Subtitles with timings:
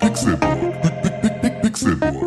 [0.00, 0.60] Pixelburg.
[1.62, 2.25] Pixelburg.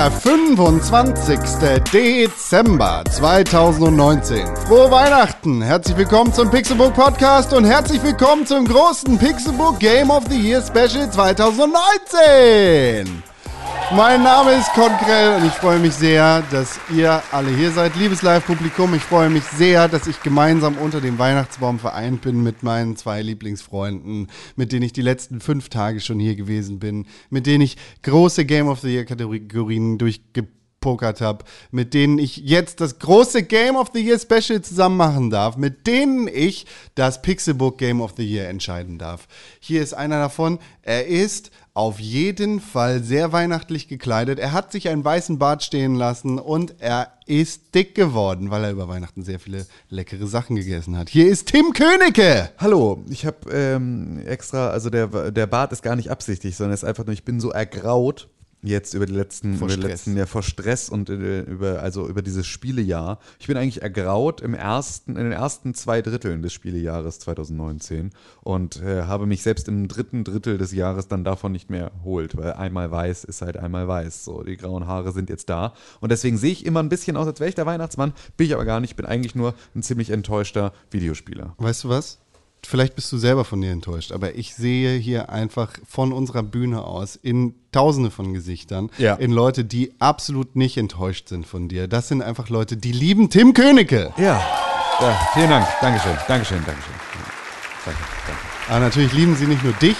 [0.00, 1.38] Der 25.
[1.92, 4.46] Dezember 2019.
[4.66, 5.60] Frohe Weihnachten!
[5.60, 10.62] Herzlich willkommen zum Pixelbook Podcast und herzlich willkommen zum großen Pixelbook Game of the Year
[10.62, 13.29] Special 2019.
[13.92, 17.96] Mein Name ist Konkrell und ich freue mich sehr, dass ihr alle hier seid.
[17.96, 22.62] Liebes Live-Publikum, ich freue mich sehr, dass ich gemeinsam unter dem Weihnachtsbaum vereint bin mit
[22.62, 27.46] meinen zwei Lieblingsfreunden, mit denen ich die letzten fünf Tage schon hier gewesen bin, mit
[27.46, 33.42] denen ich große Game of the Year-Kategorien durchgepokert habe, mit denen ich jetzt das große
[33.42, 38.14] Game of the Year Special zusammen machen darf, mit denen ich das Pixelbook Game of
[38.16, 39.26] the Year entscheiden darf.
[39.58, 40.60] Hier ist einer davon.
[40.82, 41.50] Er ist
[41.80, 44.38] auf jeden Fall sehr weihnachtlich gekleidet.
[44.38, 48.70] Er hat sich einen weißen Bart stehen lassen und er ist dick geworden, weil er
[48.70, 51.08] über Weihnachten sehr viele leckere Sachen gegessen hat.
[51.08, 52.50] Hier ist Tim Königke.
[52.58, 56.84] Hallo, ich habe ähm, extra, also der, der Bart ist gar nicht absichtlich, sondern ist
[56.84, 58.28] einfach nur, ich bin so ergraut
[58.62, 59.90] jetzt über die letzten, Vor über die Stress.
[59.90, 63.18] letzten ja, vor Stress und äh, über, also über dieses Spielejahr.
[63.38, 68.10] Ich bin eigentlich ergraut im ersten, in den ersten zwei Dritteln des Spielejahres 2019
[68.42, 72.36] und äh, habe mich selbst im dritten Drittel des Jahres dann davon nicht mehr erholt,
[72.36, 74.24] weil einmal weiß ist halt einmal weiß.
[74.24, 77.26] So, die grauen Haare sind jetzt da und deswegen sehe ich immer ein bisschen aus,
[77.26, 78.12] als wäre ich der Weihnachtsmann.
[78.36, 78.90] Bin ich aber gar nicht.
[78.90, 81.54] Ich bin eigentlich nur ein ziemlich enttäuschter Videospieler.
[81.58, 82.18] Weißt du was?
[82.66, 86.84] Vielleicht bist du selber von dir enttäuscht, aber ich sehe hier einfach von unserer Bühne
[86.84, 89.14] aus in tausende von Gesichtern, Ja.
[89.14, 91.88] in Leute, die absolut nicht enttäuscht sind von dir.
[91.88, 94.12] Das sind einfach Leute, die lieben Tim Königke.
[94.18, 94.40] Ja,
[95.00, 95.66] ja vielen Dank.
[95.80, 96.94] Dankeschön, Dankeschön, Dankeschön.
[97.84, 98.40] Danke, danke.
[98.68, 99.96] Aber natürlich lieben sie nicht nur dich,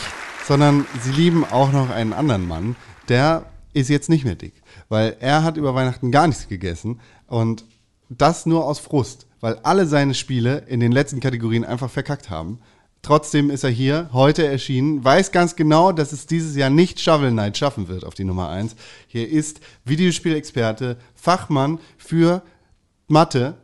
[0.46, 2.76] sondern sie lieben auch noch einen anderen Mann,
[3.08, 4.54] der ist jetzt nicht mehr dick,
[4.88, 7.64] weil er hat über Weihnachten gar nichts gegessen und
[8.08, 12.60] das nur aus Frust, weil alle seine Spiele in den letzten Kategorien einfach verkackt haben.
[13.02, 17.30] Trotzdem ist er hier, heute erschienen, weiß ganz genau, dass es dieses Jahr nicht Shovel
[17.30, 18.76] Knight schaffen wird auf die Nummer 1.
[19.06, 22.42] Hier ist Videospielexperte, Fachmann für
[23.08, 23.54] Mathe,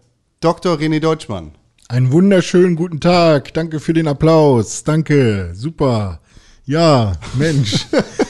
[0.41, 0.79] Dr.
[0.79, 1.53] René Deutschmann.
[1.89, 3.53] Einen wunderschönen guten Tag.
[3.55, 4.83] Danke für den Applaus.
[4.83, 5.53] Danke.
[5.55, 6.21] Super.
[6.65, 7.87] Ja, Mensch.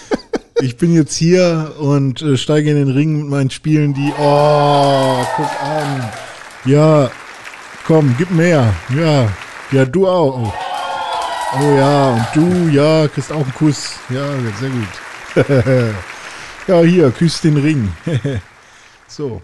[0.61, 4.13] ich bin jetzt hier und äh, steige in den Ring mit meinen Spielen, die.
[4.19, 6.13] Oh, guck an.
[6.67, 7.11] Ja,
[7.86, 8.74] komm, gib mehr.
[8.94, 9.32] Ja,
[9.70, 10.52] ja, du auch.
[11.58, 13.98] Oh, ja, und du, ja, kriegst auch einen Kuss.
[14.10, 14.26] Ja,
[14.58, 15.94] sehr gut.
[16.66, 17.92] ja, hier, küsst den Ring.
[19.06, 19.41] so.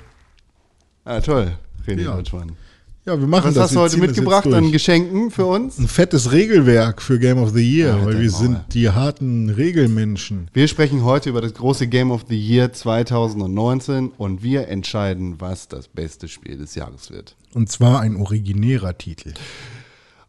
[1.04, 2.16] Ah, toll, René Ja.
[2.16, 2.56] Deutschmann.
[3.05, 4.71] Ja, wir machen Was das hast du heute mitgebracht an.
[4.71, 5.77] Geschenken für uns?
[5.77, 10.49] ein fettes Regelwerk für Game of the Year, Alter weil wir sind die harten Regelmenschen.
[10.53, 15.67] Wir sprechen heute über das große Game of the Year 2019 und wir entscheiden, was
[15.67, 17.35] das beste Spiel des Jahres wird.
[17.55, 19.33] Und zwar ein originärer Titel.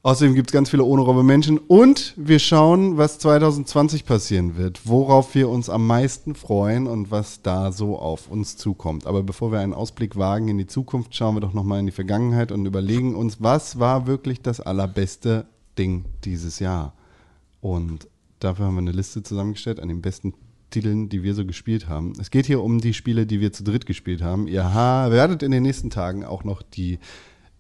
[0.06, 5.34] Außerdem gibt es ganz viele ohne Menschen und wir schauen, was 2020 passieren wird, worauf
[5.34, 9.08] wir uns am meisten freuen und was da so auf uns zukommt.
[9.08, 11.94] Aber bevor wir einen Ausblick wagen in die Zukunft, schauen wir doch nochmal in die
[11.94, 15.46] Vergangenheit und überlegen uns, was war wirklich das allerbeste
[15.78, 16.94] Ding dieses Jahr.
[17.62, 18.10] Und
[18.40, 20.34] dafür haben wir eine Liste zusammengestellt an den besten
[20.70, 22.12] Titeln, die wir so gespielt haben.
[22.20, 24.48] Es geht hier um die Spiele, die wir zu dritt gespielt haben.
[24.48, 27.00] Ihr werdet in den nächsten Tagen auch noch die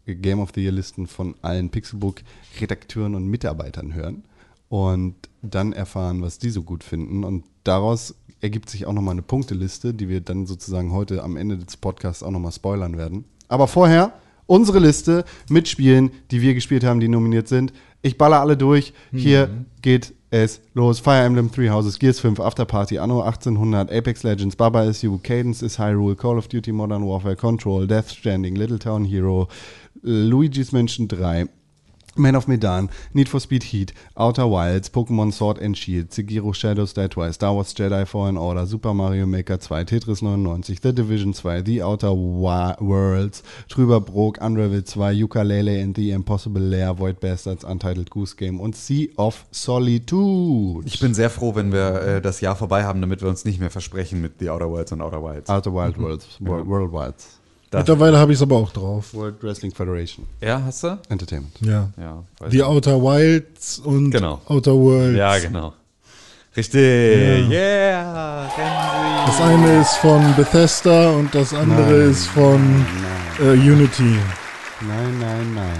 [0.05, 4.23] Game of the Year Listen von allen Pixelbook-Redakteuren und Mitarbeitern hören
[4.69, 7.23] und dann erfahren, was die so gut finden.
[7.23, 11.57] Und daraus ergibt sich auch nochmal eine Punkteliste, die wir dann sozusagen heute am Ende
[11.57, 13.25] des Podcasts auch nochmal spoilern werden.
[13.47, 14.13] Aber vorher
[14.45, 17.71] unsere Liste mit Spielen, die wir gespielt haben, die nominiert sind.
[18.01, 18.93] Ich baller alle durch.
[19.13, 20.99] Hier geht es los.
[20.99, 25.61] Fire Emblem Three Houses, Gears 5, Afterparty, Anno 1800, Apex Legends, Baba is You, Cadence
[25.61, 29.47] is Hyrule, Call of Duty Modern Warfare, Control, Death Stranding, Little Town Hero,
[30.03, 31.47] Luigi's Mansion 3,
[32.15, 36.94] Man of Medan, Need for Speed Heat, Outer Wilds, Pokémon Sword and Shield, Sekiro Shadows
[36.94, 41.33] Die Twice, Star Wars Jedi Fallen Order, Super Mario Maker 2, Tetris 99, The Division
[41.33, 47.19] 2, The Outer Wa Worlds, Trüber Brook, Unravel 2, Ukulele and the Impossible Lair, Void
[47.19, 50.85] Bastards, Untitled Goose Game und Sea of Solitude.
[50.85, 53.59] Ich bin sehr froh, wenn wir äh, das Jahr vorbei haben, damit wir uns nicht
[53.59, 55.49] mehr versprechen mit The Outer Worlds und Outer Wilds.
[55.49, 57.39] Outer Wild Worlds, World, World Wilds,
[57.73, 59.13] Das- Mittlerweile habe ich es aber auch drauf.
[59.13, 60.99] World Wrestling Federation, Ja, hast du?
[61.09, 61.53] Entertainment.
[61.61, 61.89] Ja.
[61.97, 62.23] Ja.
[62.49, 62.63] ich.
[62.63, 64.41] Outer Wilds und Genau.
[64.45, 65.17] Outer Worlds.
[65.17, 65.73] ja genau.
[66.55, 66.79] Richtig.
[67.49, 68.43] Yeah.
[68.43, 69.25] Renzi.
[69.25, 72.61] Das eine ist von Bethesda und das andere Nein, ist von
[73.39, 74.03] nein, äh, Unity.
[74.87, 75.79] Nein, nein, nein.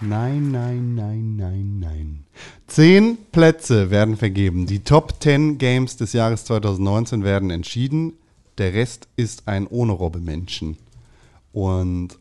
[0.00, 2.24] Nein, nein, nein, nein, nein.
[2.68, 4.66] Zehn Plätze werden vergeben.
[4.66, 8.14] Die Top 10 Games des Jahres 2019 werden entschieden.
[8.58, 10.78] Der Rest ist ein ohne Robbe Menschen.
[11.56, 12.18] Und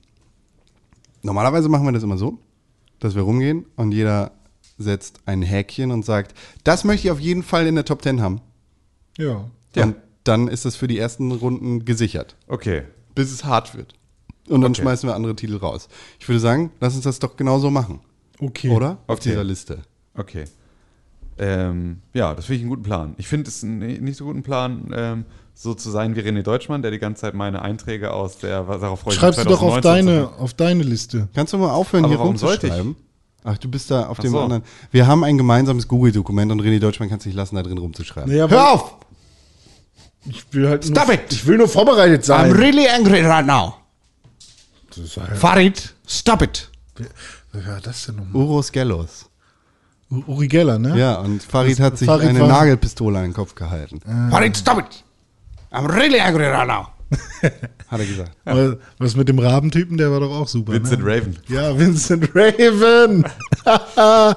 [1.23, 2.39] normalerweise machen wir das immer so,
[3.01, 4.31] dass wir rumgehen und jeder
[4.77, 6.33] setzt ein Häkchen und sagt,
[6.63, 8.39] das möchte ich auf jeden Fall in der Top 10 haben.
[9.17, 9.43] Ja.
[9.75, 9.83] Ja.
[9.83, 12.83] Und dann ist es für die ersten Runden gesichert, Okay.
[13.13, 13.95] bis es hart wird.
[14.47, 14.83] Und dann Okay.
[14.83, 15.89] schmeißen wir andere Titel raus.
[16.17, 17.99] Ich würde sagen, lass uns das doch genauso machen.
[18.39, 18.69] Okay.
[18.69, 18.99] Oder?
[19.07, 19.31] Auf Okay.
[19.31, 19.81] dieser Liste.
[20.13, 20.45] Okay.
[21.37, 23.15] Ähm, ja, das finde ich einen guten Plan.
[23.17, 26.81] Ich finde es einen nicht so guten Plan, ähm, so zu sein wie René Deutschmann,
[26.81, 29.61] der die ganze Zeit meine Einträge aus der, darauf freue ich mich, Schreibst du doch
[29.61, 31.27] auf 2019 deine, auf deine Liste.
[31.33, 32.73] Kannst du mal aufhören, Aber hier warum sollte ich?
[32.73, 33.05] rumzuschreiben?
[33.43, 34.39] Ach, du bist da auf Ach dem so.
[34.39, 34.63] anderen.
[34.91, 38.29] Wir haben ein gemeinsames Google-Dokument und René Deutschmann kann es nicht lassen, da drin rumzuschreiben.
[38.31, 38.95] Naja, Hör auf!
[40.27, 41.21] Ich will halt Stop nur, it!
[41.31, 42.51] Ich will nur vorbereitet I'm sein.
[42.53, 43.75] really angry right now.
[44.95, 46.69] Halt, Farid, stop it!
[47.51, 48.41] wer war das denn nochmal?
[48.41, 49.29] Uros Gellos.
[50.09, 50.97] Uri Geller, ne?
[50.97, 53.99] Ja, und Farid Das- hat sich Farid eine war- Nagelpistole an den Kopf gehalten.
[54.07, 54.29] Ah.
[54.29, 55.03] Farid, stop it!
[55.71, 56.87] I'm really angry right now.
[57.87, 58.31] hat er gesagt.
[58.45, 60.73] Aber Was mit dem Rabentypen, der war doch auch super.
[60.73, 61.09] Vincent ne?
[61.15, 61.37] Raven.
[61.47, 63.25] Ja, Vincent Raven.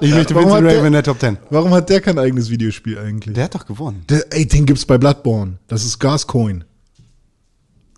[0.01, 1.37] Ich möchte Warum Vincent Raven in der Top 10.
[1.51, 3.35] Warum hat der kein eigenes Videospiel eigentlich?
[3.35, 4.03] Der hat doch gewonnen.
[4.09, 5.57] Der, ey, den gibt's bei Bloodborne.
[5.67, 6.63] Das ist Gascoin.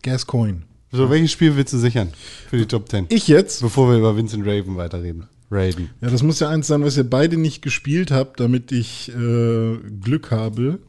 [0.03, 0.63] Gascoin.
[0.91, 2.11] So, welches Spiel willst du sichern
[2.49, 3.05] für die Top 10?
[3.09, 3.61] Ich jetzt?
[3.61, 5.27] Bevor wir über Vincent Raven weiterreden.
[5.51, 5.89] Raiden.
[6.01, 9.77] Ja, das muss ja eins sein, was ihr beide nicht gespielt habt, damit ich äh,
[10.01, 10.79] Glück habe.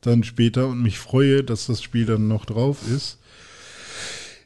[0.00, 3.18] Dann später und mich freue, dass das Spiel dann noch drauf ist.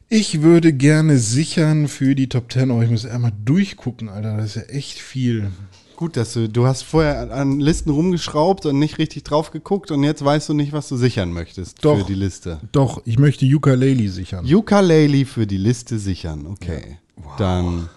[0.08, 4.36] Ich würde gerne sichern für die Top 10, aber ich muss einmal durchgucken, Alter.
[4.38, 5.50] Das ist ja echt viel.
[5.96, 10.04] Gut, dass du, du hast vorher an- Listen rumgeschraubt und nicht richtig drauf geguckt und
[10.04, 11.98] jetzt weißt du nicht, was du sichern möchtest Doch.
[11.98, 12.60] für die Liste.
[12.72, 14.46] Doch, ich möchte Ukulele sichern.
[14.50, 16.98] Ukulele für die Liste sichern, okay.
[17.36, 17.88] Dann,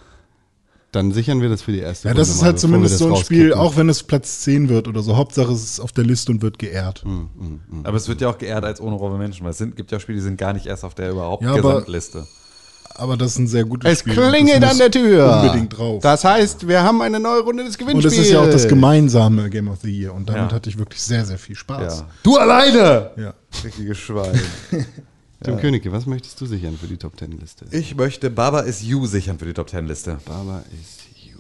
[0.92, 2.98] dann sichern wir das für die erste ja, das Runde ist mal, halt bevor zumindest
[2.98, 5.16] so ein Spiel, auch wenn es Platz 10 wird oder so.
[5.18, 7.04] Hauptsache es ist auf der Liste und wird geehrt.
[7.84, 10.00] Aber es wird ja auch geehrt als ohne Robbe Menschen, weil es sind, gibt ja
[10.00, 12.28] Spiele, die sind gar nicht erst auf der überhaupt Ja, aber- Gesamtliste.
[12.96, 14.14] Aber das ist ein sehr gutes Es Spiel.
[14.16, 15.42] klingelt Das an der Tür.
[15.42, 16.04] Unbedingt drauf.
[16.04, 18.14] Das heißt, wir haben eine neue Runde des und Gewinnspiels.
[18.18, 20.14] es ist ja auch das gemeinsame Game of the Year.
[20.14, 20.56] Und damit Ja.
[20.56, 22.00] hatte ich wirklich sehr, sehr viel Spaß.
[22.02, 22.08] Ja.
[22.22, 23.12] Du alleine!
[23.16, 23.34] Ja.
[23.64, 24.38] Richtige Schwein.
[25.44, 27.66] Tim Königke, was möchtest du sichern für die Top 10 Liste?
[27.72, 30.20] ich möchte Baba is You sichern für die Top 10 Liste.
[30.26, 31.40] Baba is you.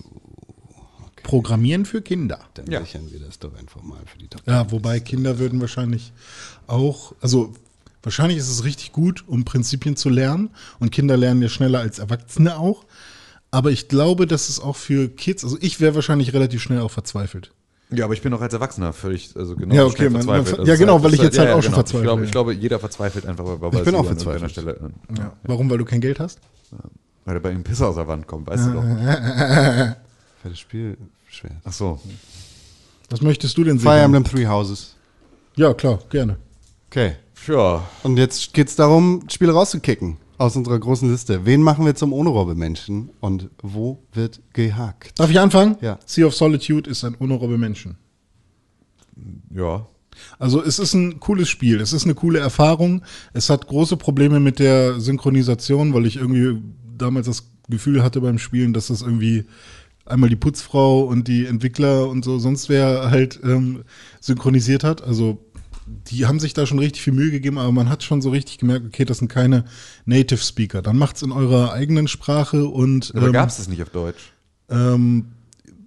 [1.23, 2.39] Programmieren für Kinder.
[2.55, 2.81] Dann Ja.
[2.81, 4.53] sichern wir das doch einfach mal für die Top 10.
[4.53, 6.13] Ja, wobei Kinder würden wahrscheinlich
[6.67, 7.53] auch, also
[8.01, 10.49] wahrscheinlich ist es richtig gut, um Prinzipien zu lernen.
[10.79, 12.85] Und Kinder lernen ja schneller als Erwachsene auch.
[13.51, 16.91] Aber ich glaube, dass es auch für Kids, also ich wäre wahrscheinlich relativ schnell auch
[16.91, 17.51] verzweifelt.
[17.93, 20.57] Ja, aber ich bin auch als Erwachsener völlig, also genau Ja, okay, man- verzweifelt.
[20.59, 21.75] man- ja, es genau, weil ich es jetzt halt ja, auch schon genau.
[21.83, 22.25] verzweifle, Ich glaube, ja.
[22.25, 24.51] ich glaube, jeder verzweifelt einfach Baba Ich bin auch You an irgendeiner verzweifelt.
[24.51, 24.91] Stelle.
[25.17, 25.33] Ja.
[25.43, 25.69] Warum?
[25.69, 26.39] Weil du kein Geld hast?
[27.25, 28.83] Weil er bei ihm Pisser aus der Wand kommt, weißt du doch.
[30.41, 30.97] Für das Spiel
[31.29, 31.51] schwer.
[31.65, 31.99] Ach so.
[33.09, 33.83] Was möchtest du denn sehen?
[33.89, 34.95] Fire Emblem Three Houses.
[35.55, 36.37] Ja, klar, gerne.
[36.89, 37.15] Okay.
[37.47, 41.45] Ja, Und jetzt geht's darum, Spiele rauszukicken aus unserer großen Liste.
[41.45, 45.19] Wen machen wir zum Ohne-Robbe-Menschen und wo wird gehakt?
[45.19, 45.77] Darf ich anfangen?
[45.81, 45.99] Ja.
[46.05, 47.97] Sea of Solitude ist ein honorable Menschen.
[49.53, 49.85] ja.
[50.37, 53.01] Also es ist ein cooles Spiel, es ist eine coole Erfahrung.
[53.33, 56.61] Es hat große Probleme mit der Synchronisation, weil ich irgendwie
[56.97, 59.45] damals das Gefühl hatte beim Spielen, dass das irgendwie
[60.05, 63.83] einmal die Putzfrau und die Entwickler und so sonst wer halt ähm,
[64.19, 65.01] synchronisiert hat.
[65.01, 65.39] Also
[66.07, 68.57] die haben sich da schon richtig viel Mühe gegeben, aber man hat schon so richtig
[68.57, 69.65] gemerkt, okay, das sind keine
[70.05, 70.81] Native Speaker.
[70.81, 74.31] Dann macht's in eurer eigenen Sprache und Aber ähm, gab es das nicht auf Deutsch?
[74.69, 75.25] ähm,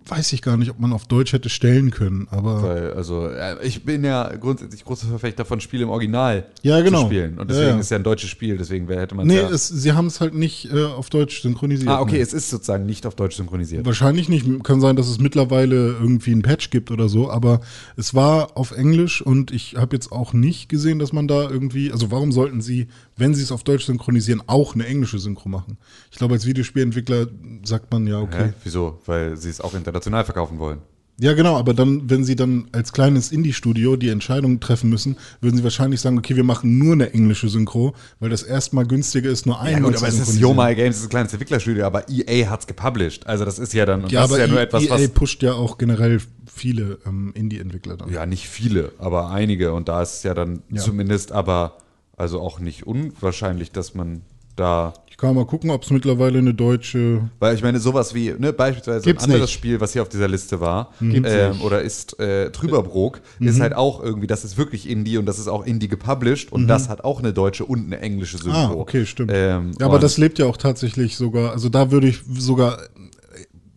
[0.06, 3.56] weiß ich gar nicht, ob man auf Deutsch hätte stellen können, aber Weil, also, äh,
[3.66, 7.00] ich bin ja grundsätzlich großer Verfechter von Spielen im Original Ja, genau.
[7.00, 7.38] zu spielen.
[7.38, 7.80] Und deswegen Ja, ja.
[7.80, 9.48] ist ja ein deutsches Spiel, deswegen hätte man nee, ja.
[9.48, 11.88] es, sie haben es halt nicht äh, auf Deutsch synchronisiert.
[11.88, 12.20] ah, okay, Nee.
[12.20, 13.86] es ist sozusagen nicht auf Deutsch synchronisiert.
[13.86, 14.44] Wahrscheinlich nicht.
[14.62, 17.60] Kann sein, dass es mittlerweile irgendwie ein Patch gibt oder so, aber
[17.96, 21.90] es war auf Englisch und ich habe jetzt auch nicht gesehen, dass man da irgendwie,
[21.92, 25.78] also warum sollten sie, wenn sie es auf Deutsch synchronisieren, auch eine englische Synchro machen?
[26.10, 27.26] Ich glaube, als Videospielentwickler
[27.64, 28.48] sagt man ja, okay.
[28.48, 28.52] Hä?
[28.64, 28.98] Wieso?
[29.06, 30.78] Weil sie es auch international verkaufen wollen.
[31.20, 35.56] Ja, genau, aber dann, wenn sie dann als kleines Indie-Studio die Entscheidung treffen müssen, würden
[35.56, 39.46] sie wahrscheinlich sagen, okay, wir machen nur eine englische Synchro, weil das erstmal günstiger ist,
[39.46, 40.56] nur Ja einmal gut, aber es ist synchronisieren.
[40.56, 43.28] Yo My Games, es ist ein kleines Entwicklerstudio, aber EA hat's gepublished.
[43.28, 44.90] Also das ist ja dann, und Ja, das aber ist ja nur E- etwas, EA
[44.90, 45.08] was.
[45.10, 46.20] pusht ja auch generell
[46.52, 48.12] viele ähm, Indie-Entwickler dann.
[48.12, 49.72] Ja, nicht viele, aber einige.
[49.72, 50.82] Und da ist es ja dann Ja.
[50.82, 51.78] zumindest aber,
[52.16, 54.22] also auch nicht unwahrscheinlich, dass man
[54.56, 57.30] da Ich kann mal gucken, ob es mittlerweile eine deutsche.
[57.38, 59.54] Weil ich meine, sowas wie, ne, beispielsweise Gibt's ein anderes nicht.
[59.54, 63.74] Spiel, was hier auf dieser Liste war, Gibt's ähm, oder ist äh, Trüberbrook, ist halt
[63.74, 67.04] auch irgendwie, das ist wirklich Indie und das ist auch Indie gepublished und das hat
[67.04, 68.58] auch eine deutsche und eine englische Synchro.
[68.58, 69.30] Ah, okay, stimmt.
[69.32, 71.52] Ähm, ja, aber das lebt ja auch tatsächlich sogar.
[71.52, 72.78] Also da würde ich sogar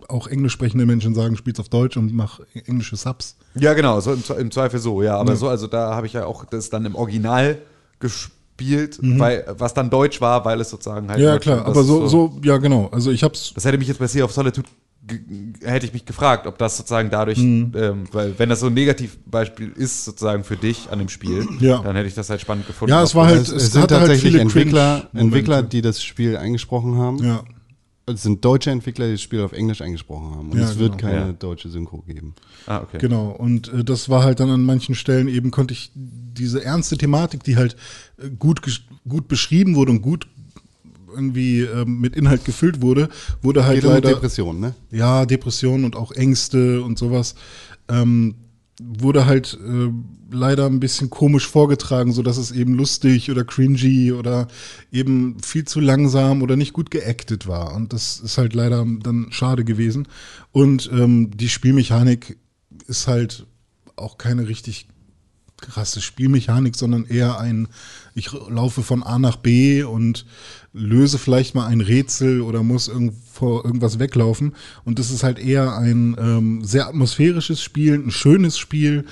[0.10, 3.36] auch englisch sprechende Menschen sagen, spiel's auf Deutsch und mach englische Subs.
[3.56, 5.18] Ja, genau, so im, im Zweifel so, ja.
[5.18, 7.58] Aber so, also da habe ich ja auch das dann im Original
[8.00, 8.37] gespielt,
[9.02, 11.20] weil, was dann Deutsch war, weil es sozusagen halt.
[11.20, 11.26] Mhm.
[11.26, 12.90] Ja, klar, aber so, so, ja, genau.
[12.92, 14.68] Also ich hab's, Das hätte mich jetzt bei Sea of Solitude
[15.06, 15.20] ge-
[15.64, 17.72] hätte ich mich gefragt, ob das sozusagen dadurch, Mhm.
[17.76, 21.80] ähm, weil wenn das so ein Negativbeispiel ist sozusagen für dich an dem Spiel, Ja.
[21.80, 22.92] dann hätte ich das halt spannend gefunden.
[22.92, 25.08] Ja, es war halt- Es, es sind hatte halt tatsächlich viele Entwickler.
[25.14, 27.24] Entwickler, die das Spiel eingesprochen haben.
[27.24, 27.44] ja.
[28.10, 30.52] Es sind deutsche Entwickler, die das Spiel auf Englisch eingesprochen haben.
[30.52, 31.12] Und Ja, es wird genau.
[31.12, 31.34] keine Ja.
[31.34, 32.34] deutsche Synchro geben.
[32.66, 33.00] Ah, okay.
[33.00, 36.98] Genau, und äh, das war halt dann an manchen Stellen eben, konnte ich diese ernste
[36.98, 37.76] Thematik, die halt
[38.18, 38.62] äh, gut,
[39.08, 40.26] gut beschrieben wurde und gut
[41.14, 43.10] irgendwie ähm, mit Inhalt gefüllt wurde,
[43.42, 44.76] wurde halt Geht um leider, Depressionen, ne?
[44.92, 47.36] ja, Depressionen und auch Ängste und sowas,
[47.90, 48.36] ähm,
[48.80, 49.90] wurde halt äh,
[50.32, 54.48] leider ein bisschen komisch vorgetragen, so dass es eben lustig oder cringy oder
[54.92, 57.76] eben viel zu langsam oder nicht gut geactet war.
[57.76, 60.08] Und das ist halt leider dann schade gewesen.
[60.52, 62.38] Und ähm, die Spielmechanik
[62.88, 63.46] ist halt
[63.96, 64.88] auch keine richtig
[65.60, 67.68] krasse Spielmechanik, sondern eher ein,
[68.14, 70.26] ich laufe von A nach B und
[70.72, 72.92] löse vielleicht mal ein Rätsel oder muss
[73.34, 74.56] vor irgendwas weglaufen.
[74.86, 79.06] Und das ist halt eher ein ähm, sehr atmosphärisches Spiel, ein schönes Spiel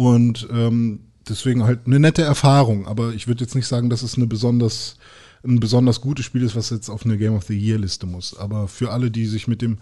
[0.00, 2.86] und ähm, deswegen halt eine nette Erfahrung.
[2.86, 4.96] Aber ich würde jetzt nicht sagen, dass es eine besonders
[5.44, 8.34] ein besonders gutes Spiel ist, was jetzt auf eine Game of the Year Liste muss.
[8.38, 9.76] Aber für alle, die sich mit dem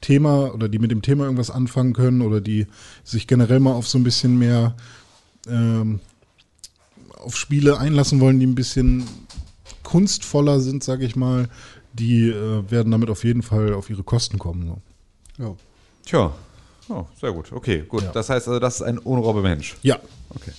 [0.00, 2.68] Thema oder die mit dem Thema irgendwas anfangen können oder die
[3.02, 4.76] sich generell mal auf so ein bisschen mehr
[5.48, 5.98] ähm,
[7.16, 9.04] auf Spiele einlassen wollen, die ein bisschen
[9.82, 11.48] kunstvoller sind, sage ich mal,
[11.94, 14.80] die äh, werden damit auf jeden Fall auf ihre Kosten kommen.
[15.36, 15.42] So.
[15.42, 15.56] Ja.
[16.04, 16.34] Tja,
[16.88, 17.52] oh, sehr gut.
[17.52, 18.02] Okay, gut.
[18.02, 18.12] Ja.
[18.12, 19.76] Das heißt also, das ist ein unrobbe Mensch.
[19.82, 19.98] Ja.
[20.30, 20.52] Okay.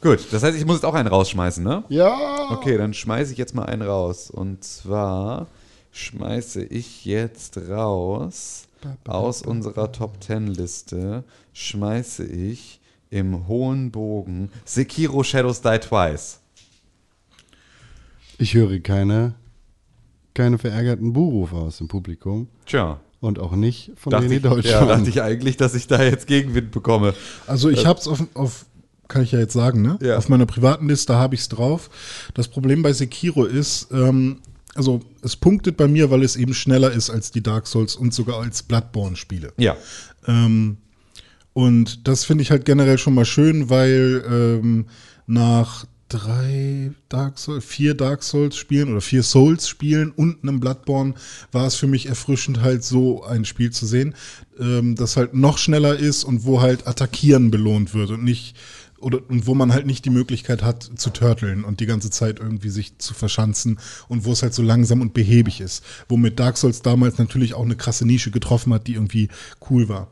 [0.00, 1.82] Gut, das heißt, ich muss jetzt auch einen rausschmeißen, ne?
[1.88, 2.50] Ja!
[2.52, 4.30] Okay, dann schmeiße ich jetzt mal einen raus.
[4.30, 5.48] Und zwar
[5.90, 8.68] schmeiße ich jetzt raus
[9.08, 16.40] aus unserer Top 10 Liste, schmeiße ich im hohen Bogen Sekiro Shadows Die Twice.
[18.38, 19.34] Ich höre keine,
[20.34, 22.48] keine verärgerten Buhrufe aus dem Publikum.
[22.66, 23.00] Tja.
[23.26, 24.88] Und auch nicht von Dachte René ich, Deutschmann.
[24.88, 27.12] ja, dachte ich eigentlich, dass ich da jetzt Gegenwind bekomme.
[27.48, 28.66] Also ich hab's auf, auf,
[29.08, 29.98] kann ich ja jetzt sagen, ne?
[30.00, 30.16] Ja.
[30.16, 31.90] Auf meiner privaten Liste habe ich's drauf.
[32.34, 34.38] Das Problem bei Sekiro ist, ähm,
[34.76, 38.14] also es punktet bei mir, weil es eben schneller ist als die Dark Souls und
[38.14, 39.52] sogar als Bloodborne-Spiele.
[39.56, 39.76] Ja.
[40.28, 40.76] Ähm,
[41.52, 44.86] und das finde ich halt generell schon mal schön, weil ähm,
[45.26, 51.14] nach drei Dark Souls, vier Dark Souls Spielen oder vier Souls Spielen und einem Bloodborne
[51.52, 54.14] war es für mich erfrischend, halt so ein Spiel zu sehen,
[54.58, 58.56] ähm, das halt noch schneller ist und wo halt Attackieren belohnt wird und nicht
[58.98, 62.40] oder und wo man halt nicht die Möglichkeit hat zu turteln und die ganze Zeit
[62.40, 65.84] irgendwie sich zu verschanzen und wo es halt so langsam und behäbig ist.
[66.08, 69.28] Womit Dark Souls damals natürlich auch eine krasse Nische getroffen hat, die irgendwie
[69.70, 70.08] cool war.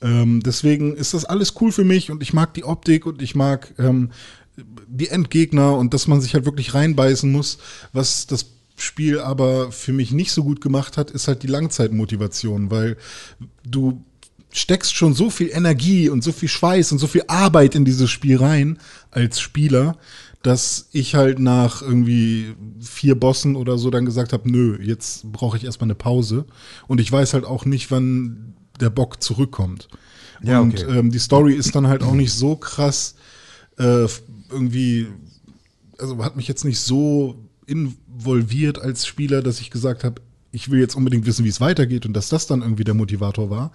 [0.00, 3.34] Ähm, deswegen ist das alles cool für mich und ich mag die Optik und ich
[3.34, 4.10] mag ähm,
[4.56, 7.58] die Endgegner und dass man sich halt wirklich reinbeißen muss.
[7.92, 8.46] Was das
[8.76, 12.96] Spiel aber für mich nicht so gut gemacht hat, ist halt die Langzeitmotivation, weil
[13.64, 14.04] du
[14.50, 18.10] steckst schon so viel Energie und so viel Schweiß und so viel Arbeit in dieses
[18.10, 18.78] Spiel rein
[19.10, 19.96] als Spieler,
[20.42, 25.56] dass ich halt nach irgendwie vier Bossen oder so dann gesagt habe, nö, jetzt brauche
[25.56, 26.44] ich erstmal eine Pause
[26.86, 29.88] und ich weiß halt auch nicht, wann der Bock zurückkommt.
[30.42, 30.98] Ja, und okay.
[30.98, 33.14] ähm, die Story ist dann halt auch nicht so krass
[33.78, 34.06] äh,
[34.54, 35.08] irgendwie,
[35.98, 40.80] also hat mich jetzt nicht so involviert als Spieler, dass ich gesagt habe, ich will
[40.80, 43.72] jetzt unbedingt wissen, wie es weitergeht und dass das dann irgendwie der Motivator war.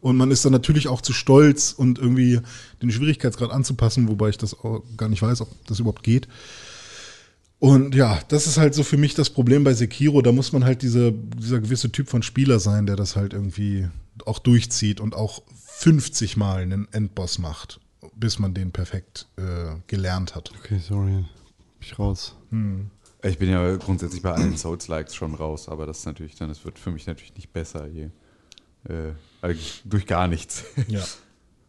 [0.00, 2.40] Und man ist dann natürlich auch zu stolz und irgendwie
[2.80, 6.28] den Schwierigkeitsgrad anzupassen, wobei ich das auch gar nicht weiß, ob das überhaupt geht.
[7.60, 10.20] Und ja, das ist halt so für mich das Problem bei Sekiro.
[10.20, 13.88] Da muss man halt diese, dieser gewisse Typ von Spieler sein, der das halt irgendwie
[14.26, 15.42] auch durchzieht und auch
[15.76, 17.78] 50 Mal einen Endboss macht,
[18.14, 20.52] bis man den perfekt äh, gelernt hat.
[20.58, 21.12] Okay, sorry.
[21.12, 21.26] Bin
[21.80, 22.36] ich raus.
[23.22, 26.64] Ich bin ja grundsätzlich bei allen Souls-Likes schon raus, aber das ist natürlich dann, es
[26.64, 28.10] wird für mich natürlich nicht besser je.
[28.88, 30.64] Äh, eigentlich durch gar nichts.
[30.88, 31.04] Ja.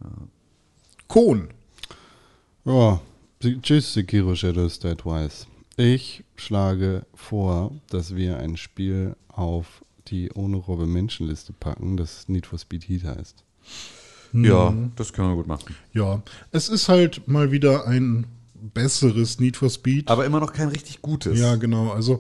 [1.08, 1.50] Kohn.
[2.66, 3.02] Ja,
[3.40, 5.48] tschüss, Sekiro Shadows Die Twice.
[5.78, 12.46] Ich schlage vor, dass wir ein Spiel auf die ohne Robbe Menschenliste packen, das Need
[12.48, 13.44] for Speed Heat heißt.
[14.34, 15.76] Ja, das können wir gut machen.
[15.94, 16.22] Ja,
[16.52, 18.26] es ist halt mal wieder ein
[18.74, 20.10] besseres Need for Speed.
[20.10, 21.40] Aber immer noch kein richtig gutes.
[21.40, 21.92] ja, genau.
[21.92, 22.20] Also,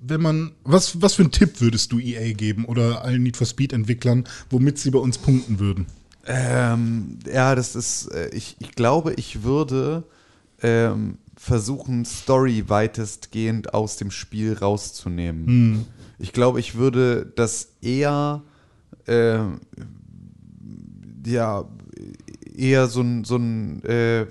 [0.00, 3.46] wenn man, was, was für einen Tipp würdest du EA geben oder allen Need for
[3.46, 5.86] Speed Entwicklern, womit sie bei uns punkten würden?
[6.26, 10.04] Ähm, ja, das ist, äh, ich, ich glaube, ich würde
[10.62, 15.86] ähm, versuchen, Story weitestgehend aus dem Spiel rauszunehmen.
[16.18, 18.42] Ich glaube, ich würde das eher,
[19.06, 19.38] äh,
[21.26, 21.64] ja,
[22.56, 24.26] eher so ein, so ein äh,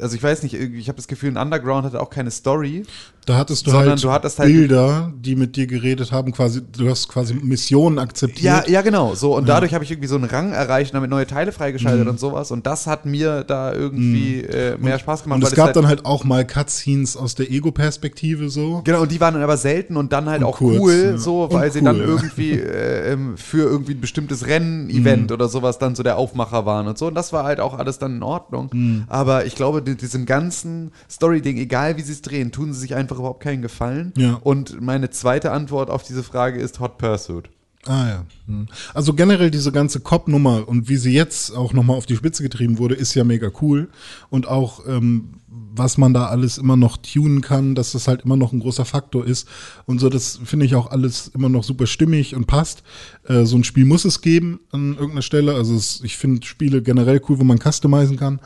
[0.00, 2.84] also ich weiß nicht, ich habe das Gefühl, ein Underground hatte auch keine Story.
[3.24, 6.60] Da hattest du Sondern halt du hattest halt- Bilder, die mit dir geredet haben, quasi,
[6.60, 8.42] du hast quasi Missionen akzeptiert.
[8.66, 9.14] Ja, ja, genau.
[9.14, 12.08] So, und dadurch habe ich irgendwie so einen Rang erreicht und damit neue Teile freigeschaltet
[12.08, 12.50] und sowas.
[12.50, 15.36] Und das hat mir da irgendwie äh, mehr Spaß gemacht.
[15.36, 18.80] Und es gab halt, dann halt auch mal Cutscenes aus der Ego-Perspektive so.
[18.84, 21.18] Genau, und die waren dann aber selten und dann halt Und auch kurz, cool, ja.
[21.18, 22.04] so, Und weil sie cool, dann ja.
[22.04, 25.34] irgendwie äh, ähm, für irgendwie ein bestimmtes Rennen-Event Mhm.
[25.34, 27.06] oder sowas dann so der Aufmacher waren und so.
[27.06, 28.68] Und das war halt auch alles dann in Ordnung.
[28.72, 29.04] Mhm.
[29.08, 32.94] Aber ich glaube, die, diesem ganzen Story-Ding, egal wie sie es drehen, tun sie sich
[32.96, 34.12] einfach überhaupt keinen Gefallen.
[34.16, 34.34] Ja.
[34.42, 37.48] Und meine zweite Antwort auf diese Frage ist Hot Pursuit.
[37.84, 38.26] Ah ja.
[38.46, 38.68] Hm.
[38.94, 42.78] Also generell diese ganze Cop-Nummer und wie sie jetzt auch nochmal auf die Spitze getrieben
[42.78, 43.88] wurde, ist ja mega cool.
[44.30, 48.36] Und auch, ähm, was man da alles immer noch tunen kann, dass das halt immer
[48.36, 49.48] noch ein großer Faktor ist.
[49.84, 52.84] Und so, das finde ich auch alles immer noch super stimmig und passt.
[53.26, 55.54] Äh, so ein Spiel muss es geben an irgendeiner Stelle.
[55.54, 58.40] Also es, ich finde Spiele generell cool, wo man customizen kann.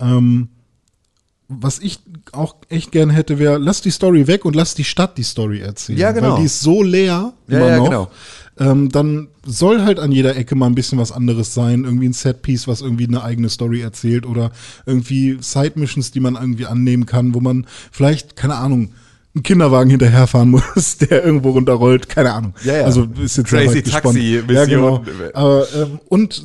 [0.00, 0.48] Ähm,
[1.60, 2.00] was ich
[2.32, 5.60] auch echt gern hätte, wäre, lass die Story weg und lass die Stadt die Story
[5.60, 5.98] erzählen.
[5.98, 6.32] Ja, genau.
[6.32, 7.84] Weil die ist so leer Ja, immer ja, noch.
[7.84, 8.10] genau.
[8.58, 11.84] Ähm, dann soll halt an jeder Ecke mal ein bisschen was anderes sein.
[11.84, 14.52] Irgendwie ein Setpiece, was irgendwie eine eigene Story erzählt oder
[14.84, 18.92] irgendwie Side-Missions, die man irgendwie annehmen kann, wo man vielleicht, keine Ahnung,
[19.34, 22.54] einen Kinderwagen hinterherfahren muss, der irgendwo runterrollt, keine Ahnung.
[22.62, 22.84] Ja, ja.
[22.84, 24.20] Also ist jetzt sehr Crazy gesponnen.
[24.22, 24.54] Taxi-Mission.
[24.54, 25.04] Ja, genau.
[25.32, 26.42] Aber, ähm, und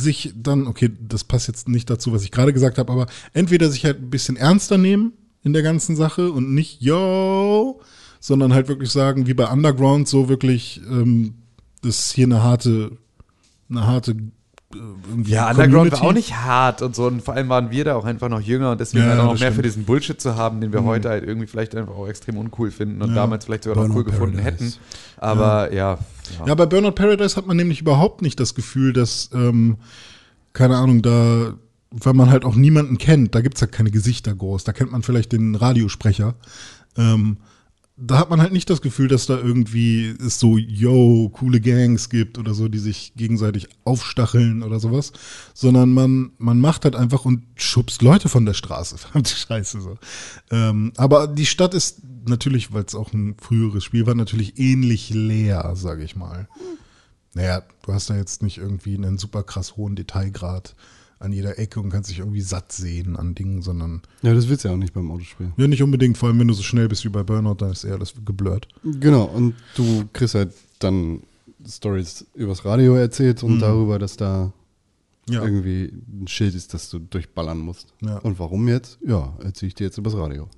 [0.00, 3.70] sich dann, okay, das passt jetzt nicht dazu, was ich gerade gesagt habe, aber entweder
[3.70, 7.80] sich halt ein bisschen ernster nehmen in der ganzen Sache und nicht, yo,
[8.20, 11.34] sondern halt wirklich sagen, wie bei Underground, so wirklich, ähm,
[11.82, 12.92] das ist hier eine harte,
[13.70, 14.76] eine harte äh,
[15.08, 16.06] irgendwie Ja, Underground war Community.
[16.06, 17.06] auch nicht hart und so.
[17.06, 19.24] Und vor allem waren wir da auch einfach noch jünger und deswegen Ja, halt auch
[19.24, 19.52] noch mehr stimmt.
[19.52, 19.56] Mhm.
[19.56, 22.70] für diesen Bullshit zu haben, den wir heute halt irgendwie vielleicht einfach auch extrem uncool
[22.70, 23.14] finden und Ja.
[23.16, 24.74] damals vielleicht sogar noch Burnout cool gefunden hätten.
[25.16, 25.98] Aber ja.
[26.38, 26.46] Ja.
[26.46, 29.76] Ja, bei Burnout Paradise hat man nämlich überhaupt nicht das Gefühl, dass, ähm,
[30.52, 31.54] keine Ahnung, da,
[31.90, 35.02] weil man halt auch niemanden kennt, da gibt's ja keine Gesichter groß, da kennt man
[35.02, 36.34] vielleicht den Radiosprecher.
[36.96, 37.38] Ähm,
[38.02, 42.08] da hat man halt nicht das Gefühl, dass da irgendwie es so, yo, coole Gangs
[42.08, 45.12] gibt oder so, die sich gegenseitig aufstacheln oder sowas,
[45.52, 48.96] sondern man, man macht halt einfach und schubst Leute von der Straße.
[48.98, 49.98] Verdammte Scheiße so.
[50.50, 55.10] Ähm, aber die Stadt ist natürlich, weil es auch ein früheres Spiel war, natürlich ähnlich
[55.10, 56.48] leer, sage ich mal.
[57.34, 60.74] Naja, du hast da jetzt nicht irgendwie einen super krass hohen Detailgrad
[61.20, 64.64] an jeder Ecke und kannst dich irgendwie satt sehen an Dingen, sondern Ja, das willst
[64.64, 65.52] du ja auch nicht beim Autospiel.
[65.56, 67.84] ja, nicht unbedingt, vor allem wenn du so schnell bist wie bei Burnout, dann ist
[67.84, 68.66] eher alles geblurrt.
[68.82, 71.20] Genau, und du kriegst halt dann
[71.68, 74.52] Stories übers Radio erzählt und darüber, dass da
[75.28, 75.44] Ja.
[75.44, 77.92] irgendwie ein Schild ist, das du durchballern musst.
[78.00, 78.16] Ja.
[78.18, 78.98] Und warum jetzt?
[79.06, 80.48] Ja, erzähle ich dir jetzt übers Radio.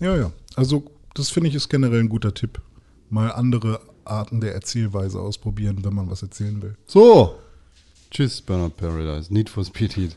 [0.00, 0.32] Ja, ja.
[0.56, 0.82] Also,
[1.14, 2.60] das finde ich ist generell ein guter Tipp.
[3.08, 6.76] Mal andere Arten der Erzählweise ausprobieren, wenn man was erzählen will.
[6.86, 7.36] So.
[8.10, 9.32] Tschüss, Burnout Paradise.
[9.32, 10.16] Need for Speed Heat.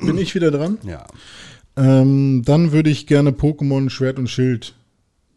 [0.00, 0.78] Bin, ich wieder dran?
[0.84, 1.06] Ja.
[1.76, 4.74] Ähm, dann würde ich gerne Pokémon Schwert und Schild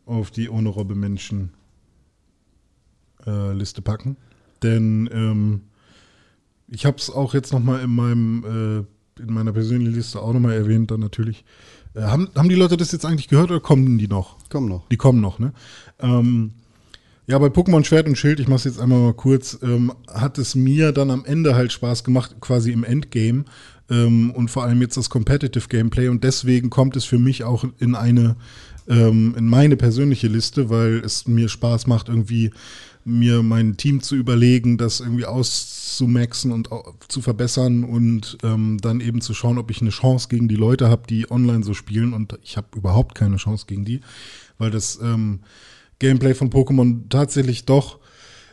[0.06, 1.52] auf die ohne Robbe Menschen
[3.26, 4.18] äh, Liste packen.
[4.62, 5.62] Denn ähm,
[6.68, 10.34] ich habe es auch jetzt noch mal in meinem äh, in meiner persönlichen Liste auch
[10.34, 11.46] noch mal erwähnt, dann natürlich.
[11.96, 14.38] Äh, haben, haben die Leute das jetzt eigentlich gehört oder kommen die noch?
[14.50, 14.88] Komm noch.
[14.90, 15.54] Die kommen noch, ne?
[16.00, 16.52] Ähm,
[17.26, 20.56] ja, bei Pokémon Schwert und Schild, ich mach's jetzt einmal mal kurz, ähm, hat es
[20.56, 23.46] mir dann am Ende halt Spaß gemacht, quasi im Endgame
[23.90, 26.10] ähm, und vor allem jetzt das Competitive Gameplay.
[26.10, 28.36] Und deswegen kommt es für mich auch in eine,
[28.90, 32.52] ähm, in meine persönliche Liste, weil es mir Spaß macht, irgendwie
[33.06, 36.70] mir mein Team zu überlegen, das irgendwie auszumaxen und
[37.08, 40.90] zu verbessern und ähm, dann eben zu schauen, ob ich eine Chance gegen die Leute
[40.90, 42.14] habe, die online so spielen.
[42.14, 44.02] Und ich habe überhaupt keine Chance gegen die,
[44.58, 45.40] weil das ähm,
[46.00, 48.00] Gameplay von Pokémon tatsächlich doch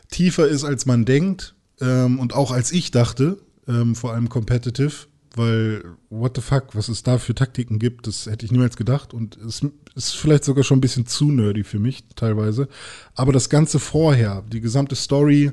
[0.09, 5.07] tiefer ist, als man denkt ähm, und auch als ich dachte, ähm, vor allem competitive,
[5.35, 9.13] weil what the fuck, was es da für Taktiken gibt, das hätte ich niemals gedacht.
[9.13, 9.61] Und es
[9.95, 12.67] ist vielleicht sogar schon ein bisschen zu nerdy für mich teilweise,
[13.15, 15.51] aber das ganze vorher, die gesamte Story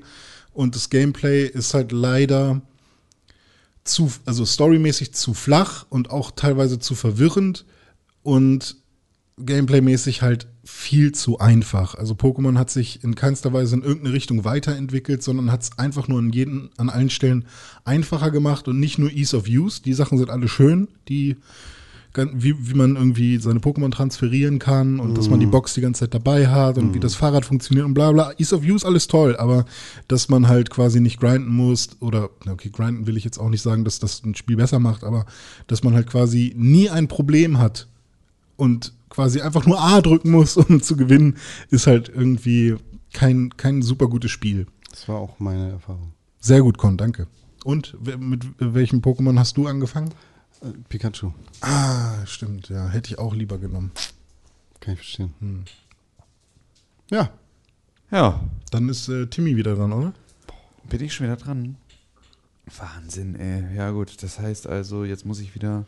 [0.52, 2.60] und das Gameplay ist halt leider
[3.84, 7.64] zu, also storymäßig zu flach und auch teilweise zu verwirrend
[8.22, 8.76] und
[9.38, 11.94] gameplaymäßig halt viel zu einfach.
[11.94, 16.08] Also Pokémon hat sich in keinster Weise in irgendeine Richtung weiterentwickelt, sondern hat es einfach
[16.08, 17.46] nur an, jeden, an allen Stellen
[17.84, 19.80] einfacher gemacht und nicht nur Ease of Use.
[19.82, 21.36] Die Sachen sind alle schön, die
[22.14, 26.00] wie, wie man irgendwie seine Pokémon transferieren kann und dass man die Box die ganze
[26.00, 28.32] Zeit dabei hat und wie das Fahrrad funktioniert und bla bla.
[28.38, 29.64] Ease of Use, alles toll, aber
[30.06, 33.62] dass man halt quasi nicht grinden muss oder, okay, grinden will ich jetzt auch nicht
[33.62, 35.26] sagen, dass das ein Spiel besser macht, aber
[35.66, 37.88] dass man halt quasi nie ein Problem hat
[38.56, 41.36] und quasi einfach nur A drücken muss, um zu gewinnen,
[41.70, 42.76] ist halt irgendwie
[43.12, 44.66] kein, kein super gutes Spiel.
[44.90, 46.12] Das war auch meine Erfahrung.
[46.40, 47.26] Sehr gut, Con, danke.
[47.64, 50.10] Und mit welchem Pokémon hast du angefangen?
[50.62, 52.88] Äh, Pikachu, Ah, stimmt, ja.
[52.88, 53.90] Hätte ich auch lieber genommen.
[54.80, 55.34] kann ich verstehen.
[55.40, 55.64] Hm.
[57.10, 57.30] Ja,
[58.10, 58.40] Ja,
[58.70, 60.12] Dann ist äh, Timmy wieder dran, oder?
[60.88, 61.76] bin ich schon wieder dran.
[62.78, 63.76] Wahnsinn, ey.
[63.76, 65.84] Ja gut, das heißt also, jetzt muss ich wieder...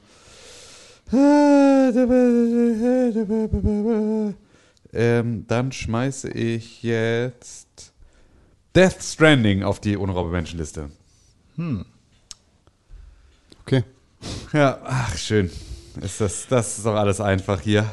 [4.93, 7.93] Ähm, dann schmeiße ich jetzt
[8.75, 10.91] Death Stranding auf die Unraube-Menschenliste.
[13.63, 13.85] okay.
[14.53, 15.51] Ja, ach, schön.
[16.01, 17.87] Ist das, das ist doch alles einfach hier.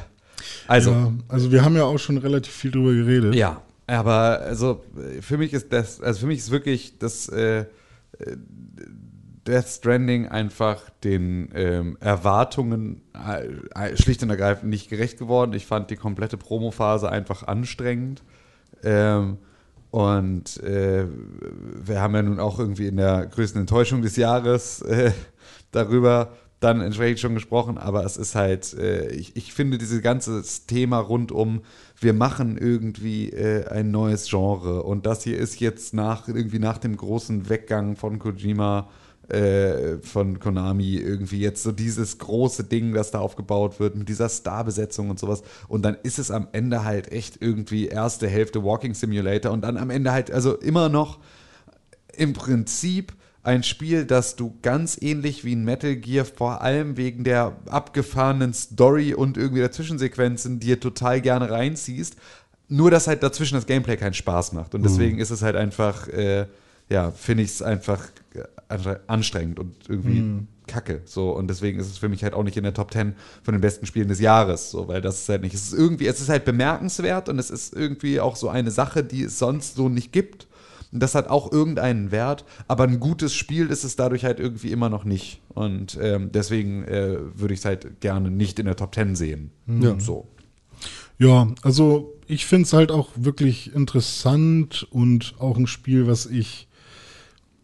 [0.68, 3.36] Also, Ja, also wir haben ja auch schon relativ viel drüber geredet.
[3.36, 4.84] Ja, aber also
[5.22, 7.66] für mich ist das, also für mich ist wirklich das äh,
[9.48, 13.48] Death Stranding einfach den ähm, Erwartungen äh,
[13.92, 15.54] äh, schlicht und ergreifend nicht gerecht geworden.
[15.54, 18.24] Ich fand die komplette Promophase einfach anstrengend.
[18.84, 19.38] Ähm,
[19.90, 25.12] und äh, wir haben ja nun auch irgendwie in der größten Enttäuschung des Jahres äh,
[25.72, 30.42] darüber dann entsprechend schon gesprochen, aber es ist halt, äh, ich, ich finde dieses ganze
[30.66, 31.62] Thema rund um,
[32.00, 36.80] wir machen irgendwie äh, ein neues Genre und das hier ist jetzt nach irgendwie nach
[36.80, 38.90] dem großen Weggang von Kojima
[39.30, 44.30] äh, von Konami irgendwie jetzt so dieses große Ding, das da aufgebaut wird mit dieser
[44.30, 45.44] Starbesetzung und sowas.
[45.68, 49.78] Und dann ist es am Ende halt echt irgendwie erste Hälfte Walking Simulator und dann
[49.78, 51.20] am Ende halt also immer noch
[52.16, 53.14] im Prinzip
[53.44, 58.54] ein Spiel, das du ganz ähnlich wie ein Metal Gear vor allem wegen der abgefahrenen
[58.54, 62.18] Story und irgendwie der Zwischensequenzen dir total gerne reinziehst.
[62.68, 64.76] Nur, dass halt dazwischen das Gameplay keinen Spaß macht.
[64.76, 66.48] Und deswegen ist es halt einfach, äh,
[66.90, 68.04] ja, finde ich es einfach
[68.70, 71.02] anstrengend und irgendwie kacke.
[71.06, 71.32] So.
[71.32, 73.62] Und deswegen ist es für mich halt auch nicht in der Top 10 von den
[73.62, 74.72] besten Spielen des Jahres.
[74.72, 75.56] So, weil das ist halt nicht.
[75.56, 79.04] Es ist irgendwie, es ist halt bemerkenswert und es ist irgendwie auch so eine Sache,
[79.04, 80.48] die es sonst so nicht gibt.
[80.92, 84.72] Und das hat auch irgendeinen Wert, aber ein gutes Spiel ist es dadurch halt irgendwie
[84.72, 85.42] immer noch nicht.
[85.50, 89.52] Und ähm, deswegen äh, würde ich es halt gerne nicht in der Top 10 sehen.
[89.68, 90.00] Ja.
[90.00, 90.28] So.
[91.20, 96.68] Ja, also ich finde es halt auch wirklich interessant und auch ein Spiel, was ich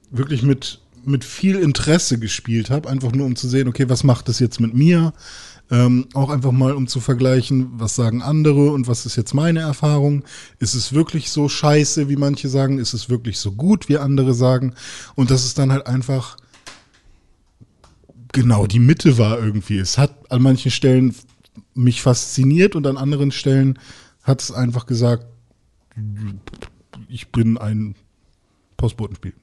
[0.10, 4.30] wirklich mit, mit viel Interesse gespielt habe, einfach nur um zu sehen, okay, was macht
[4.30, 5.14] das jetzt mit mir?
[5.72, 9.62] Ähm, auch einfach mal, um zu vergleichen, was sagen andere und was ist jetzt meine
[9.62, 10.24] Erfahrung?
[10.60, 12.80] Ist es wirklich so scheiße, wie manche sagen?
[12.80, 14.74] Ist es wirklich so gut, wie andere sagen?
[15.16, 16.38] Und das ist dann halt einfach
[18.34, 19.78] genau die Mitte war irgendwie.
[19.78, 21.16] Es hat an manchen Stellen
[21.74, 23.80] mich fasziniert und an anderen Stellen
[24.24, 25.26] hat es einfach gesagt,
[27.08, 27.96] ich bin ein
[28.76, 29.34] Postbotenspiel.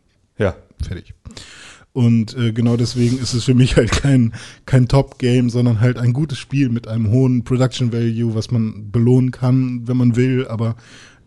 [0.41, 0.57] Ja.
[0.83, 1.15] Fertig.
[1.93, 4.33] Und äh, genau deswegen ist es für mich halt kein,
[4.65, 9.33] kein Top-Game, sondern halt ein gutes Spiel mit einem hohen Production Value, was man belohnen
[9.33, 10.77] kann, wenn man will, aber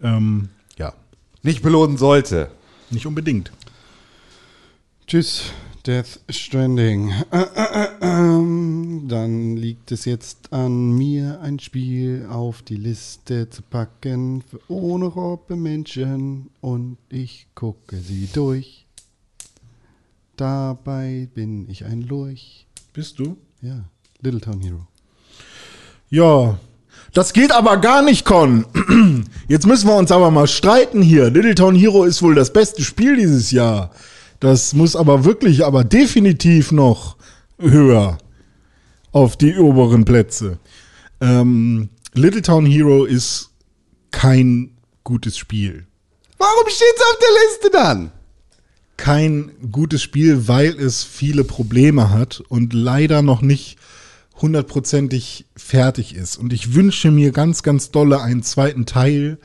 [0.02, 0.93] ähm, ja,
[1.43, 2.49] Nicht belohnen sollte.
[2.89, 3.52] nicht unbedingt.
[5.06, 5.52] Tschüss,
[5.86, 7.12] Death Stranding.
[7.30, 13.49] Äh, äh, äh, ähm, Dann liegt es jetzt an mir, ein Spiel auf die Liste
[13.49, 18.83] zu packen für ohne Robbe Menschen und ich gucke sie durch.
[20.36, 22.65] Dabei bin ich ein Lurch.
[22.93, 23.38] Bist du?
[23.62, 23.86] Ja,
[24.22, 24.88] Little Town Hero.
[26.10, 26.58] Ja.
[27.13, 28.65] Das geht aber gar nicht, Con.
[29.48, 31.30] Jetzt müssen wir uns aber mal streiten hier.
[31.30, 33.91] Little Town Hero ist wohl das beste Spiel dieses Jahr.
[34.39, 37.15] Das muss aber wirklich, aber definitiv noch
[37.60, 38.17] höher
[39.12, 40.58] auf die oberen Plätze.
[41.22, 43.52] Ähm, Little Town Hero ist
[44.12, 45.86] kein gutes Spiel.
[46.38, 48.12] Warum steht's auf der Liste dann?
[49.04, 53.76] Kein gutes Spiel, weil es viele Probleme hat und leider noch nicht
[54.42, 56.38] hundertprozentig fertig ist.
[56.38, 59.39] Und ich wünsche mir ganz, ganz dolle einen zweiten Teil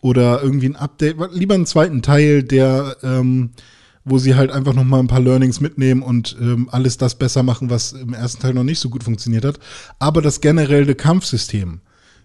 [0.00, 3.50] oder irgendwie ein Update, lieber einen zweiten Teil, der, ähm,
[4.04, 7.42] wo sie halt einfach noch mal ein paar Learnings mitnehmen und ähm, alles das besser
[7.42, 9.58] machen, was im ersten Teil noch nicht so gut funktioniert hat.
[9.98, 11.80] Aber das generelle Kampfsystem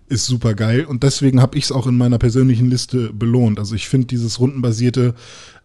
[0.10, 3.60] ist super geil und deswegen habe ich es auch in meiner persönlichen Liste belohnt.
[3.60, 5.14] Also ich finde dieses rundenbasierte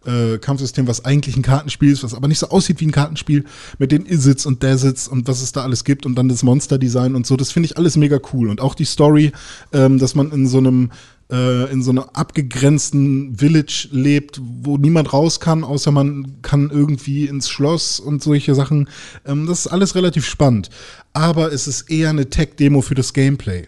[0.07, 3.45] äh, Kampfsystem, was eigentlich ein Kartenspiel ist, was aber nicht so aussieht wie ein Kartenspiel,
[3.79, 7.15] mit den Isits und Desits und was es da alles gibt und dann das Monster-Design
[7.15, 8.51] und so, das finde ich alles mega cool.
[8.51, 9.33] Und auch die Story,
[9.73, 10.91] ähm, dass man in so einem
[11.31, 17.27] äh, in so einer abgegrenzten Village lebt, wo niemand raus kann, außer man kann irgendwie
[17.27, 18.89] ins Schloss und solche Sachen.
[19.25, 20.71] Ähm, das ist alles relativ spannend.
[21.13, 23.67] Aber es ist eher eine Tech-Demo für das Gameplay.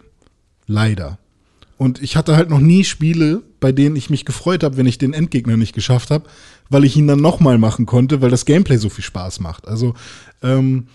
[0.67, 1.17] Leider.
[1.77, 4.97] Und ich hatte halt noch nie Spiele, bei denen ich mich gefreut habe, wenn ich
[4.97, 6.29] den Endgegner nicht geschafft habe,
[6.69, 9.67] weil ich ihn dann nochmal machen konnte, weil das Gameplay so viel Spaß macht.
[9.67, 9.93] Also
[10.43, 10.87] ähm,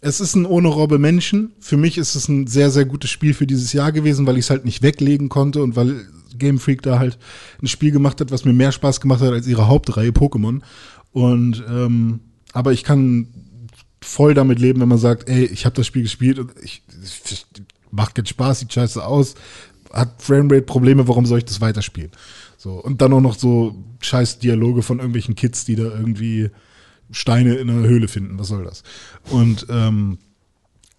[0.00, 1.52] es ist ein ohne Robbe Menschen.
[1.60, 4.44] Für mich ist es ein sehr, sehr gutes Spiel für dieses Jahr gewesen, weil ich
[4.44, 7.18] es halt nicht weglegen konnte und weil Game Freak da halt
[7.62, 10.60] ein Spiel gemacht hat, was mir mehr Spaß gemacht hat als ihre Hauptreihe Pokémon.
[11.12, 12.20] Und ähm,
[12.52, 13.28] aber ich kann
[14.02, 16.82] voll damit leben, wenn man sagt, ey, ich habe das Spiel gespielt und ich,
[17.30, 17.46] ich
[17.90, 19.34] macht jetzt Spaß, sieht scheiße aus,
[19.94, 22.10] hat Framerate-Probleme, warum soll ich das weiterspielen?
[22.56, 26.50] So, und dann auch noch so scheiß Dialoge von irgendwelchen Kids, die da irgendwie
[27.10, 28.38] Steine in einer Höhle finden.
[28.38, 28.82] Was soll das?
[29.30, 30.18] Und ähm,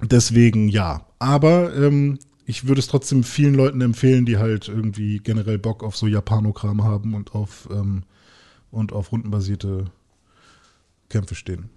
[0.01, 1.05] deswegen ja.
[1.19, 5.97] Aber ähm, ich würde es trotzdem vielen Leuten empfehlen, die halt irgendwie generell Bock auf
[5.97, 8.03] so Japanokram haben und auf, ähm,
[8.71, 9.85] und auf rundenbasierte
[11.09, 11.69] Kämpfe stehen.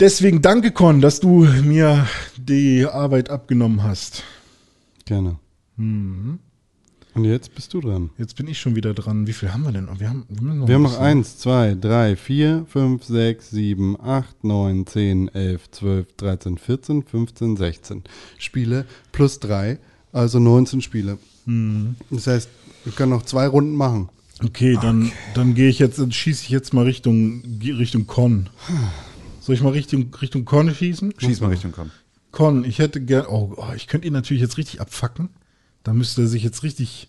[0.00, 2.06] Deswegen danke, Con, dass du mir
[2.36, 4.24] die Arbeit abgenommen hast.
[5.08, 5.38] Gerne.
[5.76, 6.38] Mhm.
[7.14, 8.10] Und jetzt bist du dran.
[8.18, 9.26] Jetzt bin ich schon wieder dran.
[9.26, 9.86] Wie viel haben wir denn?
[9.86, 9.98] noch?
[9.98, 13.98] Wir haben, wir müssen Wir haben noch bisschen- 1, 2, 3, 4, 5, 6, 7,
[14.00, 18.04] 8, 9, 10, 11, 12, 13, 14, 15, 16
[18.36, 19.78] Spiele plus 3,
[20.12, 21.16] also 19 Spiele.
[21.46, 21.96] Mhm.
[22.10, 22.50] Das heißt,
[22.84, 24.10] wir können noch zwei Runden machen.
[24.44, 28.50] Okay, dann, dann gehe ich jetzt, schieße ich jetzt mal Richtung, Richtung Con.
[29.40, 31.14] Soll ich mal Richtung, Richtung Con schießen?
[31.16, 31.90] Schieß mal Richtung Con.
[32.38, 35.28] Con, ich hätte gern, oh, oh, ich könnte ihn natürlich jetzt richtig abfacken.
[35.82, 37.08] Da müsste er sich jetzt richtig,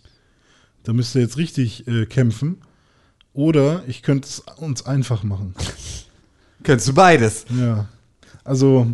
[0.81, 2.57] da müsste er jetzt richtig äh, kämpfen.
[3.33, 5.53] Oder ich könnte es uns einfach machen.
[6.63, 7.45] Könntest du beides.
[7.55, 7.87] Ja.
[8.43, 8.91] Also,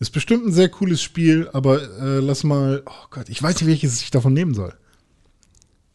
[0.00, 3.68] ist bestimmt ein sehr cooles Spiel, aber äh, lass mal, oh Gott, ich weiß nicht,
[3.68, 4.74] welches ich davon nehmen soll.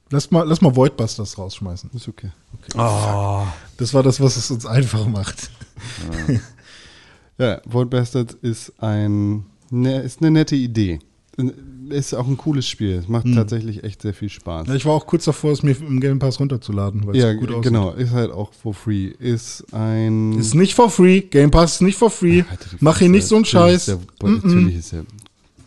[0.09, 1.89] Lass mal, lass mal Voidbusters rausschmeißen.
[1.93, 2.31] Ist okay.
[2.77, 3.45] Oh.
[3.75, 5.49] Das war das, was es uns einfach macht.
[7.37, 10.99] Ja, Vault Bastards ist ein ne, ist eine nette Idee.
[11.89, 12.93] Ist auch ein cooles Spiel.
[12.93, 14.67] Es macht tatsächlich echt sehr viel Spaß.
[14.69, 17.33] Ja, ich war auch kurz davor, es mir im Game Pass runterzuladen, weil es Ja,
[17.33, 17.63] gut aussieht.
[17.63, 17.91] genau.
[17.91, 19.07] Ist halt auch for free.
[19.19, 20.39] Ist ein.
[20.39, 21.19] Ist nicht for free.
[21.21, 22.41] Game Pass ist nicht for free.
[22.43, 23.85] Die Mach hier nicht so einen Scheiß.
[23.87, 25.03] der- Natürlich ist er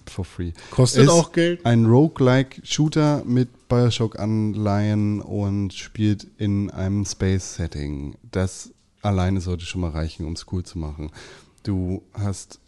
[0.06, 0.52] for free.
[0.70, 1.64] Kostet Ist auch Geld.
[1.66, 8.14] Ein Roguelike-Shooter mit Bioshock-Anleihen und spielt in einem Space-Setting.
[8.30, 8.70] Das
[9.02, 11.10] alleine sollte schon mal reichen, um es cool zu machen.
[11.62, 12.58] Du hast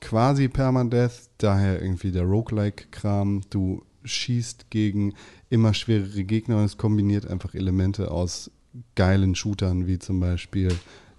[0.00, 3.42] quasi Permadeath, daher irgendwie der Roguelike-Kram.
[3.50, 5.14] Du schießt gegen
[5.50, 8.50] immer schwerere Gegner und es kombiniert einfach Elemente aus
[8.94, 10.72] geilen Shootern, wie zum Beispiel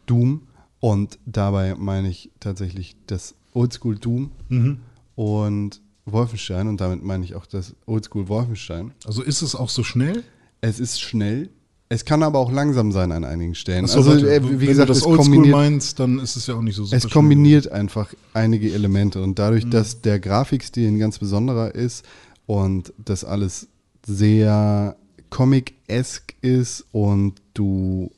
[0.06, 0.44] Doom.
[0.80, 4.80] Und dabei meine ich tatsächlich das Oldschool Doom Mhm.
[5.16, 6.68] und Wolfenstein.
[6.68, 8.94] Und damit meine ich auch das Oldschool Wolfenstein.
[9.06, 10.24] Also ist es auch so schnell?
[10.62, 11.50] Es ist schnell.
[11.90, 13.86] Es kann aber auch langsam sein an einigen Stellen.
[13.86, 16.36] Achso, also, warte, äh, wenn wie du gesagt, das es Oldschool kombiniert, meinst, dann ist
[16.36, 19.72] es ja auch nicht so super es kombiniert einfach einige Elemente und dadurch, Mhm.
[19.72, 22.06] dass der Grafikstil ein ganz besonderer ist
[22.46, 23.68] und das alles
[24.06, 24.98] sehr
[25.30, 28.12] Comic-esque ist und du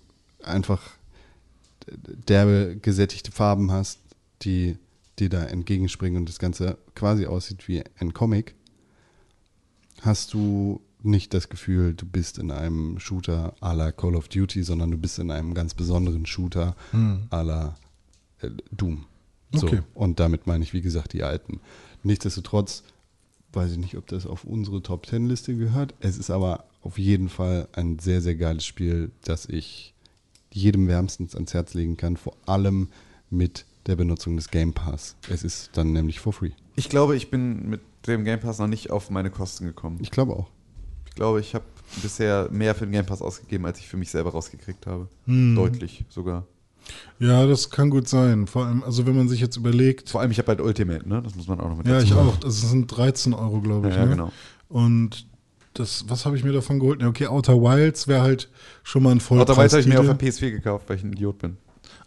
[0.43, 0.82] einfach
[2.27, 3.99] derbe gesättigte Farben hast,
[4.41, 4.77] die
[5.19, 8.55] dir da entgegenspringen und das Ganze quasi aussieht wie ein Comic,
[10.01, 14.63] hast du nicht das Gefühl, du bist in einem Shooter à la Call of Duty,
[14.63, 16.75] sondern du bist in einem ganz besonderen Shooter
[17.29, 17.75] à la
[18.41, 19.05] äh, Doom.
[19.53, 19.67] So.
[19.67, 19.81] Okay.
[19.93, 21.59] Und damit meine ich, wie gesagt, die alten.
[22.03, 22.83] Nichtsdestotrotz
[23.53, 25.95] weiß ich nicht, ob das auf unsere Top Ten Liste gehört.
[25.99, 29.95] Es ist aber auf jeden Fall ein sehr, sehr geiles Spiel, das ich
[30.51, 32.89] jedem wärmstens ans Herz legen kann, vor allem
[33.29, 35.15] mit der Benutzung des Game Pass.
[35.29, 36.51] Es ist dann nämlich for free.
[36.75, 39.97] Ich glaube, ich bin mit dem Game Pass noch nicht auf meine Kosten gekommen.
[40.01, 40.47] Ich glaube auch.
[41.19, 41.65] Ich glaube, ich habe
[42.01, 45.10] bisher mehr für den Game Pass ausgegeben, als ich für mich selber rausgekriegt habe.
[45.25, 45.53] Hm.
[45.53, 46.45] Deutlich sogar.
[47.19, 48.47] Ja, das kann gut sein.
[48.47, 50.10] Vor allem, also wenn man sich jetzt überlegt.
[50.10, 51.21] Vor allem, ich habe halt Ultimate, ne?
[51.21, 52.38] Das muss man auch noch mit Ja, ich auch.
[52.38, 53.95] Das sind 13 Euro, glaube ich.
[53.95, 54.12] Ja, ne?
[54.12, 54.32] genau.
[54.69, 55.27] Und
[55.73, 57.01] das, was habe ich mir davon geholt?
[57.01, 58.49] Ja, okay, Outer Wilds wäre halt
[58.84, 60.45] schon mal ein Outer Wilds habe ich mir auf der Vollpreistitel.
[60.45, 61.58] PS4 gekauft, weil ich ein Idiot bin.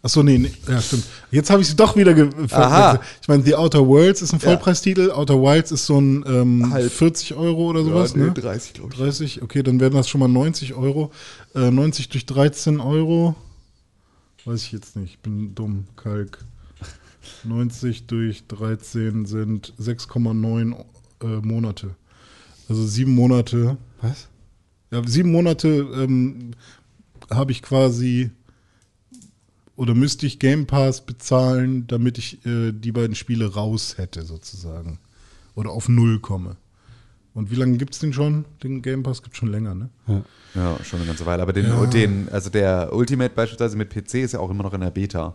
[0.05, 1.05] Achso, nee, nee, ja, stimmt.
[1.31, 2.13] Jetzt habe ich sie doch wieder
[2.51, 2.99] Aha.
[3.21, 4.49] Ich meine, The Outer Worlds ist ein Ja.
[4.49, 6.91] Vollpreistitel, Outer Wilds ist so ein ähm, Halb.
[6.91, 8.33] 40 Euro oder sowas, ja, nee, ne?
[8.33, 8.99] 30, glaube ich.
[8.99, 11.11] 30, okay, dann wären das schon mal 90 Euro.
[11.55, 13.35] Äh, 90 durch 13 Euro.
[14.43, 16.39] Weiß ich jetzt nicht, ich bin dumm, Kalk.
[17.45, 20.75] 90 durch 13 sind 6,9
[21.21, 21.91] äh, Monate.
[22.67, 23.77] Also sieben Monate.
[24.01, 24.27] Was?
[24.91, 26.51] Ja, sieben Monate ähm,
[27.29, 28.31] habe ich quasi
[29.75, 34.99] oder müsste ich Game Pass bezahlen, damit ich äh, die beiden Spiele raus hätte, sozusagen.
[35.55, 36.55] Oder auf Null komme.
[37.33, 38.45] Und wie lange gibt es den schon?
[38.61, 39.89] Den Game Pass gibt schon länger, ne?
[40.07, 40.21] Ja.
[40.55, 41.41] Ja, schon eine ganze Weile.
[41.41, 41.85] Aber den, Ja.
[41.87, 45.33] den, also der Ultimate beispielsweise mit PC ist ja auch immer noch in der Beta.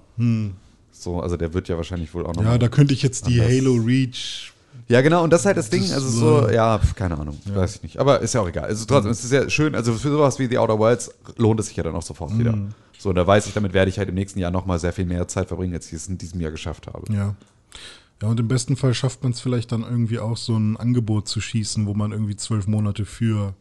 [0.93, 2.45] So, also der wird ja wahrscheinlich wohl auch noch.
[2.45, 3.41] Ja, da könnte ich jetzt die.
[3.41, 4.53] Halo Reach
[4.89, 7.83] Ja, genau, und das ist halt das Ding, also so, ja, keine Ahnung, weiß ich
[7.83, 7.99] nicht.
[7.99, 8.65] Aber ist ja auch egal.
[8.65, 11.67] Also trotzdem, es ist ja schön, also für sowas wie The Outer Worlds lohnt es
[11.67, 12.57] sich ja dann auch sofort wieder.
[12.99, 15.07] So, und da weiß ich, damit werde ich halt im nächsten Jahr nochmal sehr viel
[15.07, 17.13] mehr Zeit verbringen, als ich es in diesem Jahr geschafft habe.
[17.13, 17.35] Ja.
[18.21, 21.29] Ja, und im besten Fall schafft man es vielleicht dann irgendwie auch so ein Angebot
[21.29, 23.55] zu schießen, wo man irgendwie zwölf Monate für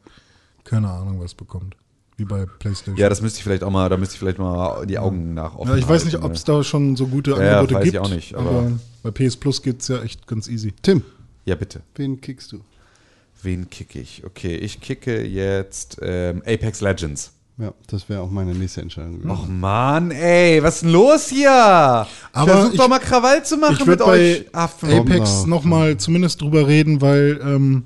[0.63, 1.75] keine Ahnung was bekommt.
[2.15, 2.97] Wie bei PlayStation.
[2.97, 5.53] Ja, das müsste ich vielleicht auch mal, da müsste ich vielleicht mal die Augen nach
[5.55, 6.31] offen Ja, ich weiß nicht, ob ne?
[6.31, 8.03] es da schon so gute Ja, ja, Angebote weiß ich gibt.
[8.03, 8.71] auch nicht, aber, aber-
[9.03, 10.73] bei PS Plus geht es ja echt ganz easy.
[10.81, 11.03] Tim,
[11.45, 11.81] Ja, bitte.
[11.93, 12.61] wen kickst du?
[13.43, 14.23] Wen kicke ich?
[14.25, 17.33] Okay, ich kicke jetzt ähm, Apex Legends.
[17.59, 19.13] Ja, das wäre auch meine nächste Entscheidung.
[19.19, 19.31] gewesen.
[19.31, 21.49] Och Mann, ey, was ist denn los hier?
[21.51, 22.07] Aber
[22.51, 24.91] Versuch ich- doch mal Krawall zu machen Ich mit bei euch Affen.
[24.93, 25.47] Apex noch.
[25.63, 27.83] nochmal zumindest drüber reden, weil ähm,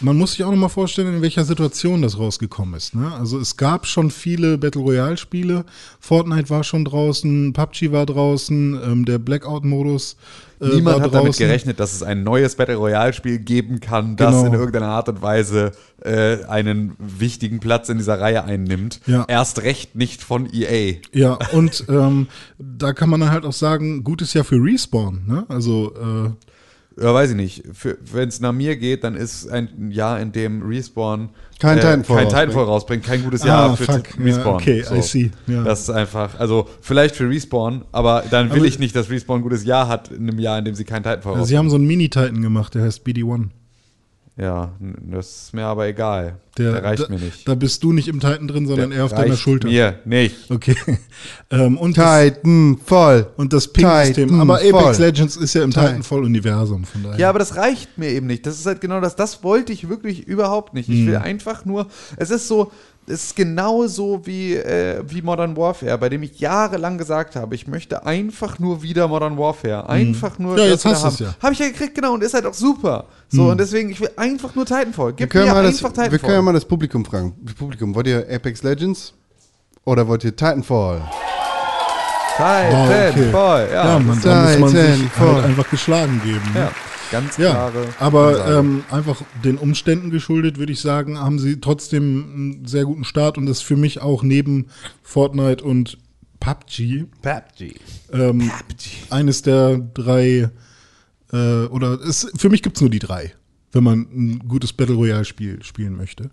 [0.00, 2.96] man muss sich auch nochmal vorstellen, in welcher Situation das rausgekommen ist.
[2.96, 3.12] Ne?
[3.14, 5.64] Also es gab schon viele Battle Royale Spiele.
[6.00, 10.16] Fortnite war schon draußen, PUBG war draußen, ähm, der Blackout-Modus
[10.60, 14.34] äh, Niemand hat damit gerechnet, dass es ein neues Battle Royale Spiel geben kann, das
[14.34, 14.46] Genau.
[14.46, 19.00] in irgendeiner Art und Weise äh, einen wichtigen Platz in dieser Reihe einnimmt.
[19.06, 19.24] Ja.
[19.28, 20.94] Erst recht nicht von EA.
[21.12, 25.22] Ja, und ähm, da kann man dann halt auch sagen, gutes Jahr für Respawn.
[25.26, 25.44] Ne?
[25.48, 26.30] Also äh,
[27.00, 27.62] Ja, weiß ich nicht.
[28.12, 31.28] Wenn es nach mir geht, dann ist ein Jahr, in dem Respawn
[31.60, 32.30] Kein äh, Titanfall kein rausbringt.
[32.30, 34.04] Titanfall rausbringt, kein gutes Jahr Ah, für fuck.
[34.18, 34.44] Respawn.
[34.46, 35.30] Ja, okay, I see.
[35.46, 35.62] Ja.
[35.62, 39.40] Das ist einfach, also vielleicht für Respawn, aber dann will Aber- ich nicht, dass Respawn
[39.40, 41.76] ein gutes Jahr hat in einem Jahr, in dem sie kein Titanfall sie haben so
[41.76, 43.48] einen Mini-Titan gemacht, der heißt BD-1.
[44.40, 46.36] Ja, das ist mir aber egal.
[46.56, 47.48] Der, Der, reicht da, mir nicht.
[47.48, 49.66] Da bist du nicht im Titan drin, sondern Der eher auf deiner Schulter.
[49.66, 50.48] Mir nicht.
[50.48, 50.76] Okay.
[51.50, 53.26] ähm, und das, Titan voll.
[53.36, 54.40] und das Ping-System.
[54.40, 54.96] Aber Apex voll.
[54.96, 55.86] Legends ist ja im Titan.
[55.86, 57.18] Titanfall-Universum, von daher.
[57.18, 58.46] Ja, aber das reicht mir eben nicht.
[58.46, 59.16] Das ist halt genau das.
[59.16, 60.88] Das wollte ich wirklich überhaupt nicht.
[60.88, 61.88] Ich will einfach nur.
[62.16, 62.70] Es ist so.
[63.10, 67.66] Es ist genauso wie, äh, wie Modern Warfare, bei dem ich jahrelang gesagt habe, ich
[67.66, 69.88] möchte einfach nur wieder Modern Warfare.
[69.88, 70.58] Einfach nur.
[70.58, 71.34] Ja, das jetzt hast du's haben.
[71.38, 71.42] ja.
[71.42, 73.06] Habe ich ja gekriegt, genau, und ist halt auch super.
[73.30, 75.12] So, und deswegen, ich will einfach nur Titanfall.
[75.14, 76.18] Gib mir mal das, einfach wir Titanfall.
[76.18, 77.34] können ja mal das Publikum fragen.
[77.58, 79.14] Publikum, wollt ihr Apex Legends
[79.84, 81.02] oder wollt ihr Titanfall?
[82.36, 83.74] Titanfall, okay.
[83.74, 83.86] ja.
[83.88, 85.34] ja, man, da muss man sich Titanfall.
[85.34, 86.52] halt einfach geschlagen geben.
[86.54, 86.60] ne?
[86.60, 86.70] ja,
[87.10, 87.84] ganz Ja, klare.
[87.98, 93.04] aber ähm, einfach den Umständen geschuldet, würde ich sagen, haben sie trotzdem einen sehr guten
[93.04, 94.66] Start und das ist für mich auch neben
[95.02, 95.98] Fortnite und
[96.40, 97.74] PUBG PUBG.
[98.12, 98.50] ähm,
[99.10, 100.50] eines der drei
[101.32, 103.32] äh, oder es, für mich gibt es nur die drei,
[103.72, 106.30] wenn man ein gutes Battle Royale Spiel spielen möchte.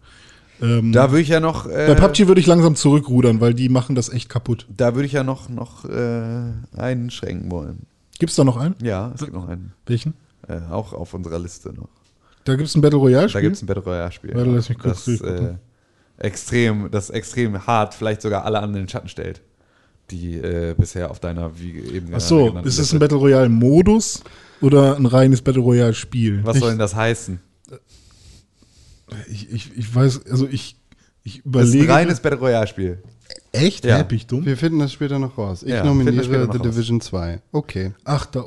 [0.61, 1.65] Ähm, Da würde ich ja noch.
[1.65, 4.67] Äh, bei PUBG würde ich langsam zurückrudern, weil die machen das echt kaputt.
[4.75, 7.87] Da würde ich ja noch, noch äh, einschränken wollen.
[8.19, 8.75] Gibt es da noch einen?
[8.81, 9.73] Ja, es gibt noch einen.
[9.85, 10.13] Welchen?
[10.47, 11.89] Äh, auch auf unserer Liste noch.
[12.43, 14.35] Da gibt es ein Battle Royale Da gibt es ein Battle Royale-Spiel.
[14.35, 15.55] Warte, lass mich kurz das, äh,
[16.17, 19.41] extrem, das extrem hart, vielleicht sogar alle anderen in den Schatten stellt,
[20.11, 23.49] die äh, bisher auf deiner, wie eben Ach so, ist es Liste- ein Battle Royale
[23.49, 24.23] Modus
[24.61, 26.41] oder ein reines Battle Royale Spiel?
[26.43, 27.39] Was soll denn das heißen?
[29.27, 30.77] Ich, ich, ich weiß, also ich,
[31.23, 31.93] ich Das ist ein überlege.
[31.93, 33.01] reines Battle Royale-Spiel.
[33.51, 33.85] echt?
[33.85, 34.05] Ja.
[34.11, 34.45] Ich dumm?
[34.45, 35.63] Wir finden das später noch raus.
[35.63, 36.75] Ich Ja, finden das später nominiere The raus.
[36.75, 37.41] Division 2.
[37.51, 37.93] Okay.
[38.03, 38.45] Ach, da.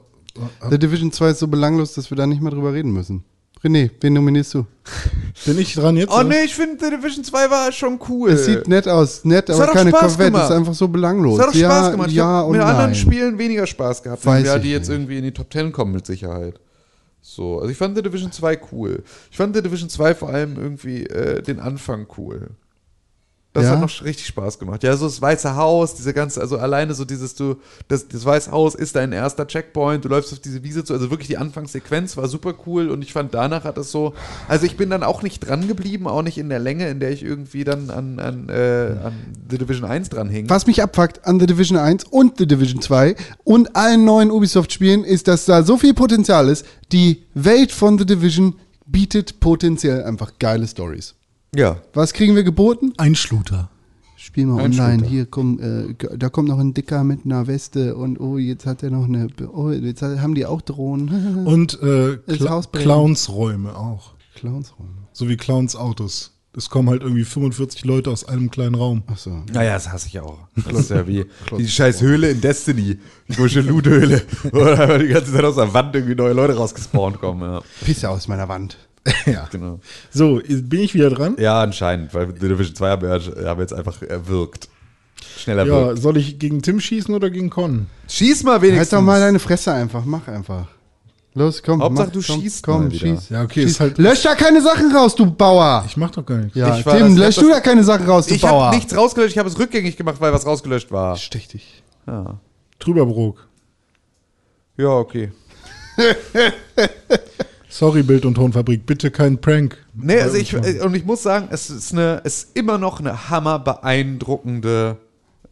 [0.70, 3.24] The Division 2 ist so belanglos, dass wir da nicht mehr drüber reden müssen.
[3.62, 4.66] René, wen nominierst du?
[5.46, 6.12] Bin ich dran jetzt?
[6.12, 8.30] Oh nee, ich finde The Division 2 war schon cool.
[8.30, 10.30] Es sieht nett aus, nett, Es aber keine Corvette.
[10.30, 10.50] gemacht.
[10.50, 11.40] ist einfach so belanglos.
[11.40, 12.08] Es hat doch ja, Spaß gemacht.
[12.10, 12.94] Ich Ja hab und mit anderen nein.
[12.94, 14.24] Spielen weniger Spaß gehabt.
[14.24, 14.96] Weiß ja, ich die jetzt nicht.
[14.96, 16.60] irgendwie in die Top 10 kommen mit Sicherheit.
[17.20, 19.02] So, also ich fand The Division 2 cool.
[19.30, 22.50] Ich fand The Division 2 vor allem irgendwie äh, den Anfang cool.
[23.54, 23.70] Das Ja?
[23.70, 24.82] hat noch richtig Spaß gemacht.
[24.84, 27.56] Ja, so das Weiße Haus, diese ganze, also alleine so dieses, du,
[27.88, 31.10] das, das Weiße Haus ist dein erster Checkpoint, du läufst auf diese Wiese zu, also
[31.10, 34.12] wirklich die Anfangssequenz war super cool und ich fand danach hat es so,
[34.48, 37.10] also ich bin dann auch nicht dran geblieben, auch nicht in der Länge, in der
[37.10, 39.14] ich irgendwie dann an, an, äh, an
[39.50, 40.48] The Division 1 dran hing.
[40.50, 45.04] Was mich abfuckt an The Division 1 und The Division 2 und allen neuen Ubisoft-Spielen
[45.04, 46.66] ist, dass da so viel Potenzial ist.
[46.92, 48.56] Die Welt von The Division
[48.86, 51.14] bietet potenziell einfach geile Stories.
[51.54, 51.78] Ja.
[51.94, 52.92] Was kriegen wir geboten?
[52.96, 53.70] Ein Schluter.
[54.16, 54.98] Spiel mal Ein online.
[54.98, 55.10] Shooter.
[55.10, 58.82] Hier, komm, äh, da kommt noch ein Dicker mit einer Weste und oh, jetzt hat
[58.82, 59.28] er noch eine.
[59.52, 61.46] Oh, jetzt haben die auch Drohnen.
[61.46, 62.68] Und äh, brennen.
[62.70, 64.14] Clownsräume auch.
[64.34, 64.90] Clownsräume.
[65.12, 66.32] So wie Clowns-Autos.
[66.56, 69.04] Es kommen halt irgendwie 45 Leute aus einem kleinen Raum.
[69.06, 69.44] Achso.
[69.52, 70.38] Naja, das hasse ich auch.
[70.56, 72.98] Das ist ja wie die scheiß Höhle in Destiny.
[73.28, 74.22] Die komische Loot-Höhle.
[74.52, 77.42] Wo einfach die ganze Zeit aus der Wand irgendwie neue Leute rausgespawnt kommen.
[77.42, 78.76] Ja, Pisse aus meiner Wand.
[79.26, 79.48] ja.
[79.50, 79.80] genau.
[80.10, 81.36] So, bin ich wieder dran?
[81.38, 84.68] ja anscheinend, weil The Division 2 haben wir, haben jetzt einfach erwirkt.
[85.36, 86.02] Schneller Ja, wirkt.
[86.02, 87.86] soll ich gegen Tim schießen oder gegen Con?
[88.08, 88.92] Schieß mal wenigstens.
[88.92, 90.04] Halt doch mal deine Fresse einfach.
[90.04, 90.66] Mach einfach.
[91.34, 91.80] Los, komm.
[91.82, 93.28] Hauptsache, mach, du komm, schießt Komm, schieß.
[93.28, 93.70] Ja, okay, schieß.
[93.72, 95.84] ist halt- Lösch da keine Sachen raus, du Bauer.
[95.86, 96.56] Ich mach doch gar nichts.
[96.56, 98.66] Ja, Ich war Tim, lösch ich hab du da keine Sachen raus, du Ich Bauer.
[98.66, 101.16] habe nichts rausgelöscht, ich habe es rückgängig gemacht, weil was rausgelöscht war.
[101.16, 101.82] Stich dich.
[102.08, 102.40] Ja,
[102.80, 103.46] Trüberbrook.
[104.78, 105.30] ja okay.
[107.70, 109.76] Sorry, Bild- und Tonfabrik, bitte kein Prank.
[109.94, 112.98] Nee, also ich, äh, und ich muss sagen, es ist, eine, es ist immer noch
[113.00, 114.96] eine hammer beeindruckende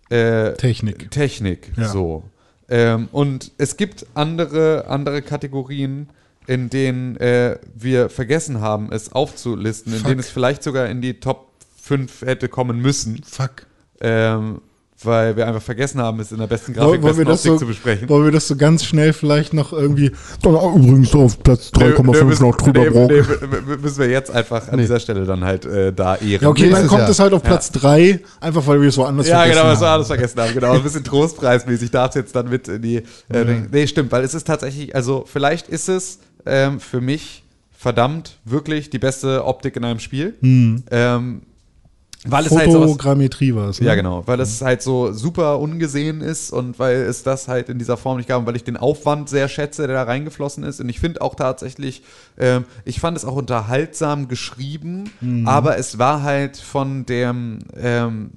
[0.08, 1.10] äh, Technik.
[1.10, 1.88] Technik, Ja.
[1.88, 2.24] so.
[2.68, 6.08] Ähm, und es gibt andere, andere Kategorien,
[6.46, 10.08] in denen äh, wir vergessen haben, es aufzulisten, in Fuck.
[10.08, 11.48] denen es vielleicht sogar in die Top
[11.82, 13.66] 5 hätte kommen müssen, Fuck.
[14.00, 14.60] ähm,
[15.02, 17.66] weil wir einfach vergessen haben, es in der besten Grafik, wollen, wir besten so, zu
[17.66, 18.08] besprechen.
[18.08, 20.12] wollen wir das so ganz schnell vielleicht noch irgendwie.
[20.42, 23.14] Auch übrigens auf Platz 3,5 müssen- noch drüber nee, brauchen.
[23.14, 26.42] nee, müssen wir jetzt einfach an dieser Stelle dann halt äh, da ehren.
[26.42, 28.96] Ja, okay, Nee, dann kommt ja- es halt auf Platz 3, einfach weil wir es
[28.96, 29.94] woanders Ja, vergessen genau, was wir haben.
[29.94, 30.54] alles vergessen haben.
[30.54, 32.96] Genau, ein bisschen trostpreismäßig darf es jetzt dann mit in die.
[33.28, 37.42] Äh, Nee, stimmt, weil es ist tatsächlich, also vielleicht ist es ähm, für mich
[37.76, 40.34] verdammt wirklich die beste Optik in einem Spiel.
[40.42, 41.42] Ähm,
[42.24, 42.80] weil es halt so
[43.54, 43.80] war es.
[43.80, 43.86] Ne?
[43.86, 47.78] ja, genau, weil es halt so super ungesehen ist und weil es das halt in
[47.78, 50.80] dieser Form nicht gab und weil ich den Aufwand sehr schätze, der da reingeflossen ist.
[50.80, 52.02] Und ich finde auch tatsächlich,
[52.38, 55.10] ähm, ich fand es auch unterhaltsam geschrieben,
[55.46, 58.30] aber es war halt von dem, ähm,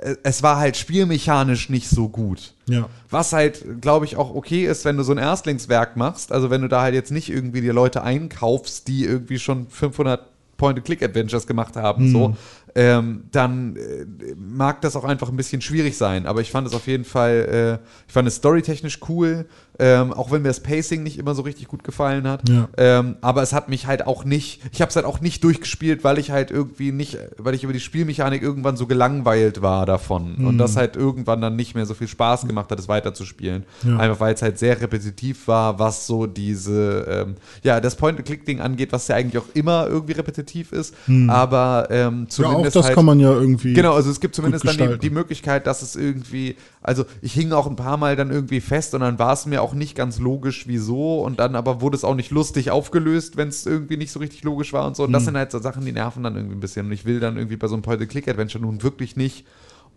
[0.00, 2.54] äh, es war halt spielmechanisch nicht so gut.
[2.66, 2.88] Ja.
[3.10, 6.32] Was halt, glaube ich, auch okay ist, wenn du so ein Erstlingswerk machst.
[6.32, 10.20] Also wenn du da halt jetzt nicht irgendwie die Leute einkaufst, die irgendwie schon 500
[10.58, 12.36] Point-and-Click-Adventures gemacht haben, so,
[12.74, 14.06] ähm, dann äh,
[14.36, 16.26] mag das auch einfach ein bisschen schwierig sein.
[16.26, 19.46] Aber ich fand es auf jeden Fall, äh, ich fand es storytechnisch cool,
[19.78, 22.48] ähm, auch wenn mir das Pacing nicht immer so richtig gut gefallen hat.
[22.48, 22.68] Ja.
[22.76, 26.04] Ähm, aber es hat mich halt auch nicht, ich habe es halt auch nicht durchgespielt,
[26.04, 30.36] weil ich halt irgendwie nicht, weil ich über die Spielmechanik irgendwann so gelangweilt war davon.
[30.46, 33.64] Und das halt irgendwann dann nicht mehr so viel Spaß gemacht hat, es weiterzuspielen.
[33.84, 33.98] Ja.
[33.98, 38.92] Einfach weil es halt sehr repetitiv war, was so diese, ähm, ja, das Point-and-Click-Ding angeht,
[38.92, 40.94] was ja eigentlich auch immer irgendwie repetitiv ist.
[41.28, 43.74] Aber ähm, Ja, zumindest auch das halt, kann man ja irgendwie.
[43.74, 47.52] Genau, also es gibt zumindest dann die, die Möglichkeit, dass es irgendwie, also ich hing
[47.52, 50.18] auch ein paar Mal dann irgendwie fest und dann war es mir auch nicht ganz
[50.18, 54.10] logisch, wieso und dann aber wurde es auch nicht lustig aufgelöst, wenn es irgendwie nicht
[54.12, 55.02] so richtig logisch war und so.
[55.04, 55.12] Und Hm.
[55.14, 56.86] das sind halt so Sachen, die nerven dann irgendwie ein bisschen.
[56.86, 59.46] Und ich will dann irgendwie bei so einem Point-and-Click-Adventure nun wirklich nicht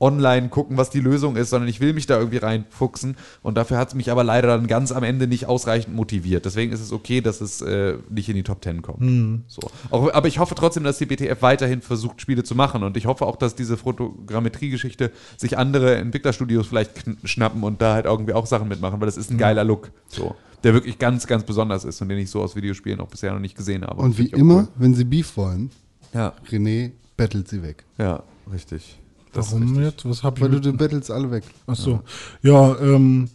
[0.02, 3.78] online gucken, was die Lösung ist, sondern ich will mich da irgendwie reinfuchsen und dafür
[3.78, 6.43] hat es mich aber leider dann ganz am Ende nicht ausreichend motiviert.
[6.45, 8.99] Deswegen ist es okay, dass es äh, nicht in die Top 10 kommt.
[8.99, 9.43] Hm.
[9.47, 9.62] So.
[9.91, 13.06] Auch, aber ich hoffe trotzdem, dass die BTF weiterhin versucht, Spiele zu machen und ich
[13.06, 16.91] hoffe auch, dass diese Fotogrammetrie-Geschichte sich andere Entwicklerstudios vielleicht
[17.24, 20.36] schnappen und da halt irgendwie auch Sachen mitmachen, weil das ist ein geiler Look, so,
[20.64, 23.39] der wirklich ganz, ganz besonders ist und den ich so aus Videospielen auch bisher noch
[23.39, 24.02] nicht gesehen habe.
[24.02, 24.68] Und wie immer, cool.
[24.76, 25.70] wenn sie Beef wollen,
[26.14, 27.84] Ja, René battelt sie weg.
[27.97, 28.97] ja, richtig.
[29.34, 30.07] Das Warum jetzt?
[30.07, 31.43] Was hab ich Weil du die battles alle weg.
[31.67, 32.01] Ach so.
[32.41, 33.29] Ja, ähm,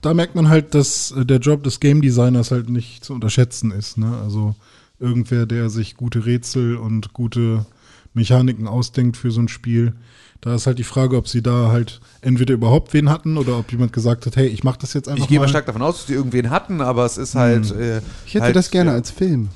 [0.00, 3.70] da merkt man halt, dass äh, der Job des Game Designers halt nicht zu unterschätzen
[3.70, 3.98] ist.
[3.98, 4.16] Ne?
[4.22, 4.54] Also
[4.98, 7.66] irgendwer, der sich gute Rätsel und gute
[8.14, 9.94] Mechaniken ausdenkt für so ein Spiel.
[10.40, 13.70] Da ist halt die Frage, ob sie da halt entweder überhaupt wen hatten oder ob
[13.70, 15.98] jemand gesagt hat, hey, ich mach das jetzt einfach Ich gehe mal stark davon aus,
[15.98, 17.70] dass die irgendwen hatten, aber es ist halt.
[17.70, 18.96] Äh, Ich hätte halt, das gerne ja.
[18.96, 19.50] als Film.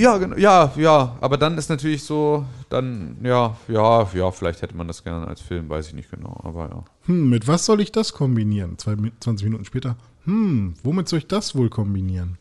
[0.00, 4.74] Ja, genau, ja, ja, aber dann ist natürlich so, dann, ja, ja, ja, vielleicht hätte
[4.74, 6.84] man das gerne als Film, weiß ich nicht genau, aber ja.
[7.06, 8.78] Hm, mit was soll ich das kombinieren?
[8.78, 9.96] Zwei, Mi- 20 Minuten später.
[10.24, 12.38] Hm, womit soll ich das wohl kombinieren?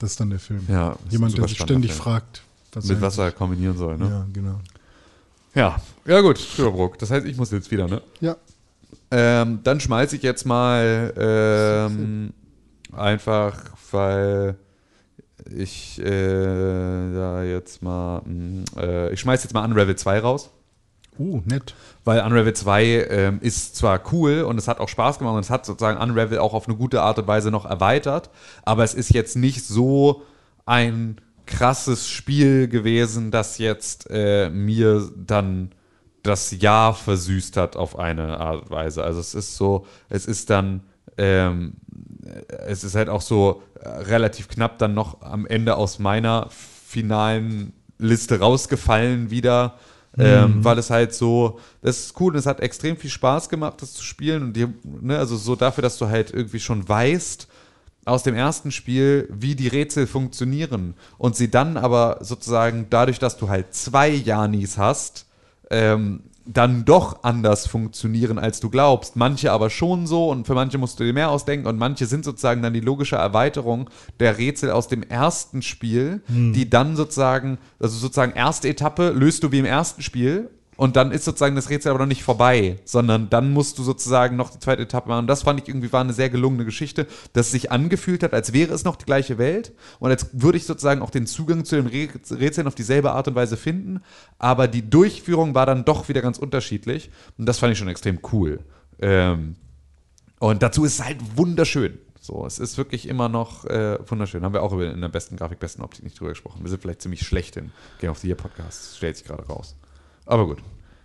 [0.00, 0.64] Das ist dann der Film.
[0.68, 2.02] Ja, das ist ein Jemand, der sich ständig Film.
[2.02, 2.42] fragt,
[2.72, 4.08] was Mit was er kombinieren soll, ne?
[4.08, 4.58] Ja, genau.
[5.54, 6.98] Ja, ja, gut, Überbruck.
[6.98, 8.02] Das heißt, ich muss jetzt wieder, ne?
[8.20, 8.36] Ja.
[9.12, 12.32] Ähm, dann schmeiße ich jetzt mal ähm,
[12.92, 13.56] einfach,
[13.92, 14.56] weil
[15.56, 20.50] ich äh, da jetzt mal, mh, äh, ich schmeiße jetzt mal Unravel 2 raus.
[21.18, 21.74] Uh, nett.
[22.04, 25.50] Weil Unravel 2 ähm, ist zwar cool und es hat auch Spaß gemacht und es
[25.50, 28.30] hat sozusagen Unravel auch auf eine gute Art und Weise noch erweitert,
[28.64, 30.22] aber es ist jetzt nicht so
[30.64, 35.72] ein krasses Spiel gewesen, das jetzt äh, mir dann
[36.22, 39.02] das Jahr versüßt hat auf eine Art und Weise.
[39.02, 40.82] Also es ist so, es ist dann,
[41.16, 41.74] ähm,
[42.66, 47.72] es ist halt auch so äh, relativ knapp dann noch am Ende aus meiner finalen
[47.98, 49.78] Liste rausgefallen wieder,
[50.16, 53.82] ähm, weil es halt so, das ist cool und es hat extrem viel Spaß gemacht,
[53.82, 57.48] das zu spielen und die, ne, also so dafür, dass du halt irgendwie schon weißt,
[58.04, 63.36] aus dem ersten Spiel, wie die Rätsel funktionieren und sie dann aber sozusagen dadurch, dass
[63.36, 65.26] du halt zwei Janis hast,
[65.70, 69.16] ähm, dann doch anders funktionieren, als du glaubst.
[69.16, 72.24] Manche aber schon so und für manche musst du dir mehr ausdenken und manche sind
[72.24, 76.22] sozusagen dann die logische Erweiterung der Rätsel aus dem ersten Spiel,
[76.54, 81.10] die dann sozusagen, also sozusagen erste Etappe löst du wie im ersten Spiel und dann
[81.10, 84.60] ist sozusagen das Rätsel aber noch nicht vorbei, sondern dann musst du sozusagen noch die
[84.60, 85.22] zweite Etappe machen.
[85.22, 88.32] Und das fand ich irgendwie war eine sehr gelungene Geschichte, dass es sich angefühlt hat,
[88.32, 91.64] als wäre es noch die gleiche Welt und als würde ich sozusagen auch den Zugang
[91.64, 94.02] zu den Rä- Rätseln auf dieselbe Art und Weise finden.
[94.38, 98.20] Aber die Durchführung war dann doch wieder ganz unterschiedlich und das fand ich schon extrem
[98.32, 98.60] cool.
[99.00, 99.56] Ähm,
[100.38, 101.98] und dazu ist es halt wunderschön.
[102.20, 104.44] So, es ist wirklich immer noch äh, wunderschön.
[104.44, 106.60] Haben wir auch in der besten Grafik, besten Optik nicht drüber gesprochen.
[106.62, 109.74] Wir sind vielleicht ziemlich schlecht in Game of the Year Podcast, stellt sich gerade raus.
[110.28, 110.58] Aber gut.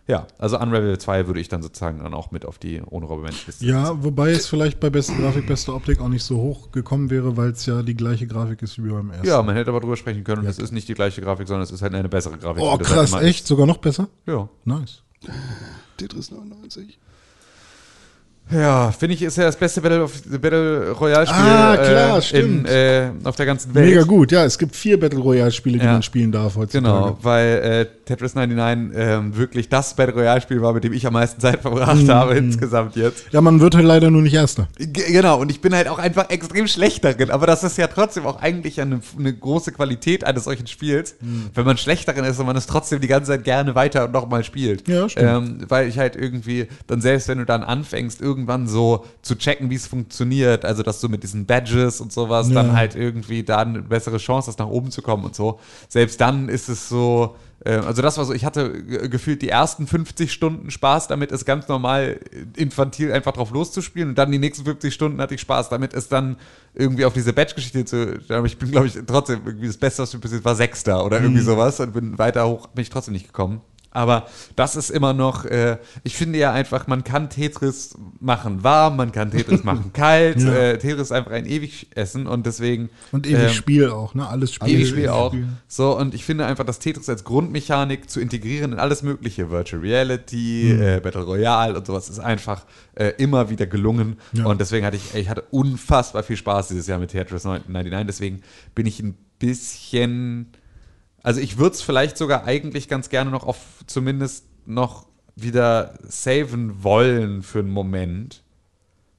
[0.05, 3.23] Ja, also Unravel 2 würde ich dann sozusagen dann auch mit auf die ohne Robbe
[3.23, 6.71] Mensch Liste Ja, wobei es vielleicht bei beste Grafik, beste Optik auch nicht so hoch
[6.71, 9.25] gekommen wäre, weil es ja die gleiche Grafik ist wie beim ersten.
[9.25, 10.41] Ja, man hätte aber drüber sprechen können.
[10.41, 12.61] Und es ist nicht die gleiche Grafik, sondern es ist halt eine bessere Grafik.
[12.61, 13.47] oh, halt krass, immer echt?
[13.47, 14.09] Sogar noch besser?
[14.25, 14.49] Ja.
[14.65, 15.03] Nice.
[15.95, 16.99] Tetris 99.
[18.51, 22.21] Ja, finde ich, ist ja das beste Battle, of, Battle Royale Spiel Ah, klar, äh,
[22.21, 22.67] stimmt.
[22.69, 23.87] In, äh, auf der ganzen Welt.
[23.87, 24.43] Mega gut, ja.
[24.45, 25.93] Es gibt vier Battle Royale-Spiele, die Ja.
[25.93, 26.83] man spielen darf heutzutage.
[26.83, 31.07] Genau, weil äh, Tetris 99 ähm, wirklich das Battle Royale Spiel war, mit dem ich
[31.07, 32.11] am meisten Zeit verbracht Mhm.
[32.11, 33.23] habe insgesamt jetzt.
[33.31, 34.67] Ja, man wird halt leider nur nicht Erster.
[34.77, 37.87] G genau, und ich bin halt auch einfach extrem schlecht darin, aber das ist ja
[37.87, 41.49] trotzdem auch eigentlich eine, eine große Qualität eines solchen Spiels, Mhm.
[41.55, 44.11] wenn man schlecht darin ist und man es trotzdem die ganze Zeit gerne weiter und
[44.11, 44.87] nochmal spielt.
[44.87, 45.27] Ja, stimmt.
[45.61, 49.69] Ähm, weil ich halt irgendwie, dann selbst wenn du dann anfängst, irgendwann so zu checken,
[49.69, 52.55] wie es funktioniert, also dass du mit diesen Badges und sowas Ja.
[52.55, 56.19] dann halt irgendwie da eine bessere Chance hast, nach oben zu kommen und so, selbst
[56.19, 59.85] dann ist es so, äh, also das war so, ich hatte ge- gefühlt die ersten
[59.87, 64.39] 50 Stunden Spaß damit, es ganz normal äh, infantil einfach drauf loszuspielen und dann die
[64.39, 66.37] nächsten 50 Stunden hatte ich Spaß damit, es dann
[66.73, 70.13] irgendwie auf diese Badge-Geschichte zu, aber ich bin glaube ich trotzdem irgendwie das Beste, was
[70.13, 73.27] mir passiert war Sechster oder irgendwie sowas und bin weiter hoch, bin ich trotzdem nicht
[73.27, 73.61] gekommen.
[73.93, 78.97] Aber das ist immer noch, äh, ich finde ja einfach, man kann Tetris machen warm,
[78.97, 80.53] man kann Tetris machen kalt, Ja.
[80.53, 84.27] äh, Tetris ist einfach ein ewig Essen und deswegen Und ewig ähm, Spiel auch, ne?
[84.27, 84.69] Alles Spiel.
[84.75, 85.31] Ewig Spiel auch.
[85.31, 85.47] Spiel.
[85.67, 89.81] So, und ich finde einfach, das Tetris als Grundmechanik zu integrieren in alles Mögliche, Virtual
[89.81, 92.65] Reality, äh, Battle Royale und sowas, ist einfach
[92.95, 94.17] äh, immer wieder gelungen.
[94.33, 94.45] Ja.
[94.45, 98.07] Und deswegen hatte ich, ich hatte unfassbar viel Spaß dieses Jahr mit Tetris 99.
[98.07, 98.41] Deswegen
[98.73, 100.47] bin ich ein bisschen,
[101.23, 103.57] also ich würde es vielleicht sogar eigentlich ganz gerne noch auf
[103.87, 108.43] zumindest noch wieder saven wollen für einen Moment,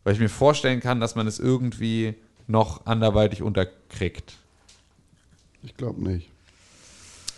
[0.05, 2.15] weil ich mir vorstellen kann, dass man es irgendwie
[2.47, 4.35] noch anderweitig unterkriegt.
[5.63, 6.31] Ich glaube nicht.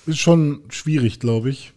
[0.05, 1.73] Ist schon schwierig, glaube ich.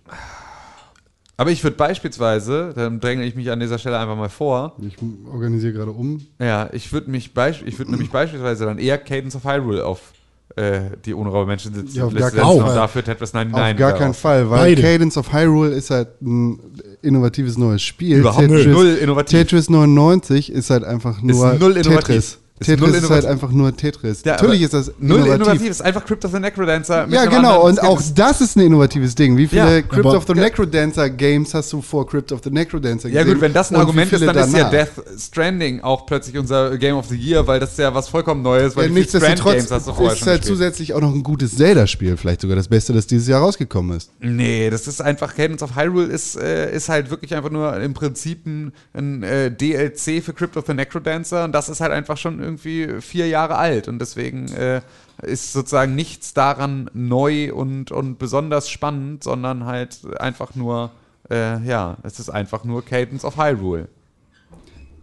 [1.38, 4.98] Aber ich würde beispielsweise, dann dränge ich mich an dieser Stelle einfach mal vor, Ich
[5.32, 6.28] organisiere gerade um.
[6.40, 10.12] ja, ich würde mich beisp ich würde nämlich beispielsweise dann eher Cadence of Hyrule auf
[10.56, 12.76] äh, die unraube Menschen sitzen Ja, auf gar keinen Fall.
[12.76, 14.14] dafür Tetris 99 Auf gar keinen.
[14.14, 14.82] Fall, weil Beide.
[14.82, 16.60] Cadence of Hyrule ist halt ein
[17.02, 18.18] innovatives neues Spiel.
[18.18, 19.40] Überhaupt Tetris, null innovativ.
[19.40, 22.06] Tetris 99 ist halt einfach nur null innovativ.
[22.08, 22.39] Tetris.
[22.60, 24.22] Ist Tetris null ist halt einfach nur Tetris.
[24.26, 25.36] Ja, Natürlich ist das Null innovativ.
[25.36, 27.08] innovativ, ist einfach Crypt of the Necrodancer.
[27.10, 27.66] Ja, genau.
[27.66, 29.38] Und auch das ist ein innovatives Ding.
[29.38, 33.08] Wie viele Ja, Crypt of the Necrodancer Games hast du vor Crypt of the Necrodancer
[33.08, 33.36] Ja gesehen?
[33.36, 34.72] gut, wenn das ein Und Argument ist, dann ist ja danach?
[34.72, 34.90] Death
[35.20, 38.76] Stranding auch plötzlich unser Game of the Year, weil das ist ja was vollkommen Neues,
[38.76, 40.58] weil Ja, nichtsdestotrotz hast du vorher ist schon halt gespielt.
[40.58, 42.18] zusätzlich auch noch ein gutes Zelda-Spiel.
[42.18, 44.12] Vielleicht sogar das Beste, das dieses Jahr rausgekommen ist.
[44.20, 47.94] Nee, das ist einfach, Cadence of Hyrule ist, äh, ist halt wirklich einfach nur im
[47.94, 52.18] Prinzip ein, ein äh, DLC für Crypt of the Necrodancer und das ist halt einfach
[52.18, 54.82] schon irgendwie vier Jahre alt und deswegen äh,
[55.22, 60.92] ist sozusagen nichts daran neu und, und besonders spannend, sondern halt einfach nur,
[61.30, 63.88] äh, ja, es ist einfach nur Cadence of Hyrule.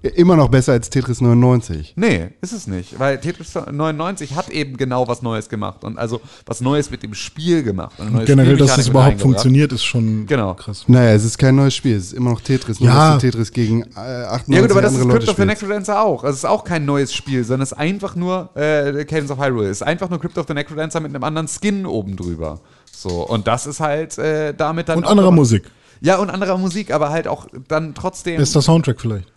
[0.03, 1.94] Immer noch besser als Tetris 99.
[1.97, 6.20] Nee, ist es nicht, weil Tetris 99 hat eben genau was Neues gemacht und also
[6.44, 7.99] was Neues mit dem Spiel gemacht.
[7.99, 10.55] und Generell, dass mit überhaupt funktioniert, ist schon Genau.
[10.55, 10.84] krass.
[10.86, 11.97] Naja, es ist kein neues Spiel.
[11.97, 12.78] Es ist immer noch Tetris.
[12.80, 13.12] Nur Ja.
[13.14, 15.44] dass Tetris gegen äh, 98 Ja gut, aber das ist Crypt of the.
[15.44, 16.22] Necrodancer auch.
[16.24, 19.38] Also es ist auch kein neues Spiel, sondern es ist einfach nur äh, Cadence of
[19.38, 19.66] Hyrule.
[19.68, 22.61] Es ist einfach nur Crypt of the Necrodancer mit einem anderen Skin oben drüber.
[22.92, 25.64] So, und das ist halt äh, damit dann Und anderer Musik.
[26.01, 29.32] Ja, und anderer Musik, aber halt auch dann trotzdem Bester Soundtrack vielleicht.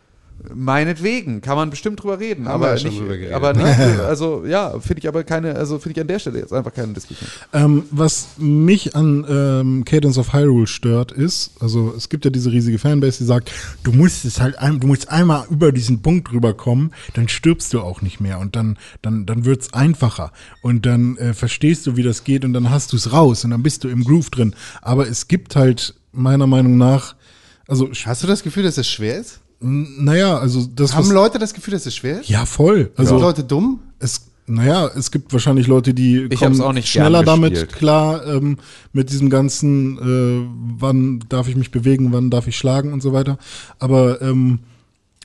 [0.53, 3.79] Meinetwegen, kann man bestimmt drüber reden, Haben wir aber ja schon nicht, drüber aber nicht,
[4.07, 6.93] also ja, finde ich aber keine, also finde ich an der Stelle jetzt einfach keine
[6.93, 7.29] Diskussion.
[7.53, 12.51] Ähm, was mich an ähm, Cadence of Hyrule stört, ist, also es gibt ja diese
[12.51, 13.51] riesige Fanbase, die sagt,
[13.83, 17.81] du musst es halt, ein, du musst einmal über diesen Punkt rüberkommen, dann stirbst du
[17.81, 20.31] auch nicht mehr und dann, dann, dann wird's einfacher
[20.61, 23.51] und dann äh, verstehst du, wie das geht und dann hast du es raus und
[23.51, 24.55] dann bist du im Groove drin.
[24.81, 27.15] Aber es gibt halt meiner Meinung nach,
[27.67, 29.41] also Hast du das Gefühl, dass es schwer ist?
[29.62, 32.30] Naja, also das Haben was, Leute das Gefühl, dass es schwer ist?
[32.30, 33.82] ja voll, Sind also Leute dumm?
[33.99, 38.57] es, naja, es gibt wahrscheinlich Leute, die Ich kommen auch nicht schneller damit klar, ähm,
[38.93, 40.49] mit diesem ganzen, äh,
[40.80, 43.38] wann darf ich mich bewegen, wann darf ich schlagen und so weiter.
[43.78, 44.60] Aber ähm,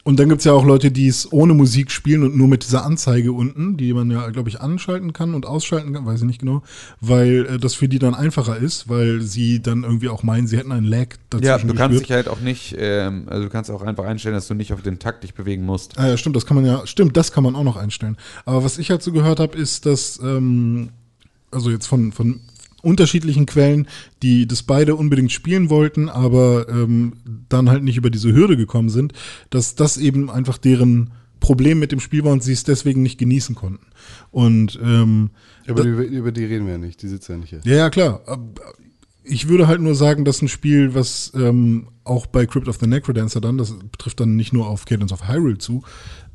[0.05, 2.84] und dann gibt's ja auch Leute, die es ohne Musik spielen und nur mit dieser
[2.84, 6.40] Anzeige unten, die man ja, glaube ich, anschalten kann und ausschalten kann, weiß ich nicht
[6.40, 6.62] genau,
[7.00, 10.59] weil äh, das für die dann einfacher ist, weil sie dann irgendwie auch meinen, sie
[10.59, 12.02] hätten einen Lag dazwischen Ja, du kannst gespürt.
[12.02, 14.82] dich halt auch nicht, ähm, also du kannst auch einfach einstellen, dass du nicht auf
[14.82, 15.98] den Takt dich bewegen musst.
[15.98, 18.18] Ah ja, stimmt, das kann man ja, stimmt, das kann man auch noch einstellen.
[18.44, 20.90] Aber was ich halt so gehört habe, ist, dass, ähm,
[21.50, 22.40] also jetzt von, von
[22.85, 23.89] unterschiedlichen Quellen,
[24.22, 27.14] die das beide unbedingt spielen wollten, aber ähm,
[27.49, 29.12] dann halt nicht über diese Hürde gekommen sind,
[29.51, 31.11] dass das eben einfach deren
[31.45, 33.87] Problem mit dem Spiel war und sie es deswegen nicht genießen konnten.
[34.30, 35.30] Und ähm,
[35.68, 37.61] Aber über, über die reden wir ja nicht, die sitzt ja nicht hier.
[37.64, 38.22] ja, ja, klar.
[39.22, 42.87] Ich würde halt nur sagen, dass ein Spiel, was ähm, auch bei Crypt of the
[42.87, 45.82] Necrodancer dann, das betrifft dann nicht nur auf Cadence of Hyrule zu,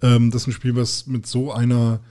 [0.02, 2.02] ähm, das ist ein Spiel, was mit so einer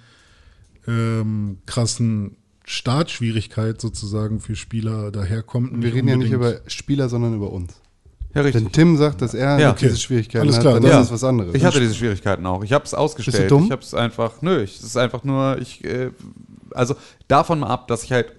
[0.88, 2.37] ähm, krassen
[2.68, 5.82] Startschwierigkeit sozusagen für Spieler daherkommt.
[5.82, 7.80] Wir reden ja nicht unbedingt- über Spieler, sondern über uns.
[8.34, 8.64] Ja, richtig.
[8.64, 9.72] Wenn Tim sagt, dass er Ja.
[9.72, 9.96] diese Okay.
[10.00, 11.00] Schwierigkeiten Alles hat, klar, dann dann- ist Ja.
[11.00, 11.54] das was anderes.
[11.54, 12.62] Ich hatte diese Schwierigkeiten auch.
[12.62, 13.36] Ich habe es ausgestellt.
[13.38, 13.64] Bist du dumm?
[13.64, 16.10] Ich habe es einfach, nö, ich, es ist einfach nur, ich, äh,
[16.72, 16.94] also
[17.26, 18.32] davon mal ab, dass ich halt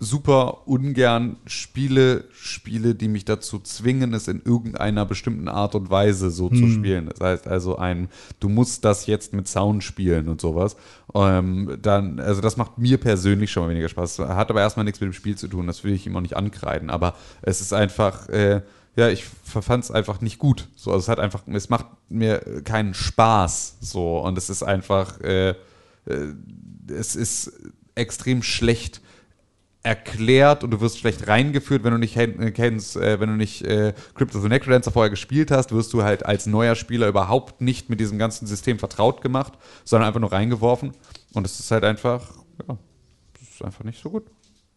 [0.00, 6.30] super ungern Spiele spiele, die mich dazu zwingen, es in irgendeiner bestimmten Art und Weise
[6.30, 7.08] so zu spielen.
[7.08, 8.08] Das heißt also ein,
[8.40, 10.76] du musst das jetzt mit Sound spielen und sowas.
[11.14, 14.20] Ähm, dann, also das macht mir persönlich schon mal weniger Spaß.
[14.20, 15.66] Hat aber erstmal nichts mit dem Spiel zu tun.
[15.66, 16.90] Das will ich ihm auch nicht ankreiden.
[16.90, 18.62] Aber es ist einfach, äh,
[18.94, 20.68] ja, ich fand es einfach nicht gut.
[20.76, 23.78] So, also es hat einfach, es macht mir keinen Spaß.
[23.80, 25.54] So, und es ist einfach, äh, äh,
[26.88, 27.52] es ist
[27.94, 29.00] extrem schlecht
[29.82, 33.62] erklärt und du wirst schlecht reingeführt, wenn du nicht Hen- kennst, äh, wenn du nicht
[33.62, 37.60] äh, Crypt of the Necrodancer vorher gespielt hast, wirst du halt als neuer Spieler überhaupt
[37.60, 39.52] nicht mit diesem ganzen System vertraut gemacht,
[39.84, 40.92] sondern einfach nur reingeworfen.
[41.32, 42.32] Und es ist halt einfach,
[42.68, 42.76] ja,
[43.40, 44.24] es ist einfach nicht so gut.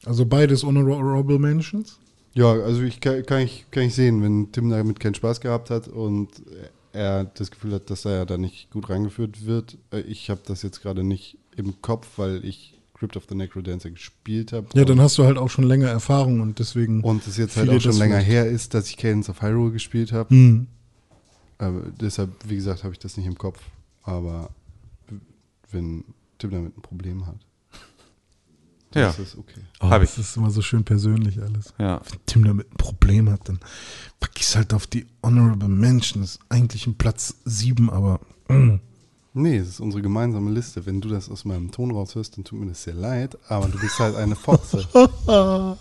[0.05, 1.99] Also beides Honorable Mentions?
[2.33, 5.69] Ja, also ich kann, kann, ich, kann ich sehen, wenn Tim damit keinen Spaß gehabt
[5.69, 6.29] hat und
[6.93, 9.77] er das Gefühl hat, dass er da nicht gut reingeführt wird.
[9.91, 13.89] Äh, Ich habe das jetzt gerade nicht im Kopf, weil ich Crypt of the Necrodancer
[13.89, 14.67] gespielt habe.
[14.75, 17.01] Ja, dann hast du halt auch schon länger Erfahrung und deswegen.
[17.01, 20.11] und es jetzt halt auch schon länger her ist, dass ich Cadence of Hyrule gespielt
[20.11, 20.29] habe.
[20.29, 20.67] Hm.
[21.57, 23.59] Aber deshalb, wie gesagt, habe ich das nicht im Kopf.
[24.03, 24.51] Aber
[25.71, 26.03] wenn
[26.37, 27.37] Tim damit ein Problem hat,
[28.91, 29.09] dann Ja.
[29.09, 29.61] ist das okay.
[29.79, 29.89] Oh.
[29.89, 31.73] Das ist immer so schön persönlich alles.
[31.79, 32.01] Ja.
[32.07, 33.59] Wenn Tim damit ein Problem hat, dann
[34.19, 36.37] pack ich es halt auf die Honorable Mentions.
[36.49, 38.19] Eigentlich ein Platz 7, aber.
[38.47, 38.75] mm.
[39.33, 40.85] Nee, es ist unsere gemeinsame Liste.
[40.85, 43.79] Wenn du das aus meinem Ton raushörst, dann tut mir das sehr leid, aber du
[43.79, 44.85] bist halt eine Fotze.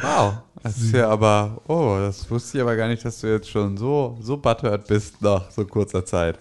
[0.00, 0.34] Wow.
[0.62, 3.76] Das ist ja aber, oh, das wusste ich aber gar nicht, dass du jetzt schon
[3.76, 6.38] so, so butthurt bist nach so kurzer Zeit.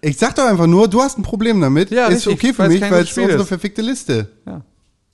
[0.00, 1.90] Ich sag doch einfach nur, du hast ein Problem damit.
[1.90, 4.28] Ja, ist richtig, okay für mich, weil es unsere verfickte Liste.
[4.46, 4.62] Ja,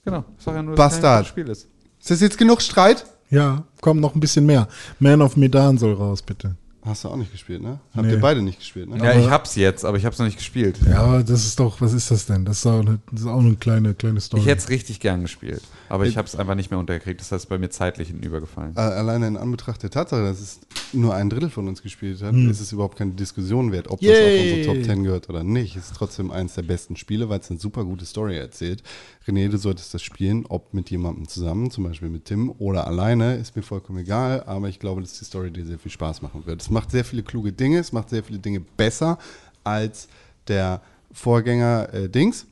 [0.03, 0.25] genau.
[0.37, 1.19] Ich sag ja nur, dass es kein Bastard.
[1.19, 1.67] gutes Spiel ist.
[1.99, 3.05] Ist das jetzt genug Streit?
[3.29, 4.67] Ja, komm, noch ein bisschen mehr.
[4.99, 6.55] Man of Medan soll raus, bitte.
[6.85, 7.79] Hast du auch nicht gespielt, ne?
[7.93, 8.13] Habt Nee.
[8.13, 8.97] ihr beide nicht gespielt, ne?
[9.03, 10.79] Ja, ich hab's jetzt, aber ich hab's noch nicht gespielt.
[10.87, 12.45] Ja, aber das ist doch, was ist das denn?
[12.45, 14.41] Das ist auch eine, das ist auch eine kleine, kleine Story.
[14.43, 17.19] Ich hätte es richtig gern gespielt, aber ich habe es einfach nicht mehr untergekriegt.
[17.19, 18.75] Das heißt, bei mir zeitlich hinübergefallen.
[18.75, 20.59] Äh, Alleine in Anbetracht der Tatsache, dass es
[20.93, 24.09] nur ein Drittel von uns gespielt hat, ist es überhaupt keine Diskussion wert, ob das
[24.09, 24.39] Yay.
[24.39, 25.75] auf unsere Top 10 gehört oder nicht.
[25.75, 28.83] Es ist trotzdem eines der besten Spiele, weil es eine super gute Story erzählt.
[29.27, 33.35] René, du solltest das spielen, ob mit jemandem zusammen, zum Beispiel mit Tim oder alleine,
[33.35, 36.45] ist mir vollkommen egal, aber ich glaube, dass die Story dir sehr viel Spaß machen
[36.45, 36.61] wird.
[36.61, 39.17] Es macht sehr viele kluge Dinge, es macht sehr viele Dinge besser
[39.63, 40.07] als
[40.47, 40.81] der
[41.11, 42.45] Vorgänger äh, Dings,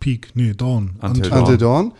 [0.00, 0.96] Peak, nee, Dawn.
[1.00, 1.38] Until Until- Dawn.
[1.40, 1.92] Until Dawn.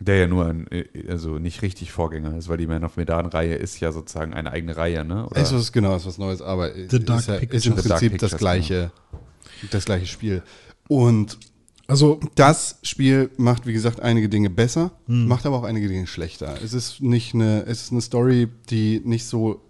[0.00, 3.54] Der ja nur ein, äh, also nicht richtig Vorgänger ist, weil die Man of Medan-Reihe
[3.54, 5.26] ist ja sozusagen eine eigene Reihe, ne?
[5.26, 5.40] Oder?
[5.42, 8.36] Ist was genau, ist was Neues, aber The Dark ist, ja, ist im Prinzip das
[8.36, 8.92] gleiche,
[9.70, 10.42] das gleiche Spiel.
[10.88, 11.38] Und
[11.90, 15.26] Also, das Spiel macht, wie gesagt, einige Dinge besser, Hm.
[15.26, 16.54] macht aber auch einige Dinge schlechter.
[16.62, 19.62] Es ist nicht eine, es ist eine Story, die nicht so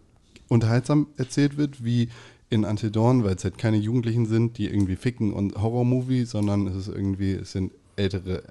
[0.49, 2.09] unterhaltsam erzählt wird wie
[2.51, 6.67] in Until Dawn, weil es halt keine Jugendlichen sind, die irgendwie ficken und Horrormovie, sondern
[6.67, 8.43] es ist irgendwie, es sind ältere,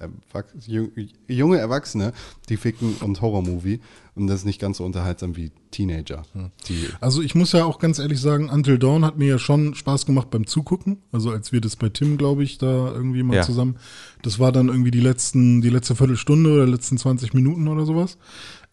[1.28, 2.14] junge Erwachsene,
[2.50, 3.80] die ficken und Horrormovie.
[4.16, 6.24] Und das ist nicht ganz so unterhaltsam wie Teenager.
[6.34, 6.50] Hm.
[6.68, 9.76] Die also ich muss ja auch ganz ehrlich sagen, Until Dawn hat mir ja schon
[9.76, 10.98] Spaß gemacht beim Zugucken.
[11.12, 13.43] Also als wir das bei Tim, glaube ich, da irgendwie mal Ja.
[13.43, 13.78] zusammen.
[14.24, 18.18] Das war dann irgendwie die letzten, die letzte Viertelstunde oder letzten 20 Minuten oder sowas.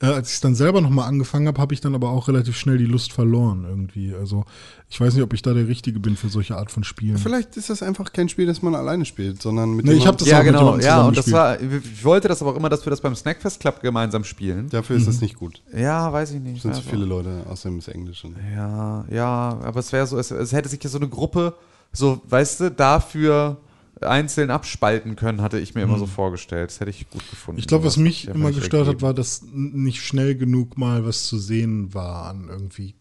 [0.04, 2.56] Äh, als ich es dann selber nochmal angefangen habe, habe ich dann aber auch relativ
[2.56, 4.14] schnell die Lust verloren irgendwie.
[4.14, 4.44] Also
[4.90, 7.18] ich weiß nicht, ob ich da der Richtige bin für solche Art von Spielen.
[7.18, 10.08] Vielleicht ist das einfach kein Spiel, das man alleine spielt, sondern mit Nee, ich jemandem-
[10.12, 10.60] hab das ja, auch mit genau.
[10.76, 13.14] jemandem Ja, und das war, ich wollte das aber auch immer, dass wir das beim
[13.16, 14.68] Snackfest Club gemeinsam spielen.
[14.68, 15.62] Dafür ist das nicht gut.
[15.76, 16.56] Ja, weiß ich nicht.
[16.56, 18.24] Es sind zu Also- viele Leute, außerdem ist Englisch.
[18.54, 21.54] Ja, ja, aber es wäre so, es, es hätte sich ja so eine Gruppe,
[21.92, 23.56] so, weißt du, dafür
[24.04, 26.70] einzeln abspalten können, hatte ich mir immer so vorgestellt.
[26.70, 27.58] Das hätte ich gut gefunden.
[27.58, 27.60] Hm.
[27.60, 31.38] Ich glaube, was mich immer gestört hat, war, dass nicht schnell genug mal was zu
[31.38, 32.94] sehen war an irgendwie,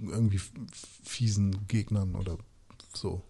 [0.00, 0.40] irgendwie
[1.02, 2.36] fiesen Gegnern oder
[2.94, 3.22] so.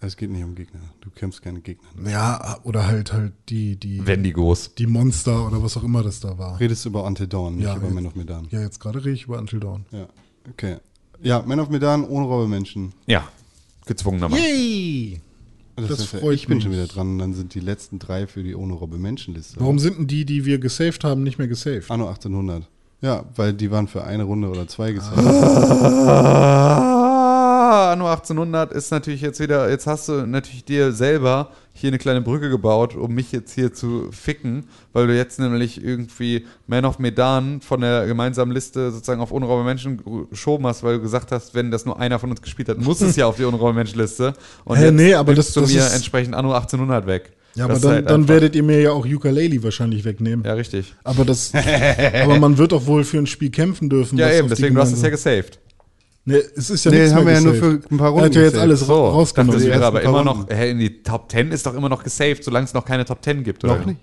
[0.00, 0.80] es geht nicht um Gegner.
[1.00, 1.88] Du kämpfst keine Gegner.
[2.10, 4.74] Ja, oder halt halt die, die, Wendigos.
[4.76, 6.58] die Monster oder was auch immer das da war.
[6.60, 8.46] Redest du über Until Dawn, nicht Ja, über jetzt- Man of Medan.
[8.50, 9.86] Ja, jetzt gerade rede ich über Until Dawn.
[9.90, 10.06] Ja,
[10.50, 10.76] okay.
[11.20, 12.92] Ja, Man of Medan ohne Robbemenschen.
[13.06, 13.26] Ja,
[13.86, 14.44] gezwungenermaßen.
[14.44, 15.20] Yay!
[15.86, 16.64] Das ist ja- freut Ich bin mich.
[16.64, 17.18] schon wieder dran.
[17.18, 19.60] Dann sind die letzten drei für die ohne Robbe-Menschen-Liste.
[19.60, 21.90] Warum sind denn die, die wir gesaved haben, nicht mehr gesaved?
[21.90, 22.68] Anno 1800.
[23.00, 25.18] Ja, weil die waren für eine Runde oder zwei gesaved.
[25.24, 26.94] Ah.
[27.68, 31.98] Aber Anno 1800 ist natürlich jetzt wieder, jetzt hast du natürlich dir selber hier eine
[31.98, 34.64] kleine Brücke gebaut, um mich jetzt hier zu ficken,
[34.94, 39.64] weil du jetzt nämlich irgendwie Man of Medan von der gemeinsamen Liste sozusagen auf unraube
[39.64, 40.00] Menschen
[40.30, 43.02] geschoben hast, weil du gesagt hast, wenn das nur einer von uns gespielt hat, muss
[43.02, 44.32] es ja auf die unraube Menschenliste.
[44.64, 47.32] Und Hä, jetzt nee, aber das- du das mir entsprechend Anno 1800 weg.
[47.54, 50.42] Ja, aber dann, halt dann werdet ihr mir ja auch Ukulele wahrscheinlich wegnehmen.
[50.44, 50.94] Ja, richtig.
[51.04, 51.52] Aber das,
[52.22, 54.16] aber man wird doch wohl für ein Spiel kämpfen dürfen.
[54.18, 55.58] Ja, eben, deswegen, du hast es ja gesaved.
[56.28, 58.34] Nee, es ist ja Nee, nichts haben wir ja nur für ein paar Runden hat
[58.34, 59.54] ja jetzt alles So, rausgenommen.
[59.54, 62.04] das Die wäre aber immer noch, hä, in die Top 10 ist doch immer noch
[62.04, 63.78] gesaved, solange es noch keine Top 10 gibt, oder?
[63.78, 64.00] Noch nicht.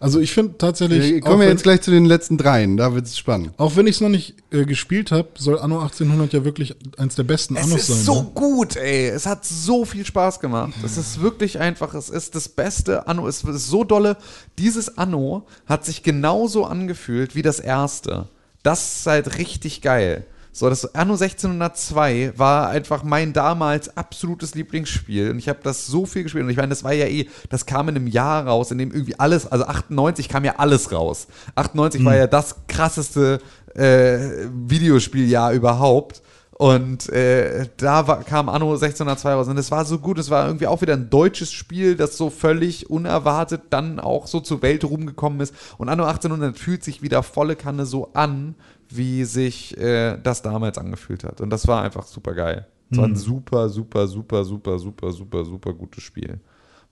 [0.00, 2.76] Also ich finde tatsächlich, Wir auch kommen ja wenn, jetzt gleich zu den letzten dreien,
[2.76, 3.52] da wird es spannend.
[3.58, 7.14] auch wenn ich es noch nicht äh, gespielt habe, soll Anno 1800 ja wirklich eins
[7.14, 7.96] der besten Es Annos ist sein.
[8.04, 8.30] so ne?
[8.34, 9.08] gut, ey.
[9.08, 10.72] Es hat so viel Spaß gemacht.
[10.84, 13.28] Es ist wirklich einfach, es ist das beste Anno.
[13.28, 14.16] Es ist so dolle.
[14.58, 18.28] Dieses Anno hat sich genauso angefühlt wie das erste.
[18.64, 20.26] Das ist halt richtig geil.
[20.54, 26.04] So, das Anno 1602 war einfach mein damals absolutes Lieblingsspiel und ich habe das so
[26.04, 28.70] viel gespielt und ich meine, das war ja eh, das kam in einem Jahr raus,
[28.70, 31.26] in dem irgendwie alles, also 98 kam ja alles raus.
[31.54, 33.40] 98 war ja das krasseste
[33.74, 36.22] äh, Videospieljahr überhaupt.
[36.52, 39.48] Und äh, da war, kam Anno 1602 raus.
[39.48, 40.18] Und es war so gut.
[40.18, 44.38] Es war irgendwie auch wieder ein deutsches Spiel, das so völlig unerwartet dann auch so
[44.38, 45.54] zur Weltruhm gekommen ist.
[45.78, 48.54] Und Anno 1800 fühlt sich wieder volle Kanne so an,
[48.96, 51.40] wie sich äh, das damals angefühlt hat.
[51.40, 52.66] Und das war einfach super geil.
[52.90, 56.40] Es war ein super, super, super, super, super, super, super gutes Spiel.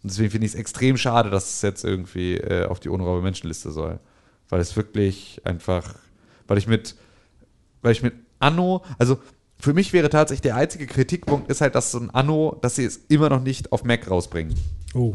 [0.03, 3.21] Und deswegen finde ich es extrem schade, dass es jetzt irgendwie äh, auf die unraube
[3.21, 4.01] Menschenliste soll.
[4.49, 5.95] Weil es wirklich einfach,
[6.49, 6.97] weil ich mit,
[7.83, 9.19] weil ich mit Anno, also
[9.59, 12.85] für mich wäre tatsächlich der einzige Kritikpunkt ist halt, dass so ein Anno, dass sie
[12.87, 14.55] es immer noch nicht auf Mac rausbringen.
[14.95, 15.15] Oh.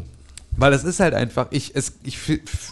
[0.56, 2.18] Weil es ist halt einfach, ich, es, ich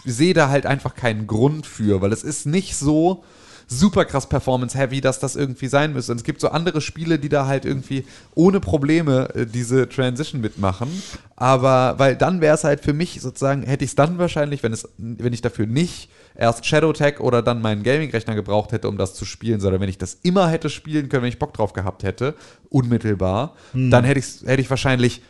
[0.05, 3.25] sehe da halt einfach keinen Grund für, weil es ist nicht so
[3.67, 6.11] super krass performance-heavy, dass das irgendwie sein müsste.
[6.11, 8.05] Und es gibt so andere Spiele, die da halt irgendwie
[8.35, 10.89] ohne Probleme äh, diese Transition mitmachen.
[11.35, 14.73] Aber, weil dann wäre es halt für mich sozusagen, hätte ich es dann wahrscheinlich, wenn,
[14.73, 19.13] es, wenn ich dafür nicht erst Shadowtech oder dann meinen Gaming-Rechner gebraucht hätte, um das
[19.13, 22.03] zu spielen, sondern wenn ich das immer hätte spielen können, wenn ich Bock drauf gehabt
[22.03, 22.35] hätte,
[22.69, 23.55] unmittelbar,
[23.91, 25.21] dann hätte, ich's, hätte ich wahrscheinlich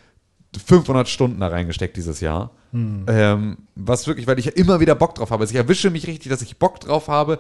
[0.66, 2.52] 500 Stunden da reingesteckt dieses Jahr.
[3.08, 5.44] Ähm, was wirklich, weil ich ja immer wieder Bock drauf habe.
[5.44, 7.40] Also ich erwische mich richtig, dass ich Bock drauf habe,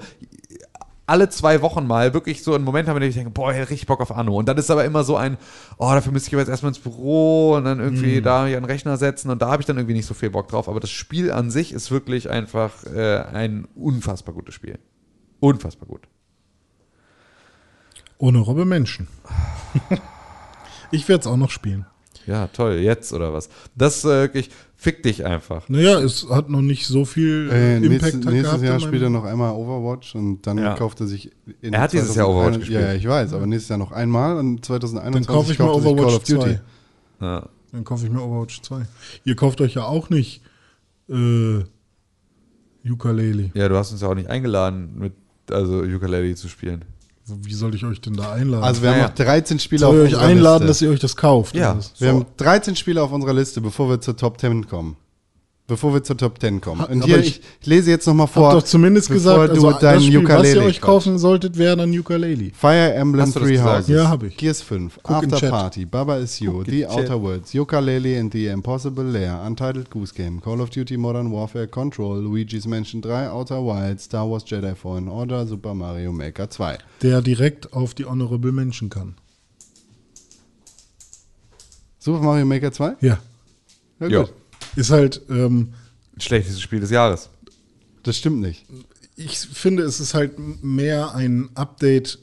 [1.08, 3.58] alle zwei Wochen mal wirklich so einen Moment haben, in dem ich denke, boah, ich
[3.58, 4.38] hätte richtig Bock auf Anno.
[4.38, 5.38] Und dann ist aber immer so ein,
[5.78, 8.66] oh, dafür müsste ich aber jetzt erstmal ins Büro und dann irgendwie da hier einen
[8.66, 10.68] Rechner setzen und da habe ich dann irgendwie nicht so viel Bock drauf.
[10.68, 14.80] Aber das Spiel an sich ist wirklich einfach äh, ein unfassbar gutes Spiel.
[15.40, 16.08] Unfassbar gut.
[18.18, 19.08] Ohne Robbe Menschen.
[20.92, 21.86] ich werde es auch noch spielen.
[22.26, 23.50] Ja, toll, jetzt oder was?
[23.76, 24.50] Das äh, wirklich,
[24.86, 25.68] fick dich einfach.
[25.68, 28.64] Naja, es hat noch nicht so viel Äh, äh, nächstes, Impact nächstes gehabt.
[28.64, 30.76] Jahr spielt er noch einmal Overwatch und dann Ja.
[30.76, 31.32] kauft er sich.
[31.62, 32.82] In Er hat dieses Jahr Overwatch 2001 gespielt.
[32.82, 35.76] Ja, ich weiß, aber nächstes Jahr noch einmal und 2021 Dann kaufe ich mir er
[35.76, 36.60] Overwatch 2.
[37.20, 37.50] Ja.
[37.72, 38.86] Dann kaufe ich mir Overwatch 2.
[39.24, 40.42] Ihr kauft euch ja auch nicht
[41.10, 41.64] äh,
[42.88, 43.50] Ukulele.
[43.56, 45.14] ja, du hast uns ja auch nicht eingeladen, mit
[45.50, 46.86] also Ukulele zu spielen.
[47.28, 48.64] Wie soll ich euch denn da einladen?
[48.64, 49.08] Also wir haben Naja.
[49.10, 50.68] noch 13 Spiele soll auf ich euch unserer einladen, Liste.
[50.68, 51.56] dass ihr euch das kauft?
[51.56, 51.76] Ja.
[51.78, 51.94] was?
[52.00, 54.96] Wir haben 13 Spiele auf unserer Liste, bevor wir zur Top 10 kommen.
[55.68, 56.86] Bevor wir zur Top 10 kommen.
[56.86, 58.50] Und hier, ich- ich, lese jetzt nochmal vor.
[58.52, 61.18] Habt doch zumindest bevor gesagt, also du deinen das Spiel, was ihr Ukulele euch kaufen
[61.18, 62.52] solltet, wäre dann Ukulele.
[62.54, 63.58] Fire Emblem Three?
[63.58, 63.88] Houses.
[63.88, 64.38] Ja, hab ich.
[64.38, 65.50] Gears 5, Guck After.
[65.50, 66.92] Party, Baba Is You, Guck The Chat.
[66.92, 71.68] Outer Worlds, Ukulele and the Impossible Lair, Untitled Goose Game, Call of Duty Modern Warfare,
[71.68, 76.78] Control, Luigi's Mansion 3, Outer Wilds, Star Wars Jedi Fallen Order, Super Mario Maker 2.
[77.02, 79.16] Der direkt auf die Honorable Menschen kann.
[81.98, 82.98] Super Mario Maker 2?
[83.02, 83.18] Ja.
[84.00, 84.26] Ja, Ja.
[84.76, 85.74] Ist halt, ähm,
[86.18, 87.30] Schlechtes Spiel des Jahres.
[88.04, 88.66] Das stimmt nicht.
[89.18, 92.20] ich finde, es ist halt mehr ein Update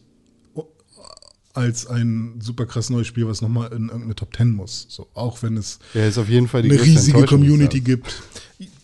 [1.54, 4.86] als ein super krass neues Spiel, was nochmal in irgendeine Top 10 muss.
[4.88, 8.22] So, auch wenn es Ja, ist auf jeden Fall die eine riesige Community gibt.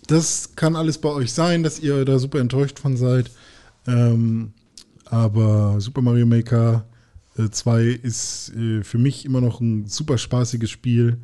[0.07, 3.31] Das kann alles bei euch sein, dass ihr da super enttäuscht von seid.
[3.87, 4.53] Ähm,
[5.07, 6.87] aber Super Mario Maker
[7.39, 11.19] äh, 2 ist äh, für mich immer noch ein super spaßiges Spiel.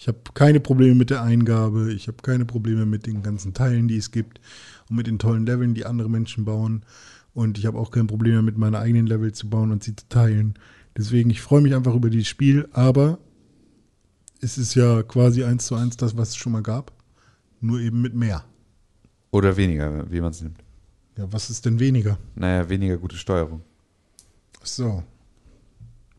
[0.00, 3.86] Ich habe keine Probleme mit der Eingabe, ich habe keine Probleme mit den ganzen Teilen,
[3.86, 4.40] die es gibt
[4.88, 6.86] und mit den tollen Leveln, die andere Menschen bauen.
[7.34, 10.08] Und ich habe auch kein Problem damit, meine eigenen Level zu bauen und sie zu
[10.08, 10.54] teilen.
[10.96, 13.18] Deswegen, ich freue mich einfach über dieses Spiel, aber
[14.40, 16.92] es ist ja quasi eins zu eins das, was es schon mal gab.
[17.60, 18.46] Nur eben mit mehr.
[19.32, 20.64] Oder weniger, wie man es nimmt.
[21.18, 22.18] Ja, was ist denn weniger?
[22.36, 23.60] Naja, weniger gute Steuerung.
[24.62, 25.02] Ach so.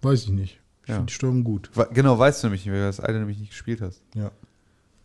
[0.04, 0.61] Weiß ich nicht.
[0.84, 0.96] Ich Ja.
[0.96, 1.70] finde die Steuerung gut.
[1.94, 4.02] Genau, weißt du nämlich nicht, weil du das eine nämlich nicht gespielt hast.
[4.16, 4.32] Ja.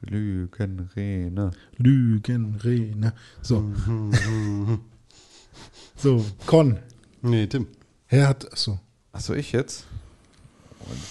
[0.02, 1.50] Lügen, Rene.
[1.78, 3.12] Lügen, Rene.
[3.42, 3.72] So.
[5.96, 6.78] so, Con.
[7.22, 7.66] Nee, Tim.
[8.08, 8.78] Er hat, achso.
[9.12, 9.86] Achso, ich jetzt?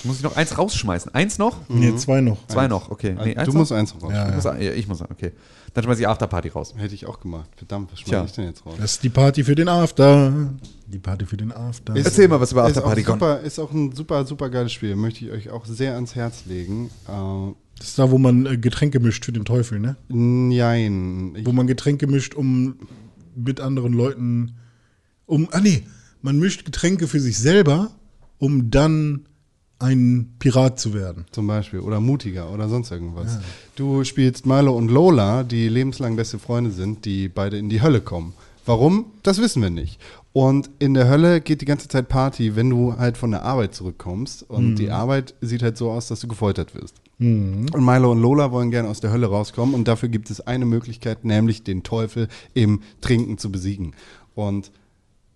[0.06, 1.14] muss ich noch eins rausschmeißen.
[1.14, 1.68] Eins noch?
[1.68, 2.48] Nee, zwei noch.
[2.48, 3.18] Zwei noch, okay.
[3.22, 4.12] Nee, du musst eins raus.
[4.14, 5.34] Ja, Ich muss, ja, ich muss, okay.
[5.76, 6.74] Dann schmeiße ich Afterparty raus.
[6.78, 7.50] Hätte ich auch gemacht.
[7.58, 8.20] Verdammt, was Tja.
[8.20, 8.76] schmeiß ich denn jetzt raus?
[8.80, 10.50] Das ist die Party für den After.
[10.88, 11.96] Die Party für den After.
[11.96, 14.72] Ist- Erzähl mal was über Ist auch, Afterparty, super, ist auch ein super, super geiles
[14.72, 14.96] Spiel.
[14.96, 16.90] Möchte ich euch auch sehr ans Herz legen.
[17.08, 19.98] Äh, Das ist da, wo man äh, Getränke mischt für den Teufel, ne?
[20.08, 21.38] nein.
[21.44, 22.76] Wo man Getränke mischt, um
[23.36, 24.54] mit anderen Leuten.
[25.26, 25.50] Um.
[25.52, 25.84] Ah, nee.
[26.22, 27.92] Man mischt Getränke für sich selber,
[28.40, 29.26] um dann
[29.80, 31.26] ein Pirat zu werden.
[31.32, 31.80] zum Beispiel.
[31.80, 33.40] Oder mutiger oder sonst irgendwas.
[33.76, 38.02] Du spielst Milo und Lola, die lebenslang beste Freunde sind, die beide in die Hölle
[38.02, 38.34] kommen.
[38.66, 39.06] Warum?
[39.22, 40.00] Das wissen wir nicht.
[40.34, 43.76] Und in der Hölle geht die ganze Zeit Party, wenn du halt von der Arbeit
[43.76, 44.44] zurückkommst.
[44.50, 46.96] Und die Arbeit sieht halt so aus, dass du gefoltert wirst.
[47.74, 49.76] Und Milo und Lola wollen gerne aus der Hölle rauskommen.
[49.76, 53.94] Und dafür gibt es eine Möglichkeit, nämlich den Teufel im Trinken zu besiegen.
[54.34, 54.72] Und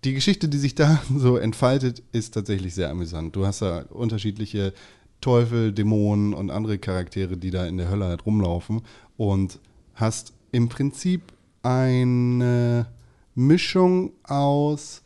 [0.04, 3.36] die Geschichte, die sich da so entfaltet, ist tatsächlich sehr amüsant.
[3.36, 4.72] Du hast da unterschiedliche
[5.20, 8.82] Teufel, Dämonen und andere Charaktere, die da in der Hölle halt rumlaufen
[9.16, 9.58] und
[9.94, 11.32] hast im Prinzip
[11.62, 12.86] eine
[13.34, 15.02] Mischung aus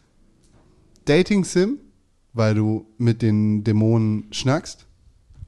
[1.05, 1.79] Dating Sim,
[2.33, 4.87] weil du mit den Dämonen schnackst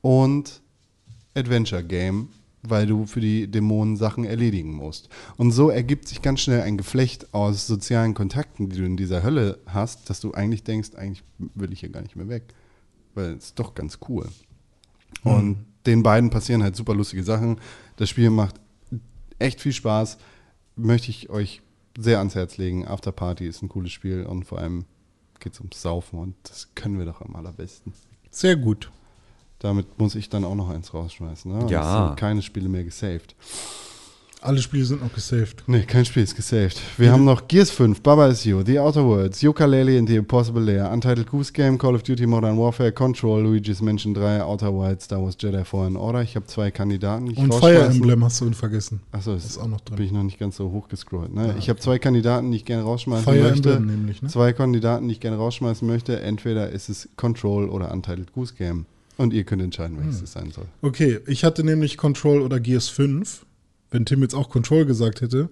[0.00, 0.60] und
[1.34, 2.28] Adventure Game,
[2.70, 5.08] weil du für die Dämonen Sachen erledigen musst.
[5.36, 9.22] Und so ergibt sich ganz schnell ein Geflecht aus sozialen Kontakten, die du in dieser
[9.22, 12.54] Hölle hast, dass du eigentlich denkst, eigentlich will ich hier gar nicht mehr weg.
[13.14, 14.26] Weil es ist doch ganz cool.
[15.22, 17.58] Und den beiden passieren halt super lustige Sachen.
[17.96, 18.56] Das Spiel macht
[19.38, 20.18] echt viel Spaß.
[20.76, 21.62] Möchte ich euch
[21.98, 22.86] sehr ans Herz legen.
[22.86, 24.84] After Party ist ein cooles Spiel und vor allem
[25.40, 27.92] geht es ums Saufen und das können wir doch am allerbesten.
[28.30, 28.90] Sehr gut.
[29.58, 31.50] Damit muss ich dann auch noch eins rausschmeißen.
[31.50, 31.70] Ne?
[31.70, 32.02] Ja.
[32.02, 33.34] Es sind keine Spiele mehr gesaved.
[34.42, 35.64] Alle Spiele sind noch gesaved.
[35.66, 36.80] Nee, kein Spiel ist gesaved.
[36.98, 40.62] Wir haben noch Gears 5, Baba Is You, The Outer Worlds, Yooka-Laylee and the Impossible
[40.62, 45.06] Lair, Untitled Goose Game, Call of Duty Modern Warfare, Control, Luigi's Mansion 3, Outer Wilds,
[45.06, 46.22] Star Wars Jedi Fallen Order.
[46.22, 47.26] Ich habe zwei Kandidaten.
[47.26, 49.00] die ich Und Fire Emblem hast du vergessen.
[49.10, 49.96] Achso, das ist auch noch drin.
[49.96, 51.34] Bin ich noch nicht ganz so hochgescrollt.
[51.34, 51.56] Ne?
[51.58, 53.72] Ich habe zwei Kandidaten, die ich gerne rausschmeißen Fire möchte.
[53.72, 54.28] Emblem nämlich, ne?
[54.28, 56.20] Zwei Kandidaten, die ich gerne rausschmeißen möchte.
[56.20, 58.86] Entweder ist es Control oder Untitled Goose Game.
[59.18, 60.24] Und ihr könnt entscheiden, welches Hm.
[60.24, 60.66] es sein soll.
[60.82, 63.46] Okay, ich hatte nämlich Control oder Gears 5.
[63.90, 65.48] Wenn Tim jetzt auch Control gesagt hätte.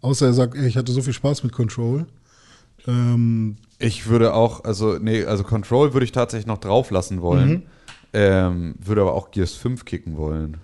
[0.00, 2.06] Außer er sagt, ey, ich hatte so viel Spaß mit Control.
[2.86, 7.64] Ähm, Ich würde auch, also, nee, also Control würde ich tatsächlich noch drauf lassen wollen.
[8.12, 10.56] Ähm, würde aber auch Gears 5 kicken wollen.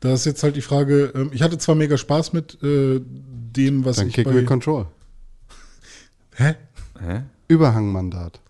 [0.00, 3.84] da ist jetzt halt die Frage, ähm, ich hatte zwar mega Spaß mit äh, dem,
[3.84, 4.40] was Dann ich kicken bei...
[4.40, 4.86] wir Control.
[6.34, 6.54] Hä?
[7.00, 7.22] Hä?
[7.48, 8.40] Überhangmandat.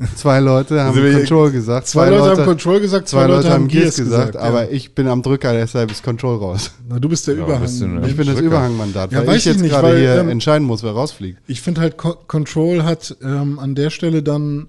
[0.16, 1.86] zwei Leute haben Control gesagt.
[1.86, 5.52] Zwei, Leute, haben Control gesagt, zwei Leute haben Gears gesagt, aber ich bin am Drücker,
[5.52, 6.70] deshalb ist Control raus.
[6.88, 8.04] Na, du bist der Ja, Überhang.
[8.04, 8.40] Ich bin das.
[8.40, 11.38] Überhangmandat, Ja, weil weiß ich jetzt gerade hier ähm, entscheiden muss, wer rausfliegt.
[11.46, 14.68] Ich finde halt, Co Control hat ähm, an der Stelle dann,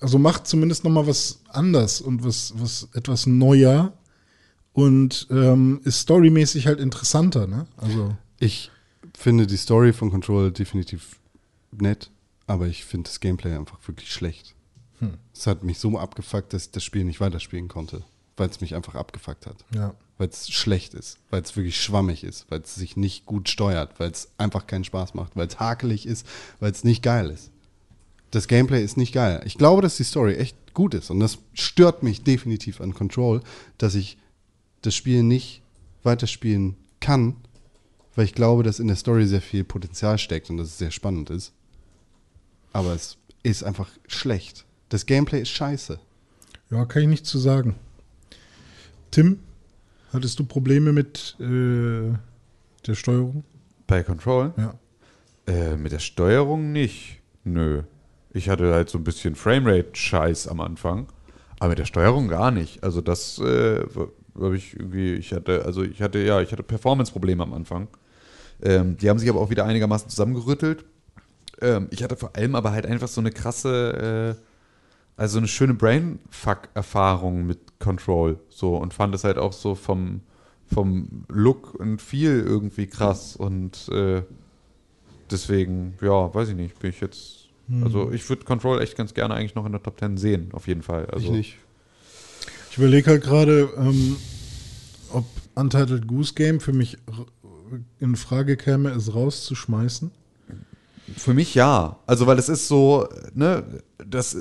[0.00, 3.92] also macht zumindest noch mal was anders und was, was etwas neuer
[4.72, 7.66] und ähm, ist storymäßig halt interessanter, ne?
[7.76, 8.70] Also, Ich
[9.16, 11.16] finde die Story von Control definitiv
[11.70, 12.10] nett,
[12.46, 14.54] aber ich finde das Gameplay einfach wirklich schlecht.
[15.34, 18.02] Es hat mich so abgefuckt, dass ich das Spiel nicht weiterspielen konnte,
[18.36, 19.64] weil es mich einfach abgefuckt hat.
[19.74, 19.94] ja.
[20.16, 23.98] Weil es schlecht ist, weil es wirklich schwammig ist, weil es sich nicht gut steuert,
[23.98, 26.24] weil es einfach keinen Spaß macht, weil es hakelig ist,
[26.60, 27.50] weil es nicht geil ist.
[28.30, 29.42] Das Gameplay ist nicht geil.
[29.44, 33.42] Ich glaube, dass die Story echt gut ist und das stört mich definitiv an Control,
[33.76, 34.16] dass ich
[34.82, 35.62] das Spiel nicht
[36.04, 37.34] weiterspielen kann,
[38.14, 40.92] weil ich glaube, dass in der Story sehr viel Potenzial steckt und dass es sehr
[40.92, 41.52] spannend ist.
[42.74, 44.66] Aber es ist einfach schlecht.
[44.88, 45.98] Das Gameplay ist scheiße.
[46.70, 47.76] Ja, kann ich nichts zu sagen.
[49.10, 49.38] Tim,
[50.12, 52.12] hattest du Probleme mit äh,
[52.86, 53.44] der Steuerung?
[53.86, 54.52] Bei Control?
[54.56, 54.74] Ja.
[55.46, 57.20] Äh, mit der Steuerung nicht.
[57.44, 57.84] Nö.
[58.32, 61.06] Ich hatte halt so ein bisschen Framerate-Scheiß am Anfang.
[61.60, 62.82] Aber mit der Steuerung gar nicht.
[62.82, 63.84] Also das äh,
[64.34, 67.86] habe ich irgendwie, ich hatte, also ich hatte, ja, ich hatte Performance-Probleme am Anfang.
[68.62, 70.84] Ähm, die haben sich aber auch wieder einigermaßen zusammengerüttelt.
[71.64, 74.42] Ähm, ich hatte vor allem aber halt einfach so eine krasse, äh,
[75.16, 78.38] also eine schöne Brainfuck-Erfahrung mit Control.
[78.50, 80.20] So und fand es halt auch so vom,
[80.72, 83.34] vom Look und Feel irgendwie krass.
[83.34, 84.22] Und äh,
[85.30, 87.40] deswegen, ja, weiß ich nicht, bin ich jetzt.
[87.82, 90.66] Also ich würde Control echt ganz gerne eigentlich noch in der Top 10 sehen, auf
[90.66, 91.06] jeden Fall.
[91.06, 91.56] Also, ich nicht.
[92.70, 94.16] Ich überlege halt gerade, ähm,
[95.10, 96.98] ob Untitled Goose Game für mich
[98.00, 100.10] in Frage käme, es rauszuschmeißen.
[101.16, 101.96] Für mich ja.
[102.06, 103.62] Also, weil es ist so, ne,
[104.08, 104.36] das,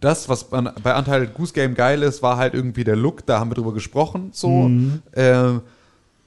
[0.00, 3.38] das was bei bei Untitled Goose Game geil ist, war halt irgendwie der Look, da
[3.40, 4.70] haben wir drüber gesprochen, so.
[5.14, 5.60] Ähm,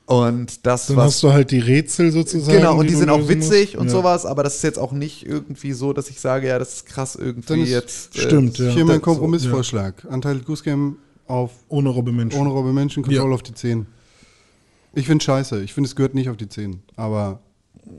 [0.06, 2.58] Und das, Dann was hast du halt die Rätsel sozusagen.
[2.58, 3.76] Genau, und die du sind auch witzig musst.
[3.78, 3.92] und Ja.
[3.94, 6.86] sowas, aber das ist jetzt auch nicht irgendwie so, dass ich sage, ja, das ist
[6.88, 8.16] krass irgendwie ist- jetzt.
[8.18, 8.70] äh, Stimmt, ja.
[8.70, 10.04] Hier mein Kompromissvorschlag.
[10.10, 12.36] Untitled Goose Game auf Ohne Robbe Mensch.
[12.36, 13.34] ohne Robbe Menschen, Control Ja.
[13.34, 13.86] auf die 10.
[14.94, 15.64] Ich finde scheiße.
[15.64, 16.82] Ich finde, es gehört nicht auf die 10.
[16.98, 17.40] Aber,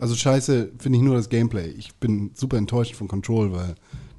[0.00, 1.68] also scheiße finde ich nur das Gameplay.
[1.70, 3.74] Ich bin super enttäuscht von Control, weil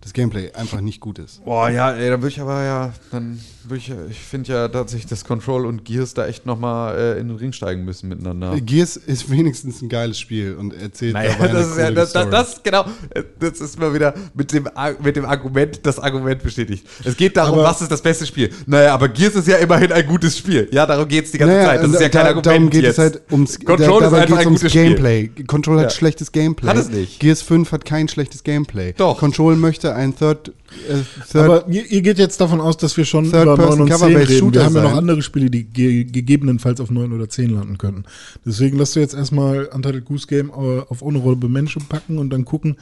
[0.05, 1.43] das Gameplay einfach nicht gut ist.
[1.43, 5.07] Boah, ja, ey, dann würde ich aber ja, dann würde ich, ich finde ja tatsächlich,
[5.09, 8.55] dass Control und Gears da echt nochmal äh, in den Ring steigen müssen miteinander.
[8.61, 12.13] Gears ist wenigstens ein geiles Spiel und erzählt Naja, dabei eine das ist ja, das,
[12.13, 14.69] das, das, genau, äh, das ist mal wieder mit dem,
[15.01, 16.85] mit dem Argument, das Argument bestätigt.
[17.03, 18.51] Es geht darum, Aber- was ist das beste Spiel?
[18.67, 20.69] Naja, aber Gears ist ja immerhin ein gutes Spiel.
[20.71, 21.83] Ja, darum geht es die ganze Naja, Zeit.
[21.83, 22.93] Das ist ja da- kein Argument Darum geht jetzt.
[22.93, 24.83] es halt ums Control da, ist einfach ein ums gutes Spiel.
[24.83, 25.27] Gameplay.
[25.47, 25.89] Control hat Ja.
[25.89, 26.69] schlechtes Gameplay.
[26.69, 27.19] Hat es nicht.
[27.19, 28.93] Gears 5 hat kein schlechtes Gameplay.
[28.95, 29.17] Doch.
[29.17, 30.49] Control möchte ein Third,
[30.89, 33.79] äh, Third Aber ihr, ihr geht jetzt davon aus, dass wir schon Third über Person
[33.79, 34.39] 9 und 10 Cover-Based reden.
[34.39, 37.77] Shooter Wir haben ja noch andere Spiele, die ge gegebenenfalls auf 9 oder 10 landen
[37.77, 38.03] könnten.
[38.45, 42.45] Deswegen lasst du jetzt erstmal Untitled Goose Game äh, auf Rolle Menschen packen und dann
[42.45, 42.77] gucken.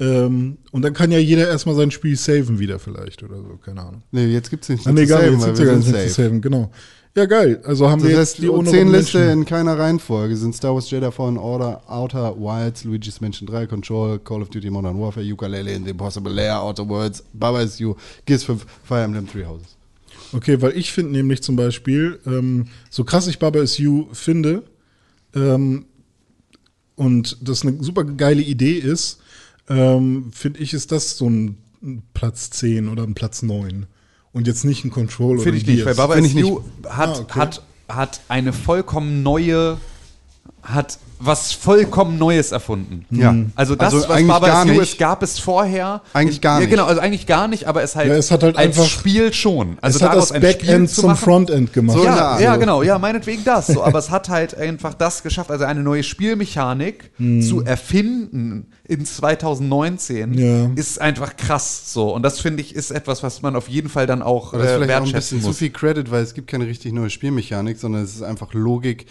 [0.00, 3.82] Ähm, und dann kann ja jeder erstmal sein Spiel saven wieder vielleicht oder so, keine
[3.82, 4.02] Ahnung.
[4.12, 6.08] Nee, jetzt gibt es nicht Ah, nee, egal, jetzt weil gibt's ja gar nicht zu
[6.08, 6.70] saven, genau.
[7.20, 7.60] Ja, geil.
[7.64, 9.40] Also haben Das wir heißt, jetzt die ohne 10 Rolle Liste Menschen.
[9.40, 14.18] in keiner Reihenfolge sind Star Wars Jedi Fallen Order, Outer Wilds, Luigi's Mansion 3, Control,
[14.20, 17.94] Call of Duty Modern Warfare, Ukulele in the Impossible Lair, Outer Worlds, Baba is You,
[18.24, 19.76] Gears 5, Fire Emblem Three Houses.
[20.32, 24.62] Okay, weil ich finde nämlich zum Beispiel, ähm, so krass ich Baba is You finde,
[25.34, 25.84] ähm,
[26.96, 29.20] und das eine super geile Idee ist,
[29.68, 31.58] ähm, finde ich, ist das so ein
[32.14, 33.84] Platz 10 oder ein Platz 9.
[34.32, 35.94] Und jetzt nicht ein Control oder Finde ich ein nicht, weil.
[35.94, 37.40] Baba is ich You hat, Ah, okay.
[37.40, 39.78] hat, hat eine vollkommen neue,
[40.62, 43.04] hat was vollkommen Neues erfunden.
[43.10, 43.34] Ja.
[43.54, 44.92] Also das, Also was eigentlich Baba gar is You nicht.
[44.92, 46.00] ist, gab es vorher.
[46.14, 46.70] Eigentlich gar ja, nicht.
[46.70, 49.30] Genau, also eigentlich gar nicht, aber es halt, Ja, es hat halt als einfach- Spiel
[49.34, 49.76] schon.
[49.82, 51.18] Also es hat daraus das ein Spiel Backend zu zum machen.
[51.24, 51.98] Frontend gemacht.
[51.98, 52.40] So Ja, Art.
[52.40, 53.66] ja, genau, ja, meinetwegen das.
[53.66, 59.04] So, aber es hat halt einfach das geschafft, also eine neue Spielmechanik zu erfinden in
[59.04, 60.70] 2019 Ja.
[60.74, 62.14] ist einfach krass so.
[62.14, 64.68] Und das finde ich ist etwas, was man auf jeden Fall dann auch Aber das
[64.72, 65.58] ist äh, vielleicht auch ein wertschätzen bisschen zu muss.
[65.58, 69.06] viel Credit, weil es gibt keine richtig neue Spielmechanik, sondern es ist einfach Logik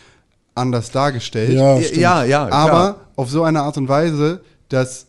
[0.56, 1.54] anders dargestellt.
[1.54, 2.02] Ja, Ja, stimmt.
[2.02, 2.95] ja, ja, aber klar.
[3.16, 5.08] auf so eine Art und Weise, dass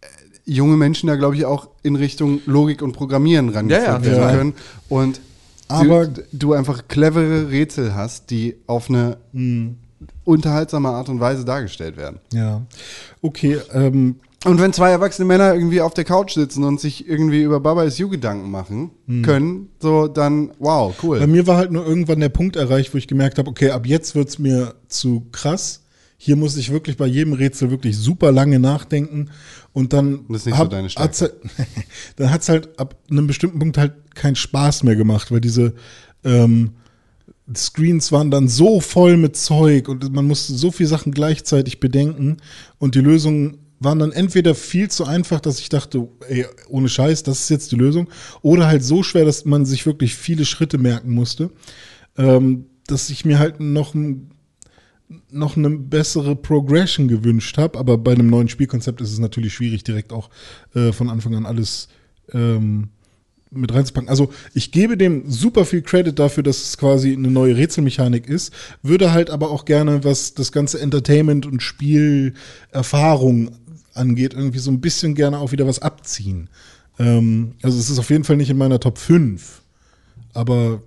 [0.00, 0.06] äh,
[0.44, 4.20] junge Menschen da, glaube ich, auch in Richtung Logik und Programmieren rangeführt Ja, ja, werden
[4.22, 4.30] ja.
[4.36, 4.54] können.
[4.88, 5.20] Und
[5.68, 9.76] Aber- du, du einfach clevere Rätsel hast, die auf eine Hm.
[10.24, 12.18] unterhaltsame Art und Weise dargestellt werden.
[12.32, 12.62] Ja.
[13.22, 14.16] Okay, ähm,
[14.46, 17.82] Und wenn zwei erwachsene Männer irgendwie auf der Couch sitzen und sich irgendwie über Baba
[17.84, 18.90] is You Gedanken machen
[19.22, 21.18] können, so dann, wow, cool.
[21.18, 23.86] Bei mir war halt nur irgendwann der Punkt erreicht, wo ich gemerkt habe, okay, ab
[23.86, 25.82] jetzt wird's mir zu krass.
[26.16, 29.30] Hier muss ich wirklich bei jedem Rätsel wirklich super lange nachdenken
[29.72, 31.08] und dann Das ist nicht so deine Stärke.
[31.08, 31.34] hat's halt,
[32.16, 35.74] dann hat's halt ab einem bestimmten Punkt halt keinen Spaß mehr gemacht, weil diese
[36.24, 36.70] ähm,
[37.54, 42.38] Screens waren dann so voll mit Zeug und man musste so viele Sachen gleichzeitig bedenken
[42.78, 47.22] und die Lösungen waren dann entweder viel zu einfach, dass ich dachte, ey, ohne Scheiß,
[47.22, 48.08] das ist jetzt die Lösung,
[48.42, 51.50] oder halt so schwer, dass man sich wirklich viele Schritte merken musste,
[52.16, 53.94] ähm, dass ich mir halt noch
[55.30, 59.84] noch eine bessere Progression gewünscht habe, aber bei einem neuen Spielkonzept ist es natürlich schwierig,
[59.84, 60.30] direkt auch
[60.74, 61.88] äh, von Anfang an alles
[62.32, 62.88] ähm,
[63.50, 64.08] mit reinzupacken.
[64.08, 68.52] Also ich gebe dem super viel Credit dafür, dass es quasi eine neue Rätselmechanik ist,
[68.82, 73.52] würde halt aber auch gerne, was das ganze Entertainment und Spielerfahrung
[73.96, 76.48] angeht, irgendwie so ein bisschen gerne auch wieder was abziehen.
[76.98, 79.62] Ähm, also es ist auf jeden Fall nicht in meiner Top 5,
[80.34, 80.82] aber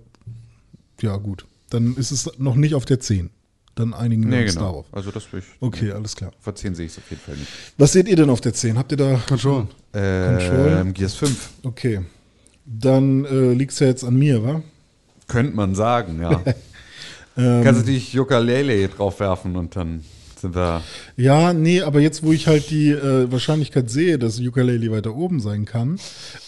[1.00, 3.30] ja gut, dann ist es noch nicht auf der 10.
[3.76, 4.66] Dann einigen wir Nee, uns genau.
[4.66, 4.86] darauf.
[4.92, 5.46] Also das will ich.
[5.60, 6.32] Okay, alles klar.
[6.40, 7.48] Verziehen sehe ich es auf jeden Fall nicht.
[7.78, 8.76] Was seht ihr denn auf der 10?
[8.76, 9.68] Habt ihr da Control.
[9.94, 11.50] Ähm, Gears 5.
[11.62, 12.00] Okay.
[12.66, 14.62] Dann äh, liegt es ja jetzt an mir, wa?
[15.28, 16.42] Könnte man sagen, ja.
[17.36, 20.04] Ähm, Kannst du dich Ukulele draufwerfen und dann
[20.40, 20.82] sind wir.
[21.16, 25.40] Ja, nee, aber jetzt, wo ich halt die äh, Wahrscheinlichkeit sehe, dass Ukulele weiter oben
[25.40, 25.98] sein kann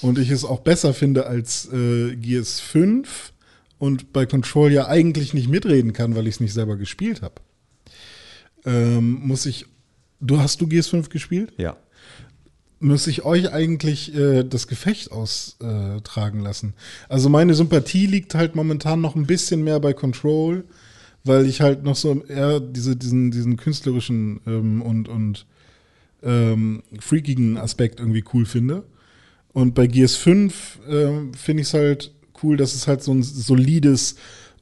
[0.01, 3.32] und ich es auch besser finde als äh, Gears 5
[3.78, 7.34] und bei Control ja eigentlich nicht mitreden kann, weil ich es nicht selber gespielt habe,
[8.64, 9.66] ähm, muss ich.
[10.20, 11.53] Du hast du Gears 5 gespielt?
[11.57, 11.76] Ja.
[12.78, 16.74] muss ich euch eigentlich äh, das Gefecht austragen lassen.
[17.09, 20.64] Also meine Sympathie liegt halt momentan noch ein bisschen mehr bei Control,
[21.25, 25.47] weil ich halt noch so eher diese, diesen, diesen künstlerischen ähm, und, und
[26.23, 28.85] ähm, freakigen Aspekt irgendwie cool finde.
[29.53, 32.12] Und bei Gears 5 ähm, finde ich es halt
[32.43, 34.16] cool, dass es halt so ein solides,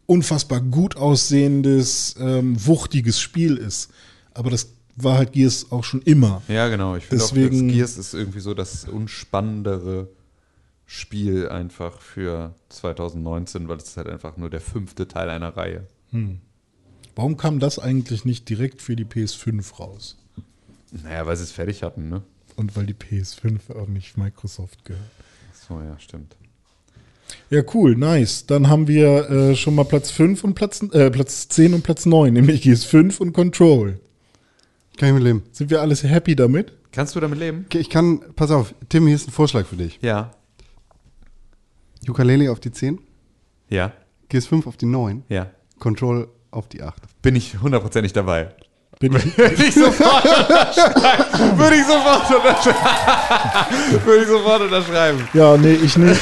[0.07, 3.91] unfassbar gut aussehendes, ähm, wuchtiges Spiel ist.
[4.35, 6.43] Aber das war halt Gears auch schon immer.
[6.49, 6.97] Ja, genau.
[6.97, 10.09] Ich finde auch, Gears ist irgendwie so das unspannendere
[10.85, 15.87] Spiel einfach für 2019, weil es ist halt einfach nur der fünfte Teil einer Reihe.
[17.17, 20.17] Warum kam das eigentlich nicht direkt für die PS5 raus?
[20.93, 22.23] Naja, weil sie es fertig hatten, ne?
[22.57, 25.03] Und weil die PS5 auch nicht Microsoft gehört.
[25.69, 26.37] So, ja, stimmt.
[27.49, 28.47] Ja, cool, nice.
[28.47, 32.07] Dann haben wir äh, schon mal Platz 5 und Platz, äh, Platz 10 und Platz
[32.07, 34.01] 9, nämlich GS5 und Control.
[34.97, 35.43] Kann ich mit leben.
[35.53, 36.73] Sind wir alles happy damit?
[36.93, 37.65] Kannst du damit leben?
[37.67, 39.99] Okay, ich kann, pass auf, Tim, hier ist ein Vorschlag für dich.
[40.03, 40.33] Ja.
[42.09, 42.99] Ukulele auf die 10,
[43.69, 43.93] Ja.
[44.31, 45.51] GS5 auf die 9, Ja.
[45.79, 46.95] Control auf die 8.
[47.23, 48.49] Bin ich hundertprozentig dabei.
[48.99, 51.59] Bin ich, Würde ich sofort unterschreiben.
[51.59, 54.05] Würde ich sofort unterschreiben.
[54.05, 55.29] Würde ich sofort unterschreiben.
[55.33, 56.21] ja, nee, ich nicht.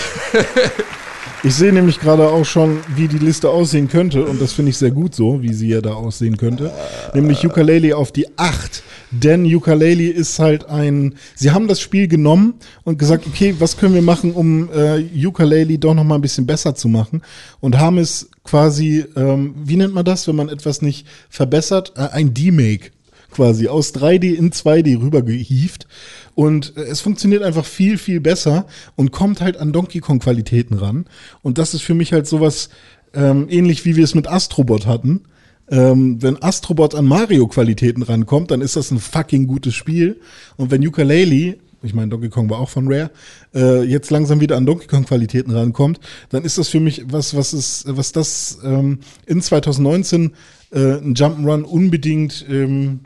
[1.44, 4.76] Ich sehe nämlich gerade auch schon, wie die Liste aussehen könnte und das finde ich
[4.76, 6.72] sehr gut so, wie sie ja da aussehen könnte.
[7.14, 8.82] Nämlich Ukulele auf die 8.
[9.12, 13.94] Denn Ukulele ist halt ein, sie haben das Spiel genommen und gesagt, okay, was können
[13.94, 17.22] wir machen, um äh, Ukulele doch noch mal ein bisschen besser zu machen
[17.60, 21.92] und haben es quasi, ähm, wie nennt man das, wenn man etwas nicht verbessert?
[21.96, 22.92] Äh, ein D-Make
[23.30, 25.86] quasi aus 3D in 2D rüber gehievt.
[26.34, 28.64] Und äh, es funktioniert einfach viel, viel besser
[28.96, 31.04] und kommt halt an Donkey Kong Qualitäten ran.
[31.42, 32.70] Und das ist für mich halt sowas
[33.12, 35.24] ähm, ähnlich wie wir es mit Astrobot hatten.
[35.70, 40.20] Ähm, wenn Astrobot an Mario Qualitäten rankommt, dann ist das ein fucking gutes Spiel.
[40.56, 43.10] Und wenn Ukulele ich meine, Donkey Kong war auch von Rare,
[43.54, 46.00] äh, jetzt langsam wieder an Donkey Kong Qualitäten rankommt,
[46.30, 50.32] dann ist das für mich was, was ist, was das ähm, in 2019
[50.70, 53.00] äh, ein Jump'n'Run unbedingt ähm,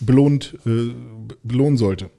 [0.00, 0.90] belohnt, äh,
[1.42, 2.10] belohnen sollte.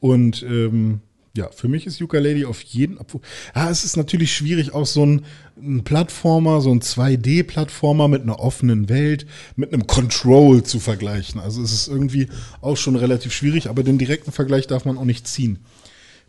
[0.00, 1.00] Und ähm,
[1.34, 3.20] ja, für mich ist Ukulele auf jeden Fall.
[3.54, 5.24] Ja, es ist natürlich schwierig, auch so ein,
[5.56, 9.26] ein Plattformer, so ein 2D-Plattformer mit einer offenen Welt,
[9.56, 11.40] mit einem Control zu vergleichen.
[11.40, 12.28] Also es ist irgendwie
[12.60, 15.60] auch schon relativ schwierig, aber den direkten Vergleich darf man auch nicht ziehen.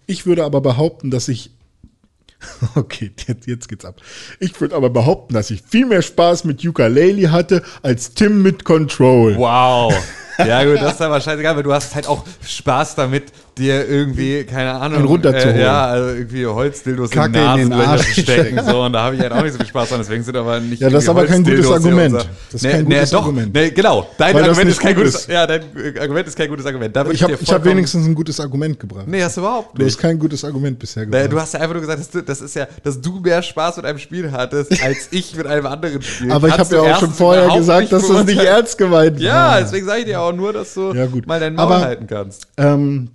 [0.05, 1.51] Ich würde aber behaupten, dass ich.
[2.75, 4.01] Okay, jetzt, jetzt geht's ab.
[4.39, 8.63] Ich würde aber behaupten, dass ich viel mehr Spaß mit Ukulele hatte als Tim mit
[8.63, 9.35] Control.
[9.37, 9.93] Wow.
[10.39, 13.25] Ja, gut, das ist aber scheißegal, weil du hast halt auch Spaß damit,
[13.57, 15.55] dir irgendwie, keine Ahnung, Einen runterzuholen.
[15.57, 18.59] Äh, ja, also irgendwie Holzdildos Kacke in in den Arsch stecken.
[18.65, 20.59] So, und da habe ich halt auch nicht so viel Spaß dran, deswegen sind aber
[20.59, 22.13] nicht Ja, das ist aber kein gutes Argument.
[22.15, 23.53] Das ist nee, kein nee, gutes doch, Argument.
[23.53, 24.07] Nee, genau.
[24.17, 25.29] Dein Weil Argument ist kein gut gutes, ist.
[25.29, 26.95] ja, dein äh, Argument ist kein gutes Argument.
[26.95, 29.07] Da Ich habe hab wenigstens ein gutes Argument gebracht.
[29.07, 29.93] Nee, hast du überhaupt Du nicht.
[29.95, 31.31] hast kein gutes Argument bisher gebracht.
[31.31, 33.77] Du hast ja einfach nur gesagt, dass du, das ist ja, dass du mehr Spaß
[33.77, 36.31] mit einem Spiel hattest, als ich mit einem anderen Spiel.
[36.31, 39.33] aber ich habe du ja auch schon vorher gesagt, dass das nicht ernst gemeint Ja,
[39.51, 39.61] war.
[39.61, 42.47] deswegen sage ich dir auch nur, dass du Ja, mal deinen Maul halten kannst.
[42.57, 43.09] Ähm,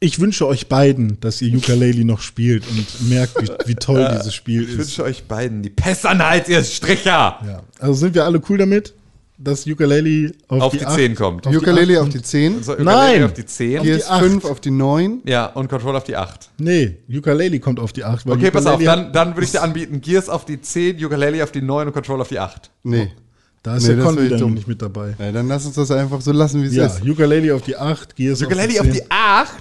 [0.00, 4.34] ich wünsche euch beiden, dass ihr Ukulele noch spielt und merkt, wie, wie toll dieses
[4.34, 4.78] Spiel Ich ist.
[4.78, 7.38] wünsche euch beiden die Pest an den Hals, ihr Stricher!
[7.46, 7.62] Ja.
[7.78, 8.94] Also sind wir alle cool damit,
[9.36, 11.46] dass Ukulele auf, Auf die, die acht- 10 kommt.
[11.46, 12.86] Auf die Ukulele acht auf die 10, So, Nein!
[12.86, 13.82] Ukulele auf die 10.
[13.82, 14.44] die GS5 acht.
[14.46, 15.18] auf die 9.
[15.26, 16.50] Ja, und Control auf die 8.
[16.58, 18.26] Nee, Ukulele kommt auf die 8.
[18.26, 21.02] weil Okay, pass auf, Ukulele dann, dann würde ich dir anbieten, Gears auf die 10,
[21.04, 22.70] Ukulele auf die 9 und Control auf die 8.
[22.84, 23.10] Nee.
[23.62, 25.14] Da ist Nee, der ich dann nicht mit dabei.
[25.18, 27.02] Ja, dann lass uns das einfach so lassen, wie es Ja, ist.
[27.06, 29.04] Ukulele auf die 8, Gears Ukulele auf auf die 10.
[29.04, 29.52] die 8?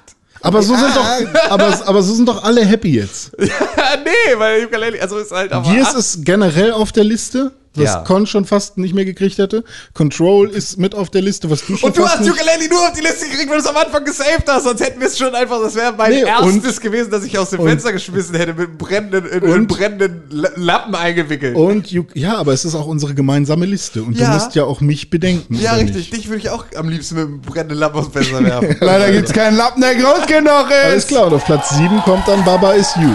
[0.42, 3.32] Aber so, sind doch, aber, aber so sind doch alle happy jetzt.
[3.40, 5.96] nee, weil Ukulele, also ist halt aber Gears 8.
[5.98, 8.02] ist generell auf der Liste, was Ja.
[8.02, 9.64] Con schon fast nicht mehr gekriegt hätte.
[9.94, 12.20] Control ist mit auf der Liste, was du schon Und du hast.
[12.22, 15.00] Ukulele nur auf die Liste gekriegt, weil du es am Anfang gesaved hast, sonst hätten
[15.00, 17.62] wir es schon einfach, das wäre mein Nee, und- erstes gewesen, dass ich aus dem
[17.62, 21.56] und- Fenster geschmissen hätte, mit einem brennenden, in einen Und- brennenden La- Lappen eingewickelt.
[21.56, 24.28] Und ja, aber es ist auch unsere gemeinsame Liste und Ja.
[24.28, 25.56] du musst ja auch mich bedenken.
[25.56, 26.14] ja, richtig, Nicht?
[26.16, 28.76] dich würde ich auch am liebsten mit einem brennenden Lappen aus dem Fenster werfen.
[28.82, 30.86] Leider gibt es keinen Lappen, der groß genug ist.
[30.86, 33.10] Alles klar, und auf Platz 7 kommt dann Baba is You.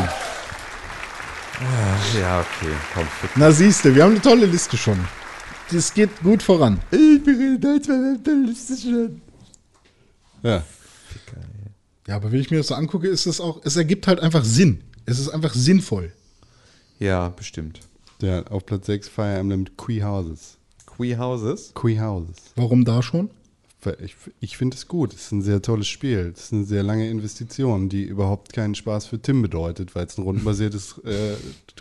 [2.19, 3.31] Ja, okay, komm, fick.
[3.37, 4.99] Na siehste, wir haben eine tolle Liste schon.
[5.71, 6.81] Das geht gut voran.
[6.91, 9.21] Ich bin in Deutschland, das ist schön.
[10.43, 10.63] Ja.
[12.07, 14.45] Ja, aber wenn ich mir das so angucke, ist es auch, es ergibt halt einfach
[14.45, 14.83] Sinn.
[15.07, 16.13] Es ist einfach sinnvoll.
[16.99, 17.81] Ja, bestimmt.
[18.21, 18.43] ja.
[18.47, 20.59] Auf Platz 6 Fire Emblem Quee Houses.
[20.87, 21.73] Quee Houses?
[21.75, 22.37] Quee Houses.
[22.57, 23.31] Warum da schon?
[24.05, 25.13] Ich, ich finde es gut.
[25.15, 26.33] Es ist ein sehr tolles Spiel.
[26.35, 30.17] Es ist eine sehr lange Investition, die überhaupt keinen Spaß für Tim bedeutet, weil es
[30.19, 31.35] ein rundenbasiertes äh,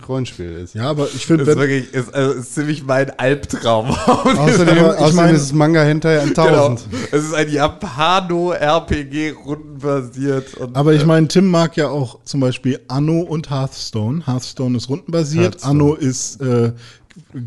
[0.07, 0.73] Rollenspiel ist.
[0.75, 3.87] Ja, aber ich finde, Das ist wirklich, ist, also, ist ziemlich mein Albtraum.
[4.05, 6.65] Außerdem, ich außerdem mein- ist es Manga Hentai an Genau.
[6.69, 6.81] 1000.
[7.11, 10.55] Es ist ein Japano-RPG rundenbasiert.
[10.55, 14.25] Und aber ich meine, Tim mag ja auch zum Beispiel Anno und Hearthstone.
[14.25, 15.71] Hearthstone ist rundenbasiert, Hearthstone.
[15.71, 16.73] Anno ist äh,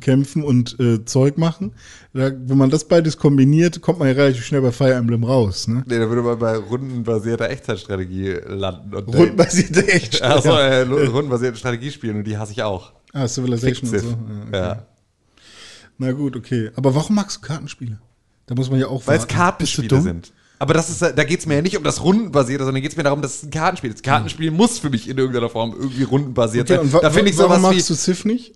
[0.00, 1.72] kämpfen und äh, Zeug machen.
[2.12, 5.68] Da, wenn man das beides kombiniert, kommt man ja relativ schnell bei Fire Emblem raus.
[5.68, 5.84] Ne?
[5.86, 8.94] Nee, da würde man bei rundenbasierter Echtzeitstrategie landen.
[8.94, 10.22] Und Rundenbasierte echt.
[10.24, 12.92] Achso, äh, rundenbasierte Strategiespielen und die hasse ich auch.
[13.12, 14.02] Ah, Civilization und Civ.
[14.10, 14.16] so.
[14.52, 14.72] Ja, Ja.
[14.72, 14.80] okay.
[15.98, 16.70] Na gut, okay.
[16.76, 17.98] Aber warum magst du Kartenspiele?
[18.46, 19.26] Da muss man ja auch Weil es.
[19.26, 20.32] Kartenspiele sind.
[20.58, 22.96] Aber das ist, da geht es mir ja nicht um das Rundenbasierte, sondern geht es
[22.96, 24.02] mir darum, dass es ein Kartenspiel ist.
[24.02, 27.00] Kartenspiel muss für mich in irgendeiner Form irgendwie rundenbasiert Okay, und sein.
[27.02, 27.92] Da finde ich warum sowas magst wie.
[27.92, 28.54] du Civ nicht?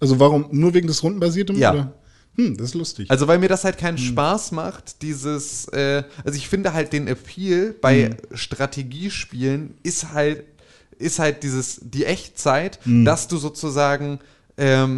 [0.00, 0.46] Also warum?
[0.50, 1.56] Nur wegen des Rundenbasierten?
[1.56, 1.72] Ja.
[1.72, 1.94] Oder?
[2.36, 3.10] Hm, das ist lustig.
[3.10, 7.06] Also weil mir das halt keinen Spaß macht, dieses, äh, also ich finde halt den
[7.06, 10.44] Appeal bei Strategiespielen ist halt,
[10.98, 14.20] ist halt dieses, die Echtzeit, dass du sozusagen
[14.56, 14.96] ähm,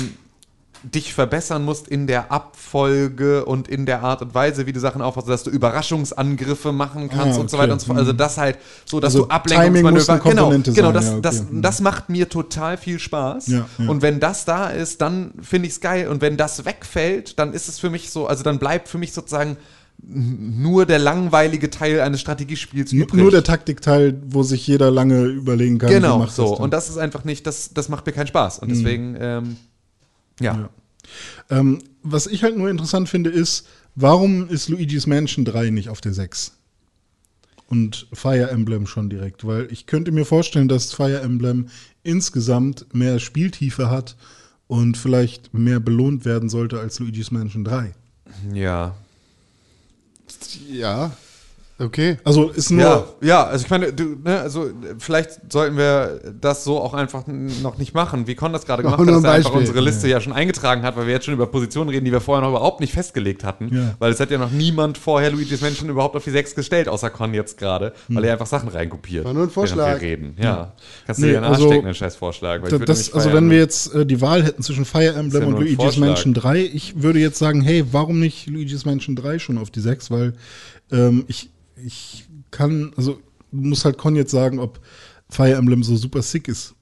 [0.82, 5.00] dich verbessern musst in der Abfolge und in der Art und Weise, wie du Sachen
[5.02, 7.64] aufbaust, dass du Überraschungsangriffe machen kannst Ah, und so okay.
[7.64, 7.98] weiter und so fort.
[7.98, 11.20] Also das halt so, dass Also du Ablenkungsmanöver, genau, genau, das, ja, okay.
[11.22, 11.62] das, Mhm.
[11.62, 13.46] das macht mir total viel Spaß.
[13.48, 13.88] Ja, ja.
[13.88, 16.08] Und wenn das da ist, dann finde ich es geil.
[16.08, 19.12] Und wenn das wegfällt, dann ist es für mich so, also dann bleibt für mich
[19.12, 19.56] sozusagen
[20.04, 23.20] nur der langweilige Teil eines Strategiespiels übrig.
[23.20, 26.50] Nur der Taktikteil, wo sich jeder lange überlegen kann, genau, macht so.
[26.50, 28.58] das und das ist einfach nicht, das, das macht mir keinen Spaß.
[28.58, 29.56] Und deswegen, ähm,
[30.40, 30.56] ja.
[30.56, 30.70] Ja.
[31.50, 36.00] Ähm, was ich halt nur interessant finde, ist, warum ist Luigi's Mansion 3 nicht auf
[36.00, 36.52] der 6?
[37.66, 41.68] Und Fire Emblem schon direkt, weil ich könnte mir vorstellen, dass Fire Emblem
[42.02, 44.16] insgesamt mehr Spieltiefe hat
[44.66, 47.94] und vielleicht mehr belohnt werden sollte als Luigi's Mansion 3.
[48.52, 48.94] Ja.
[50.70, 51.16] Ja,
[51.78, 52.18] okay.
[52.24, 56.64] Also ist nur, Ja, ja, also ich meine, du, ne, also vielleicht sollten wir das
[56.64, 59.36] so auch einfach noch nicht machen, wie Con das gerade gemacht hat, dass er ein
[59.36, 60.20] einfach unsere Liste ja.
[60.20, 62.80] schon eingetragen hat, weil wir jetzt schon über Positionen reden, die wir vorher noch überhaupt
[62.80, 63.74] nicht festgelegt hatten.
[63.74, 63.94] Ja.
[63.98, 67.10] Weil es hat ja noch niemand vorher Luigi's Mansion überhaupt auf die 6 gestellt, außer
[67.10, 69.24] Con jetzt gerade, weil er einfach Sachen reinkopiert.
[69.24, 70.00] War nur ein Vorschlag.
[70.00, 70.36] Wir reden.
[70.40, 70.74] Ja.
[71.06, 72.62] Kannst du Nee, dir in den Arsch also, stecken, einen scheiß Vorschlag.
[72.62, 73.62] Das, also wenn wir ne?
[73.62, 76.06] jetzt äh, die Wahl hätten zwischen Fire Emblem ja und Luigi's Vorschlag.
[76.06, 79.80] Mansion 3, ich würde jetzt sagen, hey, warum nicht Luigi's Mansion 3 schon auf die
[79.80, 80.10] 6?
[80.10, 80.34] Weil
[80.90, 81.50] ähm, ich,
[81.84, 83.18] ich kann, also
[83.50, 84.80] muss halt Con jetzt sagen, ob
[85.28, 86.74] Fire Emblem so super sick ist.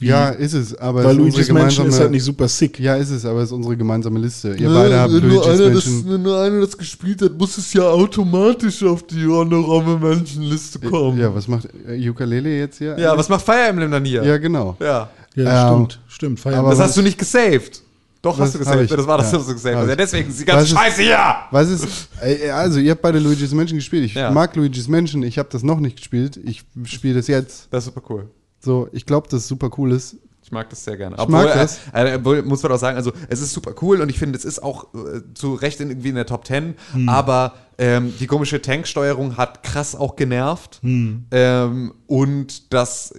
[0.00, 2.78] Ja, ist es, aber Weil es ist Luigi's unsere Mansion ist halt nicht super sick.
[2.78, 4.54] Ja, ist es, aber es ist unsere gemeinsame Liste.
[4.54, 6.12] Ihr beide habt wenn nur, Luigi's einer das, Mansion.
[6.14, 11.18] wenn nur einer das gespielt hat, muss es ja automatisch auf die Honorable Menschenliste kommen.
[11.18, 12.96] Ja, was macht äh, Ukulele jetzt hier?
[12.96, 14.22] Ja, was macht Fire Emblem dann hier?
[14.22, 14.76] Ja, genau.
[14.78, 15.10] Ja.
[15.34, 16.40] Ja, Ähm, stimmt, stimmt.
[16.40, 16.86] Fire aber Das Emblem.
[16.88, 17.82] hast du nicht gesaved.
[18.20, 18.90] Doch, Was hast du ich?
[18.90, 19.88] Das war das, Ja, was du hab hast.
[19.88, 21.34] Ja, deswegen ist die Was ganze ist- Scheiße hier.
[21.52, 24.04] Was ist, äh, also ihr habt beide Luigi's Mansion gespielt.
[24.06, 24.30] Ich Ja.
[24.32, 26.36] mag Luigi's Mansion, ich habe das noch nicht gespielt.
[26.44, 27.68] Ich spiele das jetzt.
[27.70, 28.28] Das ist super cool.
[28.60, 30.16] So, ich glaube, dass es super cool ist.
[30.42, 31.14] Ich mag das sehr gerne.
[31.20, 31.78] Ich mag äh, das.
[31.92, 34.46] Äh, obwohl, muss man auch sagen, also es ist super cool und ich finde, es
[34.46, 37.08] ist auch äh, zu Recht in, irgendwie in der Top 10, Hm.
[37.08, 40.78] aber ähm, die komische Tanksteuerung hat krass auch genervt.
[40.82, 41.26] Hm.
[41.30, 43.12] Ähm, und das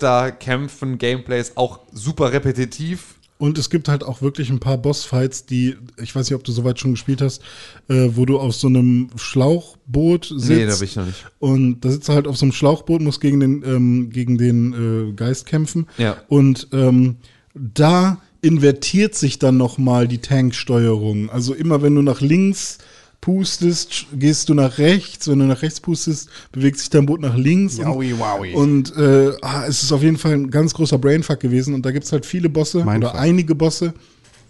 [0.00, 3.16] Geisterkämpfen, Gameplay ist auch super repetitiv.
[3.40, 6.52] Und es gibt halt auch wirklich ein paar Bossfights, die, ich weiß nicht, ob du
[6.52, 7.40] soweit schon gespielt hast,
[7.88, 10.50] äh, wo du auf so einem Schlauchboot sitzt.
[10.50, 11.26] Nee, da bin ich noch nicht.
[11.38, 15.08] Und da sitzt er halt auf so einem Schlauchboot, muss gegen den, ähm, gegen den
[15.08, 15.86] äh, Geist kämpfen.
[15.96, 16.18] Ja.
[16.28, 17.16] Und ähm,
[17.54, 21.30] da invertiert sich dann nochmal die Tanksteuerung.
[21.30, 22.76] Also immer wenn du nach links
[23.20, 25.28] pustest, gehst du nach rechts.
[25.28, 27.78] Wenn du nach rechts pustest, bewegt sich dein Boot nach links.
[27.78, 28.54] Yowie, und, wowie.
[28.54, 31.74] und äh, ah, es ist auf jeden Fall ein ganz großer Brainfuck gewesen.
[31.74, 33.12] Und da gibt's halt viele Bosse Mindfuck.
[33.12, 33.94] oder einige Bosse.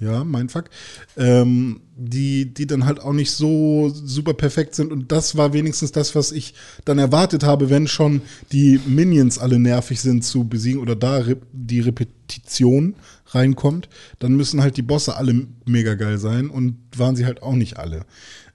[0.01, 0.71] Ja, Mindfuck.
[1.19, 4.93] Ähm, die, die dann halt auch nicht so super perfekt sind.
[4.93, 6.55] Und das war wenigstens das, was ich
[6.87, 11.23] dann erwartet habe, wenn schon die Minions alle nervig sind zu besiegen oder da
[11.53, 12.95] die Repetition
[13.27, 17.55] reinkommt, dann müssen halt die Bosse alle mega geil sein und waren sie halt auch
[17.55, 18.07] nicht alle.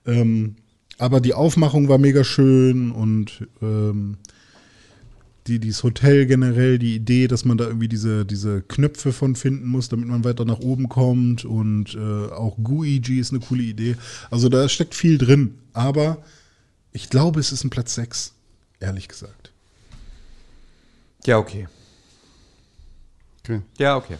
[0.05, 0.55] Ähm,
[0.97, 4.17] aber die Aufmachung war mega schön und ähm,
[5.47, 9.67] die, dieses Hotel generell, die Idee, dass man da irgendwie diese, diese Knöpfe von finden
[9.67, 13.95] muss, damit man weiter nach oben kommt und äh, auch Guigi ist eine coole Idee.
[14.31, 16.23] Also da steckt viel drin, aber
[16.93, 18.33] ich glaube, es ist ein Platz 6,
[18.79, 19.51] ehrlich gesagt.
[21.25, 21.67] Ja, okay.
[23.43, 23.61] Okay.
[23.77, 24.17] Ja, okay.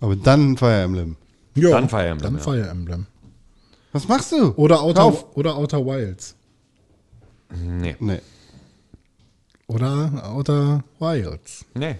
[0.00, 1.16] Aber dann Fire Emblem.
[1.54, 2.42] Ja, Dann Fire Emblem, Dann ja.
[2.42, 3.06] Fire Emblem.
[3.94, 4.52] Was machst du?
[4.56, 5.36] Oder Outer, auf.
[5.36, 6.34] oder Outer Wilds.
[7.54, 7.94] Nee.
[8.00, 8.20] Nee.
[9.68, 11.64] Oder Outer Wilds.
[11.74, 11.94] Nee.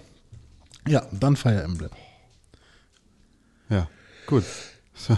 [0.88, 1.90] Ja, dann Fire Emblem.
[3.68, 3.88] Ja,
[4.26, 4.42] gut.
[4.92, 5.16] So,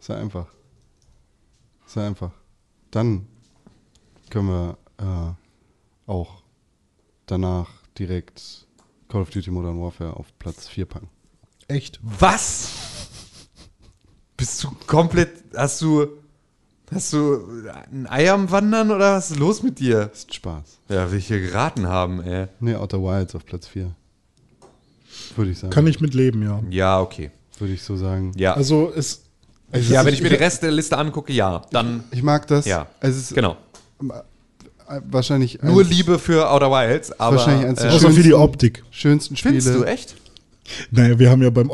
[0.00, 0.46] so einfach.
[1.86, 2.32] So einfach.
[2.90, 3.28] Dann
[4.28, 6.42] können wir äh, auch
[7.26, 8.66] danach direkt
[9.08, 11.08] Call of Duty Modern Warfare auf Platz 4 packen.
[11.68, 12.00] Echt?
[12.02, 12.77] Was?
[14.38, 15.30] Bist du komplett.
[15.54, 16.06] Hast du.
[16.90, 17.44] Hast du
[17.92, 20.10] ein Ei am Wandern oder was ist los mit dir?
[20.10, 20.78] Ist Spaß.
[20.88, 22.46] Ja, will ich hier geraten haben, ey.
[22.60, 23.90] Nee, Outer Wilds auf Platz 4.
[25.36, 25.70] Würde ich sagen.
[25.70, 26.62] Kann ich mitleben, ja.
[26.70, 27.30] Ja, okay.
[27.58, 28.32] Würde ich so sagen.
[28.36, 28.54] Ja.
[28.54, 29.22] Also es.
[29.70, 31.60] es ja, ist- wenn ich mir den Rest der Liste angucke, ja.
[31.72, 32.04] Dann.
[32.10, 32.64] Ich mag das.
[32.64, 32.86] Ja.
[33.00, 33.58] Es ist Genau.
[34.88, 37.36] äh, wahrscheinlich Nur eins- Liebe für Outer Wilds, aber.
[37.36, 38.84] Wahrscheinlich eins der äh, Außer für die schönsten- Optik.
[38.90, 39.60] schönsten Spiele.
[39.60, 40.14] findest du echt?
[40.90, 41.70] Naja, wir haben ja beim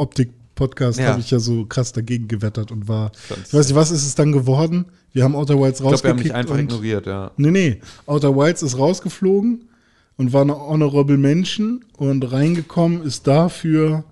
[0.54, 1.08] Optik-Podcast, Ja.
[1.10, 3.10] habe ich ja so krass dagegen gewettert und war.
[3.28, 4.86] Ganz- Ich weiß nicht, was ist es dann geworden?
[5.12, 7.30] Wir haben Outer Wilds Ich glaube, wir haben mich einfach und, ignoriert, ja.
[7.36, 7.80] Nee, nee.
[8.06, 9.68] Outer Wilds ist rausgeflogen
[10.16, 14.04] und war eine Honorable Mention und reingekommen ist dafür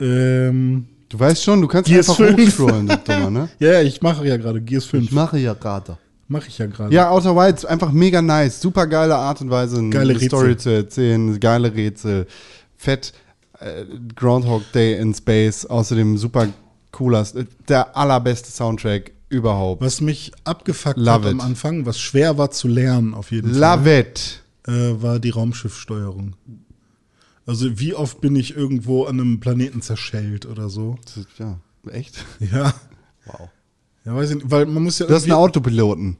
[0.00, 2.46] ähm, Du weißt schon, du kannst Gears einfach 5.
[2.58, 3.48] hochscrollen, Dummer, ne?
[3.60, 5.12] Ja, ja, ich mache ja gerade Gears 5.
[5.12, 5.96] mache ja gerade.
[6.26, 6.92] Mache ich ja gerade.
[6.92, 8.60] Ja, Outer Wilds, einfach mega nice.
[8.60, 10.18] Super geile Art und Weise, eine Geile.
[10.18, 11.38] Story zu erzählen.
[11.38, 12.26] Geile Rätsel.
[12.76, 13.12] Fett.
[13.64, 15.64] Äh, Groundhog Day in Space.
[15.66, 16.48] Außerdem super
[16.92, 19.80] cooler, äh, der allerbeste Soundtrack überhaupt.
[19.82, 21.42] Was mich abgefuckt Love hat am it.
[21.42, 24.42] Anfang, was schwer war zu lernen auf jeden Love it.
[24.64, 26.36] Fall, äh, war die Raumschiffsteuerung.
[27.46, 30.96] Also wie oft bin ich irgendwo an einem Planeten zerschellt oder so?
[31.38, 31.58] Ja,
[31.90, 32.24] echt?
[32.40, 32.72] Ja.
[33.26, 33.48] Wow.
[34.04, 36.16] Ja, weiß ich nicht, weil man muss ja Du hast einen Autopiloten.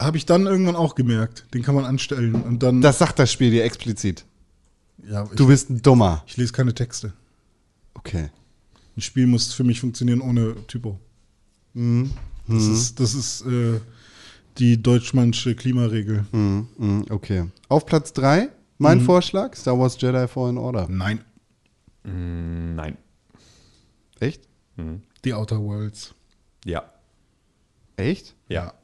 [0.00, 1.46] habe ich dann irgendwann auch gemerkt.
[1.54, 4.24] Den kann man anstellen und dann Das sagt das Spiel dir explizit.
[5.02, 6.22] Ja, ich, Du bist ein Dummer.
[6.26, 7.12] ich lese keine Texte.
[7.94, 8.30] Okay.
[8.96, 10.98] Ein Spiel muss für mich funktionieren ohne Typo.
[11.74, 12.10] Mhm.
[12.46, 13.80] Das ist, das ist äh,
[14.58, 16.24] die deutschmannsche Klimaregel.
[16.32, 17.48] Mhm, mhm, okay.
[17.68, 20.86] Auf Platz 3, mein Vorschlag: Star Wars Jedi Fallen Order.
[20.88, 21.20] Nein,
[22.06, 22.98] Mm, Nein.
[24.20, 24.46] Echt?
[25.24, 26.14] die Outer Worlds.
[26.66, 26.92] Ja.
[27.96, 28.34] Echt?
[28.48, 28.74] Ja.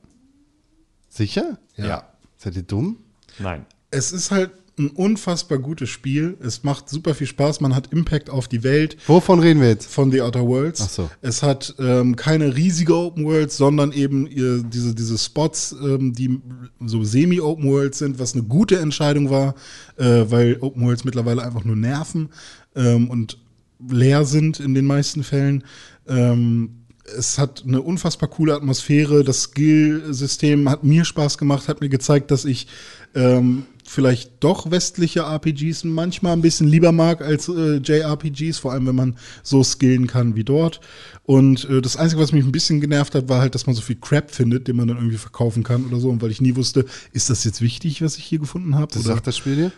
[1.11, 1.59] Sicher?
[1.77, 2.09] Ja.
[2.39, 2.97] Seid ihr dumm?
[3.39, 3.66] Nein.
[3.91, 6.36] Es ist halt ein unfassbar gutes Spiel.
[6.40, 7.61] Es macht super viel Spaß.
[7.61, 9.90] Man hat Impact auf die Welt Wovon reden wir jetzt?
[9.93, 10.81] von The Outer Worlds.
[10.82, 11.11] Ach so.
[11.23, 16.40] Es hat ähm, keine riesige Open Worlds, sondern eben ihr, diese, diese Spots, ähm, die
[16.85, 19.55] so semi-Open Worlds sind, was eine gute Entscheidung war,
[19.97, 22.31] äh, weil Open Worlds mittlerweile einfach nur nerven
[22.74, 23.39] ähm, und
[23.89, 25.65] leer sind in den meisten Fällen.
[26.09, 26.81] Ähm,
[27.16, 29.24] es hat eine unfassbar coole Atmosphäre.
[29.24, 32.66] Das Skill-System hat mir Spaß gemacht, hat mir gezeigt, dass ich
[33.15, 38.87] ähm, vielleicht doch westliche RPGs manchmal ein bisschen lieber mag als äh, JRPGs, vor allem
[38.87, 40.81] wenn man so skillen kann wie dort.
[41.25, 43.83] Und äh, das Einzige, was mich ein bisschen genervt hat, war halt, dass man so
[43.83, 46.09] viel Crap findet, den man dann irgendwie verkaufen kann oder so.
[46.09, 48.95] Und weil ich nie wusste, ist das jetzt wichtig, was ich hier gefunden habe?
[48.95, 49.73] Das sagt das Spiel dir?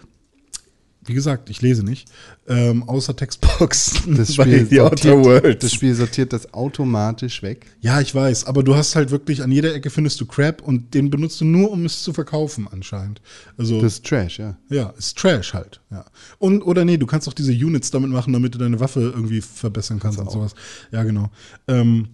[1.05, 2.09] Wie gesagt, ich lese nicht.
[2.47, 5.63] Ähm, außer Textbox Das Spiel, sortiert, Worlds.
[5.63, 7.67] das Spiel sortiert das automatisch weg.
[7.81, 10.95] Ja, ich weiß, aber du hast halt wirklich an jeder Ecke findest du Crap und
[10.95, 13.21] den benutzt du nur, um es zu verkaufen anscheinend.
[13.57, 14.57] Also Das ist Trash, ja.
[14.69, 15.81] ja, ist Trash halt.
[15.91, 16.05] Ja.
[16.39, 19.41] Und oder nee, du kannst auch diese Units damit machen, damit du deine Waffe irgendwie
[19.41, 20.55] verbessern kannst und sowas.
[20.93, 21.31] Ja, genau.
[21.67, 22.09] Ähm,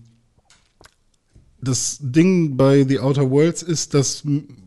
[1.60, 4.22] das Ding bei The Outer Worlds ist, dass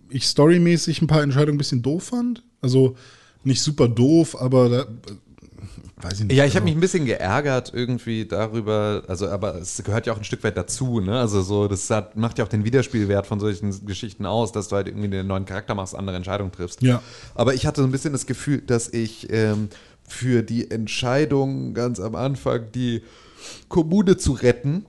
[0.10, 2.44] ich storymäßig ein paar Entscheidungen ein bisschen doof fand.
[2.62, 2.96] Also
[3.44, 4.86] nicht super doof, aber da, äh,
[6.04, 6.38] weiß ich nicht.
[6.38, 10.14] Ja, ich habe also- mich ein bisschen geärgert irgendwie darüber, also aber es gehört ja
[10.14, 11.20] auch ein Stück weit dazu, ne?
[11.20, 14.76] Also so, das hat, macht ja auch den Wiederspielwert von solchen Geschichten aus, dass du
[14.76, 16.82] halt irgendwie einen neuen Charakter machst, andere Entscheidungen triffst.
[16.82, 17.02] Ja.
[17.36, 19.70] Aber ich hatte so ein bisschen das Gefühl, dass ich ähm,
[20.08, 23.02] für die Entscheidung ganz am Anfang die
[23.70, 24.86] Kommune zu retten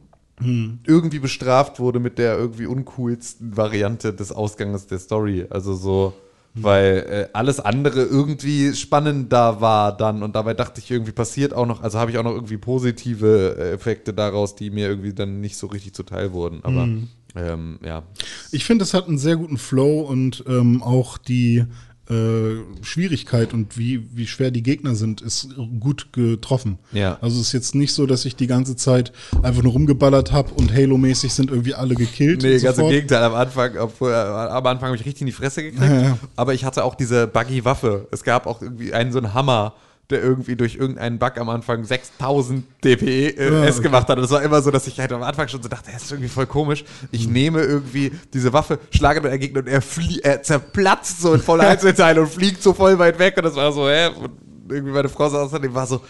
[0.86, 5.46] irgendwie bestraft wurde mit der irgendwie uncoolsten Variante des Ausgangs der Story.
[5.50, 6.14] Also so,
[6.54, 11.66] weil äh, alles andere irgendwie spannender war dann und dabei dachte ich, irgendwie passiert auch
[11.66, 15.40] noch, also habe ich auch noch irgendwie positive äh, Effekte daraus, die mir irgendwie dann
[15.40, 16.60] nicht so richtig zuteil wurden.
[16.62, 16.88] Aber
[17.34, 18.02] ähm, ja.
[18.50, 21.64] Ich finde, es hat einen sehr guten Flow und ähm, auch die
[22.12, 25.48] äh, Schwierigkeit und wie, wie schwer die Gegner sind, ist
[25.80, 26.78] gut getroffen.
[26.92, 27.18] Ja.
[27.20, 29.12] Also es ist jetzt nicht so, dass ich die ganze Zeit
[29.42, 32.42] einfach nur rumgeballert habe und Halo-mäßig sind irgendwie alle gekillt.
[32.42, 32.88] Nee, ganz im.
[32.88, 33.22] Gegenteil.
[33.22, 35.82] Am Anfang, obwohl, äh, am Anfang habe ich richtig in die Fresse gekriegt.
[35.82, 36.18] Ja, ja.
[36.36, 38.08] Aber ich hatte auch diese Buggy-Waffe.
[38.10, 39.74] Es gab auch irgendwie einen so einen Hammer,
[40.10, 43.80] der irgendwie durch irgendeinen Bug am Anfang 6000 DPS Ja, okay.
[43.82, 44.18] gemacht hat.
[44.18, 46.10] Und es war immer so, dass ich halt am Anfang schon so dachte, das ist
[46.12, 46.84] irgendwie voll komisch.
[47.12, 47.32] Ich Mhm.
[47.32, 49.82] nehme irgendwie diese Waffe, schlage mit Gegner und er,
[50.22, 53.36] er zerplatzt so in volle Einzelteile und fliegt so voll weit weg.
[53.36, 54.08] Und das war so, hä?
[54.08, 54.32] Und
[54.70, 56.00] irgendwie meine Frau saß außerdem war so,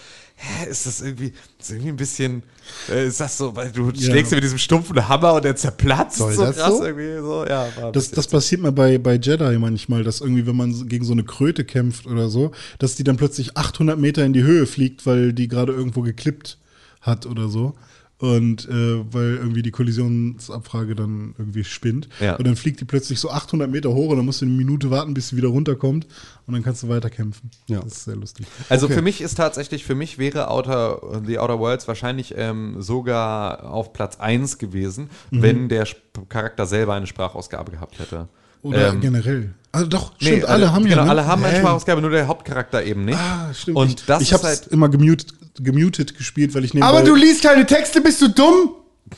[0.45, 2.43] hä, ist das irgendwie, ist irgendwie ein bisschen,
[2.89, 4.11] äh, ist das so, weil du Ja.
[4.11, 6.85] schlägst ihn mit diesem stumpfen Hammer und der zerplatzt Soll so das krass so?
[6.85, 7.69] irgendwie so, ja.
[7.93, 11.25] Das, das passiert mir bei, bei Jedi manchmal, dass irgendwie, wenn man gegen so eine
[11.25, 15.33] Kröte kämpft oder so, dass die dann plötzlich 800 Meter in die Höhe fliegt, weil
[15.33, 16.59] die gerade irgendwo geklippt
[17.01, 17.75] hat oder so.
[18.23, 22.09] Und äh, weil irgendwie die Kollisionsabfrage dann irgendwie spinnt.
[22.21, 22.37] Ja.
[22.37, 24.91] Und dann fliegt die plötzlich so 800 Meter hoch und dann musst du eine Minute
[24.91, 26.07] warten, bis sie wieder runterkommt.
[26.47, 27.51] Und dann kannst du weiter kämpfen.
[27.67, 27.81] Ja.
[27.81, 28.47] Das ist sehr lustig.
[28.69, 28.95] Also Okay.
[28.95, 33.93] für mich ist tatsächlich, für mich wäre Outer, The Outer Worlds wahrscheinlich ähm, sogar auf
[33.93, 35.43] Platz 1 gewesen, Mhm.
[35.43, 35.89] wenn der
[36.29, 38.29] Charakter selber eine Sprachausgabe gehabt hätte.
[38.63, 39.55] Oder Ähm, generell.
[39.73, 40.91] Also doch, Nee, stimmt, alle, haben ja.
[40.91, 41.11] Genau, ne?
[41.11, 41.59] alle haben eine?
[41.59, 43.19] Sprachausgabe, nur der Hauptcharakter eben nicht.
[43.19, 43.77] Ah, stimmt.
[43.79, 44.67] Und ich das ich ist habe halt.
[44.69, 46.89] immer gemutet, gemutet gespielt, weil ich nebenbei...
[46.95, 48.73] Aber du liest keine Texte, bist du dumm?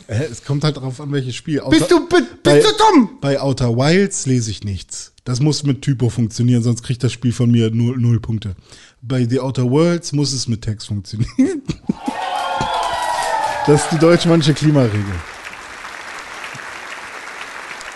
[0.09, 1.61] Hä, es kommt halt darauf an, welches Spiel.
[1.71, 3.11] Bist Outer- du, bi- bei, bist du dumm?
[3.21, 5.13] Bei Outer Wilds lese ich nichts.
[5.25, 8.55] Das muss mit Typo funktionieren, sonst kriegt das Spiel von mir null, null Punkte.
[9.03, 11.63] Bei The Outer Worlds muss es mit Text funktionieren.
[13.67, 15.03] das ist die deutsch-manche Klimaregel.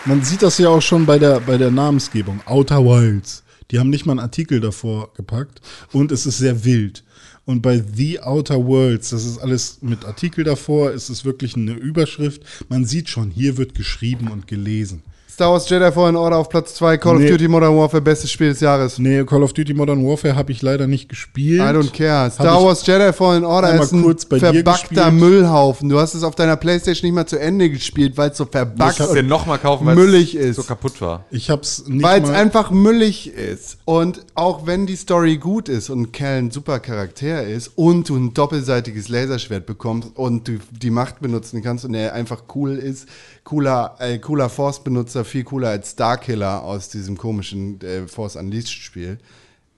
[0.08, 2.40] Man sieht das ja auch schon bei der, bei der Namensgebung.
[2.46, 3.44] Outer Wilds.
[3.70, 5.60] Die haben nicht mal einen Artikel davor gepackt
[5.92, 7.04] und es ist sehr wild.
[7.44, 11.72] Und bei The Outer Worlds, das ist alles mit Artikel davor, es ist wirklich eine
[11.72, 12.42] Überschrift.
[12.70, 15.02] Man sieht schon, hier wird geschrieben und gelesen.
[15.38, 17.26] Star Wars Jedi Fallen Order auf Platz 2, Call Nee.
[17.26, 18.98] of Duty Modern Warfare, bestes Spiel des Jahres.
[18.98, 21.60] Nee, Call of Duty Modern Warfare habe ich leider nicht gespielt.
[21.60, 22.28] I don't care.
[22.28, 25.12] Star Wars Jedi Fallen Order ist ein kurz bei dir verbackter.
[25.12, 25.88] Müllhaufen.
[25.90, 28.66] Du hast es auf deiner Playstation nicht mal zu Ende gespielt, weil es so dir
[28.66, 30.56] und nochmal kaufen, weil müllig es ist.
[30.56, 31.24] so kaputt war.
[31.30, 33.78] Ich hab's nicht Weil es einfach müllig ist.
[33.84, 38.16] Und auch wenn die Story gut ist und Cal ein super Charakter ist und du
[38.16, 43.06] ein doppelseitiges Laserschwert bekommst und du die Macht benutzen kannst und er einfach cool ist,
[43.44, 49.18] cooler, äh, cooler Force-Benutzer, viel cooler als Starkiller aus diesem komischen äh, Force Unleashed-Spiel,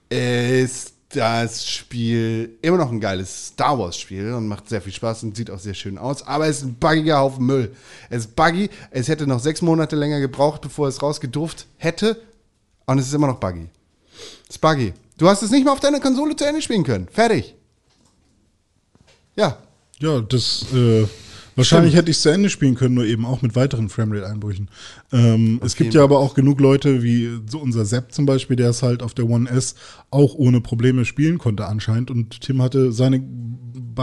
[0.09, 5.35] ist das Spiel immer noch ein geiles Star Wars-Spiel und macht sehr viel Spaß und
[5.35, 6.25] sieht auch sehr schön aus.
[6.25, 7.75] Aber es ist ein buggiger Haufen Müll.
[8.09, 8.69] Es ist buggy.
[8.91, 12.21] Es hätte noch sechs Monate länger gebraucht, bevor es rausgedurft hätte.
[12.85, 13.67] Und es ist immer noch buggy.
[14.43, 14.93] Es ist buggy.
[15.17, 17.07] Du hast es nicht mal auf deiner Konsole zu Ende spielen können.
[17.11, 17.55] Fertig.
[19.35, 19.57] Ja.
[19.99, 21.07] Ja, das äh,
[21.55, 24.69] wahrscheinlich hätte ich es zu Ende spielen können, nur eben auch mit weiteren Framerate-Einbrüchen.
[25.11, 28.69] Ähm, es gibt ja aber auch genug Leute, wie so unser Sepp zum Beispiel, der
[28.69, 29.75] es halt auf der One S
[30.09, 32.11] auch ohne Probleme spielen konnte anscheinend.
[32.11, 33.23] Und Tim hatte seine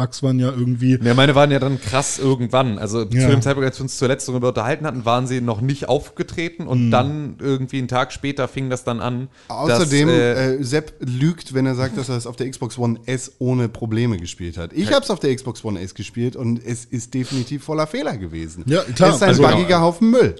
[0.01, 0.99] Bugs waren ja irgendwie.
[1.03, 2.79] Ja, meine waren ja dann krass irgendwann.
[2.79, 3.09] Also Ja.
[3.09, 6.67] zu dem Zeitpunkt, als wir uns zuletzt darüber unterhalten hatten, waren sie noch nicht aufgetreten
[6.67, 6.91] und Hm.
[6.91, 9.29] dann irgendwie einen Tag später fing das dann an.
[9.49, 12.79] Außerdem, dass, äh, äh, Sepp lügt, wenn er sagt, dass er es auf der Xbox
[12.79, 14.73] One S ohne Probleme gespielt hat.
[14.73, 18.17] Ich habe es auf der Xbox One S gespielt und es ist definitiv voller Fehler
[18.17, 18.65] gewesen.
[18.67, 20.37] Ja, klar, Es ist ein also- buggiger Haufen Müll.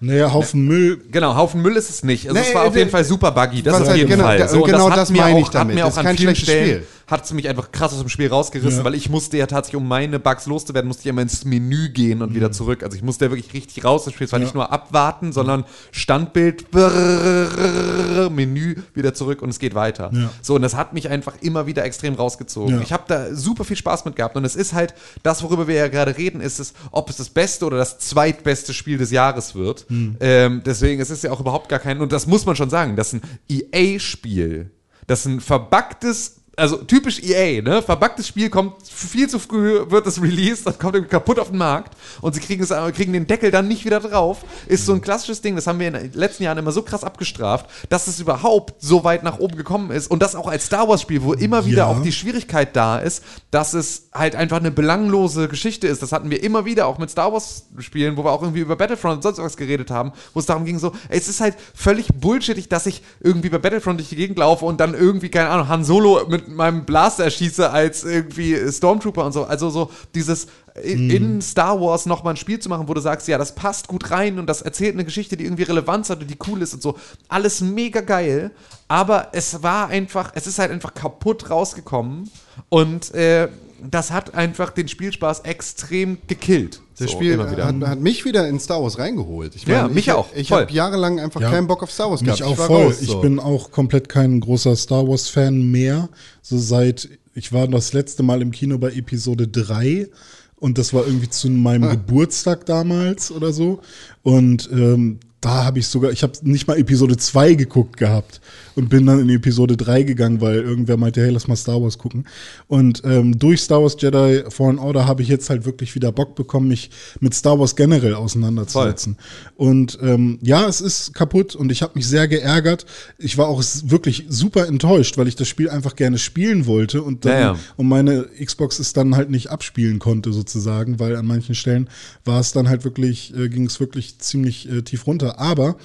[0.00, 1.00] Naja, Haufen Müll.
[1.10, 2.28] Genau, Haufen Müll ist es nicht.
[2.28, 4.48] Also Nee, es war auf jeden Fall super buggy, das auf jeden genau- Fall.
[4.48, 5.76] So, und genau hat das mir meine auch, ich damit.
[5.76, 6.86] Hat mir Das auch an vielen Stellen, Spiel.
[7.08, 8.84] hat es mich einfach krass aus dem Spiel rausgerissen, Ja.
[8.84, 12.22] weil ich musste ja tatsächlich, um meine Bugs loszuwerden, musste ich immer ins Menü gehen
[12.22, 12.84] und wieder zurück.
[12.84, 14.28] Also ich musste ja wirklich richtig raus des Spiels.
[14.28, 20.10] Es war nicht nur abwarten, sondern Standbild, brrrr, Menü, wieder zurück und es geht weiter.
[20.12, 20.30] Ja.
[20.42, 22.76] So, und das hat mich einfach immer wieder extrem rausgezogen.
[22.76, 22.80] Ja.
[22.82, 25.74] Ich habe da super viel Spaß mit gehabt und es ist halt, das, worüber wir
[25.74, 29.54] ja gerade reden, ist es, ob es das beste oder das zweitbeste Spiel des Jahres
[29.54, 29.86] wird.
[29.90, 32.96] Ähm, deswegen, es ist ja auch überhaupt gar kein, und das muss man schon sagen,
[32.96, 34.70] das ist ein EA-Spiel.
[35.06, 37.82] Das ist ein verbacktes also typisch EA, ne?
[37.82, 41.58] Verbacktes Spiel kommt viel zu früh, wird es released, das kommt irgendwie kaputt auf den
[41.58, 44.38] Markt und sie kriegen, es, kriegen den Deckel dann nicht wieder drauf.
[44.66, 47.04] Ist so ein klassisches Ding, das haben wir in den letzten Jahren immer so krass
[47.04, 50.88] abgestraft, dass es überhaupt so weit nach oben gekommen ist und das auch als Star
[50.88, 51.86] Wars Spiel, wo immer wieder Ja.
[51.86, 56.02] auch die Schwierigkeit da ist, dass es halt einfach eine belanglose Geschichte ist.
[56.02, 58.76] Das hatten wir immer wieder, auch mit Star Wars Spielen, wo wir auch irgendwie über
[58.76, 61.54] Battlefront und sonst was geredet haben, wo es darum ging so, ey, es ist halt
[61.74, 65.50] völlig bullshittig, dass ich irgendwie bei Battlefront durch die Gegend laufe und dann irgendwie, keine
[65.50, 69.44] Ahnung, Han Solo mit meinem Blaster erschieße als irgendwie Stormtrooper und so.
[69.44, 70.46] Also so dieses
[70.82, 73.88] in, in Star Wars nochmal ein Spiel zu machen, wo du sagst, ja, das passt
[73.88, 76.74] gut rein und das erzählt eine Geschichte, die irgendwie Relevanz hat und die cool ist
[76.74, 76.96] und so.
[77.28, 78.50] Alles mega geil,
[78.86, 82.30] aber es war einfach, es ist halt einfach kaputt rausgekommen
[82.68, 83.48] und äh,
[83.82, 86.80] das hat einfach den Spielspaß extrem gekillt.
[86.98, 87.66] Das So, Spiel immer wieder.
[87.66, 89.54] hat, hat mich wieder in Star Wars reingeholt.
[89.54, 91.50] Ich Ja, meine, mich ich, auch, Ich habe jahrelang einfach Ja.
[91.50, 92.40] keinen Bock auf Star Wars gehabt.
[92.40, 92.84] Mich auch ich voll.
[92.86, 93.20] raus, Ich so.
[93.20, 96.08] bin auch komplett kein großer Star Wars-Fan mehr.
[96.42, 100.08] So seit, ich war das letzte Mal im Kino bei Episode 3
[100.56, 103.80] und das war irgendwie zu meinem Geburtstag damals oder so.
[104.22, 108.40] Und ähm, da habe ich sogar, ich habe nicht mal Episode 2 geguckt gehabt
[108.78, 111.98] und bin dann in Episode 3 gegangen, weil irgendwer meinte, hey, lass mal Star Wars
[111.98, 112.28] gucken.
[112.68, 116.36] Und ähm, durch Star Wars Jedi Fallen Order habe ich jetzt halt wirklich wieder Bock
[116.36, 119.16] bekommen, mich mit Star Wars generell auseinanderzusetzen.
[119.56, 122.86] Und ähm, ja, es ist kaputt und ich habe mich sehr geärgert.
[123.18, 127.24] Ich war auch wirklich super enttäuscht, weil ich das Spiel einfach gerne spielen wollte und
[127.24, 127.58] dann Ja, ja.
[127.76, 131.90] und meine Xbox es dann halt nicht abspielen konnte sozusagen, weil an manchen Stellen
[132.24, 135.40] war es dann halt wirklich, äh, ging es wirklich ziemlich äh, tief runter.
[135.40, 135.76] Aber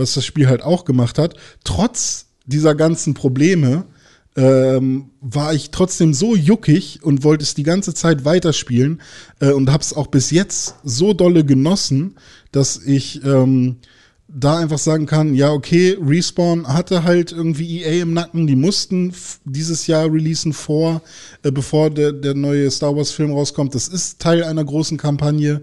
[0.00, 3.84] was das Spiel halt auch gemacht hat, trotz dieser ganzen Probleme,
[4.36, 9.02] ähm, war ich trotzdem so juckig und wollte es die ganze Zeit weiterspielen
[9.40, 12.16] äh, und habe es auch bis jetzt so dolle genossen,
[12.52, 13.76] dass ich ähm,
[14.28, 19.12] da einfach sagen kann, ja, okay, Respawn hatte halt irgendwie EA im Nacken, die mussten
[19.44, 21.02] dieses Jahr releasen vor,
[21.42, 23.74] äh, bevor der, der neue Star Wars-Film rauskommt.
[23.74, 25.62] Das ist Teil einer großen Kampagne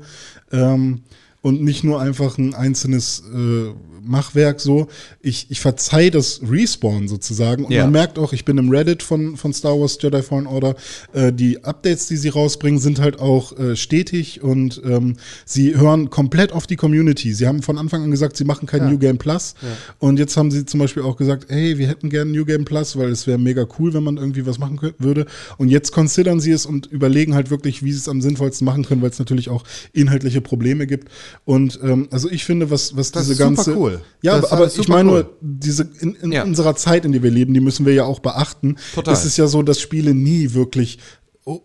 [0.52, 1.02] ähm,
[1.42, 3.72] und nicht nur einfach ein einzelnes äh,
[4.08, 4.88] Machwerk so.
[5.22, 7.84] Ich, ich verzeih das Respawn sozusagen und Ja.
[7.84, 10.76] man merkt auch, ich bin im Reddit von, von Star Wars Jedi Fallen Order.
[11.14, 15.16] Äh, die Updates, die sie rausbringen, sind halt auch äh, stetig und ähm,
[15.46, 17.34] sie hören komplett auf die Community.
[17.34, 19.56] Sie haben von Anfang an gesagt, sie machen kein New Game Plus.
[20.00, 22.98] Und jetzt haben sie zum Beispiel auch gesagt, hey, wir hätten gerne New Game Plus,
[22.98, 25.26] weil es wäre mega cool, wenn man irgendwie was machen würde.
[25.58, 28.86] Und jetzt considern sie es und überlegen halt wirklich, wie sie es am sinnvollsten machen
[28.86, 29.64] können, weil es natürlich auch
[29.94, 31.10] inhaltliche Probleme gibt.
[31.46, 33.78] Und ähm, also ich finde, was, was Das diese ist super ganze.
[33.78, 33.97] cool.
[34.22, 35.24] Ja, Das aber, ich meine cool.
[35.24, 36.44] nur, diese in, in Ja.
[36.44, 38.78] unserer Zeit, in der wir leben, die müssen wir ja auch beachten.
[38.96, 39.14] Total.
[39.14, 41.00] Es ist ja so, dass Spiele nie wirklich.
[41.46, 41.62] Oh,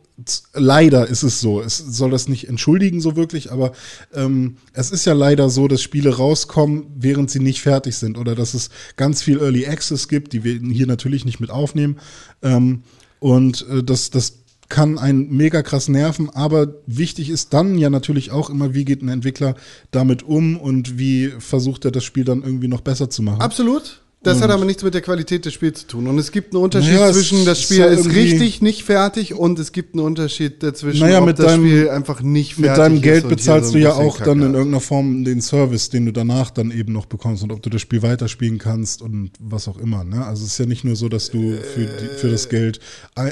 [0.55, 1.61] leider ist es so.
[1.61, 3.73] Es soll das nicht entschuldigen so wirklich, aber
[4.15, 8.37] ähm, es ist ja leider so, dass Spiele rauskommen, während sie nicht fertig sind oder
[8.37, 11.99] dass es ganz viel Early Access gibt, die wir hier natürlich nicht mit aufnehmen.
[12.43, 12.83] Ähm,
[13.19, 14.42] und äh, das, das
[14.73, 19.03] kann einen mega krass nerven, aber wichtig ist dann ja natürlich auch immer, wie geht
[19.03, 19.55] ein Entwickler
[19.91, 23.43] damit um und wie versucht er das Spiel dann irgendwie noch besser zu machen.
[23.43, 24.01] Absolut.
[24.25, 26.07] Das hat aber nichts mit der Qualität des Spiels zu tun.
[26.07, 28.85] Und es gibt einen Unterschied Naja, zwischen, das ist Spiel ja ist irgendwie- richtig nicht
[28.85, 32.55] fertig und es gibt einen Unterschied dazwischen, Naja, ob mit das deinem- Spiel einfach nicht
[32.55, 35.25] fertig Mit deinem ist Geld bezahlst so du ja auch Kacke dann in irgendeiner Form
[35.25, 38.59] den Service, den du danach dann eben noch bekommst und ob du das Spiel weiterspielen
[38.59, 40.05] kannst und was auch immer.
[40.05, 40.25] Ne?
[40.25, 41.39] Also es ist ja nicht nur so, dass du
[41.75, 42.79] für, die, für das Geld,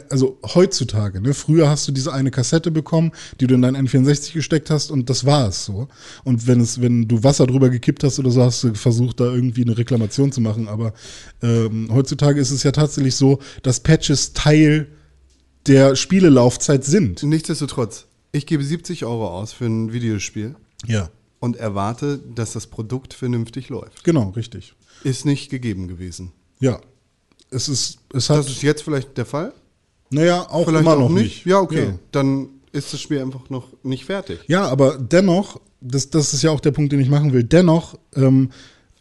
[0.09, 1.35] also heutzutage, ne?
[1.35, 5.09] früher hast du diese eine Kassette bekommen, die du in dein N64 gesteckt hast und
[5.09, 5.89] das war es so.
[6.25, 9.25] Und wenn es, wenn du Wasser drüber gekippt hast oder so, hast du versucht, da
[9.33, 10.67] irgendwie eine Reklamation zu machen.
[10.69, 10.80] Aber
[11.43, 14.89] ähm, heutzutage ist es ja tatsächlich so, dass Patches Teil
[15.66, 17.23] der Spielelaufzeit sind.
[17.23, 20.55] Nichtsdestotrotz, ich gebe 70 Euro aus für ein Videospiel
[20.86, 21.11] Ja.
[21.39, 24.05] und erwarte, dass das Produkt vernünftig läuft.
[24.05, 24.74] Genau, richtig.
[25.05, 26.32] Ist nicht gegeben gewesen.
[26.61, 26.81] Ja.
[27.51, 29.52] Es ist, es hat, Das ist jetzt vielleicht der Fall?
[30.11, 31.23] naja, auch Vielleicht immer auch noch nicht?
[31.24, 31.47] nicht.
[31.47, 31.85] Ja, okay.
[31.90, 31.98] Ja.
[32.12, 34.40] Dann ist das Spiel einfach noch nicht fertig.
[34.47, 37.98] Ja, aber dennoch, das, das ist ja auch der Punkt, den ich machen will, dennoch
[38.15, 38.51] ähm,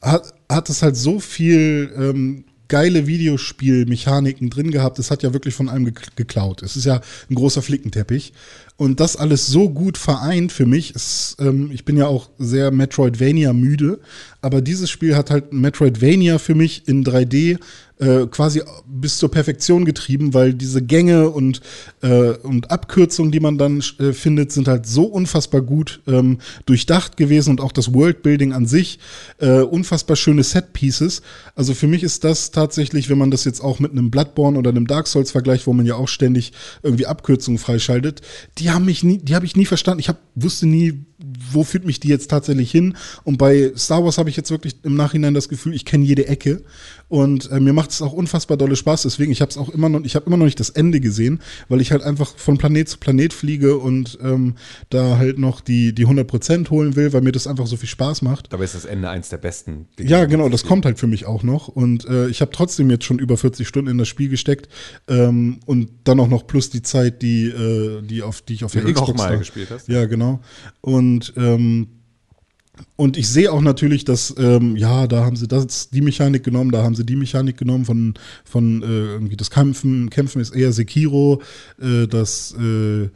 [0.02, 5.00] hat, hat es halt so viel ähm, geile Videospielmechaniken drin gehabt.
[5.00, 6.62] Es hat ja wirklich von gek- geklaut.
[6.64, 8.34] Es ist ja ein großer Flickenteppich.
[8.78, 10.96] Und das alles so gut vereint für mich.
[10.96, 14.00] Ist, ähm, ich bin ja auch sehr Metroidvania müde,
[14.42, 17.60] aber dieses Spiel hat halt Metroidvania für mich in 3D
[18.00, 21.60] äh, quasi bis zur Perfektion getrieben, weil diese Gänge und,
[22.02, 27.18] äh, und Abkürzungen, die man dann äh, findet, sind halt so unfassbar gut ähm, durchdacht
[27.18, 29.00] gewesen und auch das Worldbuilding an sich,
[29.40, 31.22] äh, unfassbar schöne Set-Pieces.
[31.56, 34.70] Also für mich ist das tatsächlich, wenn man das jetzt auch mit einem Bloodborne oder
[34.70, 36.54] einem Dark Souls vergleicht, wo man ja auch ständig
[36.84, 38.22] irgendwie Abkürzungen freischaltet,
[38.58, 40.00] die haben mich nie, die habe ich nie verstanden.
[40.00, 41.06] Ich hab, wusste nie,
[41.52, 42.96] wo führt mich die jetzt tatsächlich hin.
[43.24, 46.28] Und bei Star Wars habe ich jetzt wirklich im Nachhinein das Gefühl, ich kenne jede
[46.28, 46.64] Ecke.
[47.08, 49.02] Und äh, mir macht es auch unfassbar dolle Spaß.
[49.02, 51.40] Deswegen, ich habe es auch immer noch, ich habe immer noch nicht das Ende gesehen,
[51.68, 54.56] weil ich halt einfach von Planet zu Planet fliege und ähm,
[54.90, 58.22] da halt noch die, die 100% holen will, weil mir das einfach so viel Spaß
[58.22, 58.54] macht.
[58.54, 59.88] Dabei ist das Ende eins der besten.
[60.00, 61.68] Ja, genau, das kommt halt für mich auch noch.
[61.68, 64.70] Und äh, ich habe trotzdem jetzt schon über 40 Stunden in das Spiel gesteckt
[65.08, 68.72] ähm, und dann auch noch plus die Zeit, die, äh, die, auf, die ich auf
[68.74, 69.88] der Xbox nochmal da- gespielt hast.
[69.88, 70.42] Ja, genau.
[70.82, 71.88] Und ähm,
[72.96, 76.72] und ich sehe auch natürlich, dass, ähm, ja, da haben sie das, die Mechanik genommen,
[76.72, 80.10] da haben sie die Mechanik genommen von, von äh, irgendwie das Kämpfen.
[80.10, 81.42] Kämpfen ist eher Sekiro,
[81.82, 83.10] äh, das äh,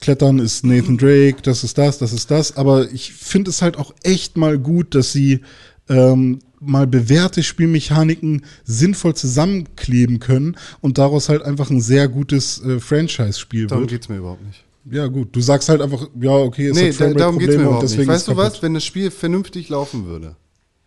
[0.00, 2.56] Klettern ist Nathan Drake, das ist das, das ist das.
[2.56, 5.40] Aber ich finde es halt auch echt mal gut, dass sie
[5.88, 12.80] ähm, mal bewährte Spielmechaniken sinnvoll zusammenkleben können und daraus halt einfach ein sehr gutes äh,
[12.80, 13.90] Franchise-Spiel Darum wird.
[13.90, 14.65] geht es mir überhaupt nicht.
[14.90, 15.34] Ja, gut.
[15.34, 17.66] Du sagst halt einfach, ja, okay, es Nee, hat da, darum geht es mir und
[17.66, 17.92] überhaupt nicht.
[17.94, 18.62] deswegen Weißt du was?
[18.62, 20.36] Wenn das Spiel vernünftig laufen würde,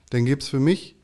[0.09, 0.95] dann gäbe es für mich,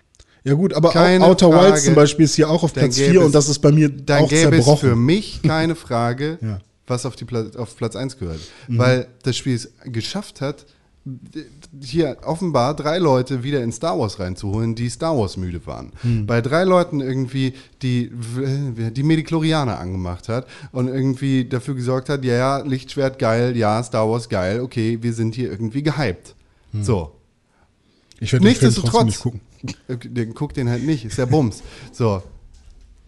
[0.46, 1.72] Ja, gut, aber Keine Outer Frage.
[1.74, 3.60] Wilds zum Beispiel ist hier auch auf Dann Platz gäbe 4 es- und das ist
[3.60, 4.90] bei mir dann auch gäbe es zerbrochen.
[4.90, 6.60] für mich keine Frage, Ja.
[6.88, 8.40] was auf, die Pla auf Platz 1 gehört.
[8.68, 10.66] Weil das Spiel es geschafft hat,
[11.84, 15.92] hier offenbar drei Leute wieder in Star Wars reinzuholen, die Star Wars müde waren.
[16.02, 16.26] Mhm.
[16.26, 17.54] Bei drei Leuten irgendwie,
[17.84, 23.82] die die Mediklorianer angemacht hat und irgendwie dafür gesorgt hat, ja, ja, Lichtschwert geil, ja,
[23.84, 26.36] Star Wars geil, okay, wir sind hier irgendwie gehypt.
[26.72, 26.84] Mhm.
[26.84, 27.12] So.
[28.20, 30.34] ich werde den Film trotzdem Nichtsdestotrotz, nicht gucken.
[30.34, 31.62] Guck den halt nicht, ist ja Bums.
[31.92, 32.24] So.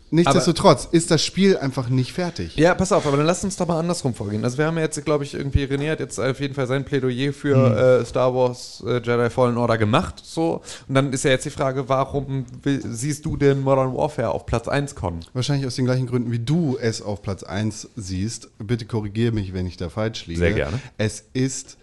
[0.09, 2.55] Nichtsdestotrotz ist das Spiel einfach nicht fertig.
[2.55, 4.43] Ja, pass auf, aber dann lass uns doch mal andersrum vorgehen.
[4.43, 6.85] Also wir haben ja jetzt, glaube ich, irgendwie, René hat jetzt auf jeden Fall sein
[6.85, 10.21] Plädoyer für äh, Star Wars äh, Jedi Fallen Order gemacht.
[10.23, 10.61] So.
[10.88, 14.45] Und dann ist ja jetzt die Frage, warum will, siehst du denn Modern Warfare auf
[14.45, 15.19] Platz 1 kommen?
[15.34, 18.49] Wahrscheinlich aus den gleichen Gründen, wie du es auf Platz 1 siehst.
[18.59, 20.39] Bitte korrigiere mich, wenn ich da falsch liege.
[20.39, 20.79] Sehr gerne.
[20.97, 21.77] Es ist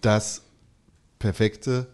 [0.00, 0.42] das
[1.18, 1.86] perfekte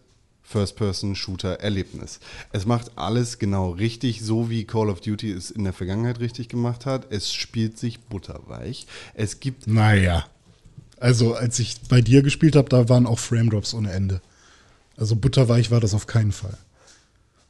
[0.49, 2.21] First-Person-Shooter-Erlebnis.
[2.53, 6.49] Es macht alles genau richtig, so wie Call of Duty es in der Vergangenheit richtig
[6.49, 7.13] gemacht hat.
[7.13, 8.87] Es spielt sich butterweich.
[9.15, 10.27] Es gibt Naja.
[11.01, 14.21] Also, als ich bei dir gespielt habe, da waren auch Frame Drops ohne Ende.
[14.97, 16.59] Also butterweich war das auf keinen Fall.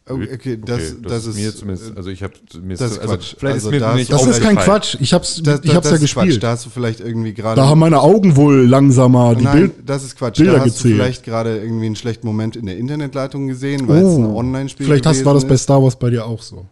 [0.08, 3.34] Okay, okay, das, das, ist mir zumindest, also ich habe mir das ist also Quatsch.
[3.38, 4.56] vielleicht Also ist mir da nicht Das ist kein.
[4.56, 4.96] Quatsch.
[5.00, 6.24] Ich hab's, das, ich hab's das ja ist Quatsch.
[6.26, 6.42] gespielt.
[6.42, 7.60] Da hast du vielleicht irgendwie gerade.
[7.60, 9.72] Da haben meine Augen wohl langsamer die Nein, Bild.
[9.86, 10.38] das ist Quatsch.
[10.38, 10.94] Bilder da hast gezählt.
[10.94, 14.38] du vielleicht gerade irgendwie einen schlechten Moment in der Internetleitung gesehen, weil es ein Oh,
[14.38, 16.66] Online-Spiel vielleicht hast, war das bei Star Wars bei dir auch so.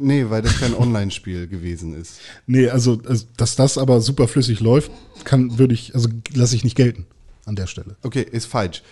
[0.00, 2.18] Nee, weil das kein Online-Spiel gewesen ist.
[2.46, 4.90] Nee, also, also, dass das aber super flüssig läuft,
[5.24, 7.06] kann, würde ich, also lasse ich nicht gelten
[7.46, 7.96] an der Stelle.
[8.02, 8.82] Okay, ist falsch.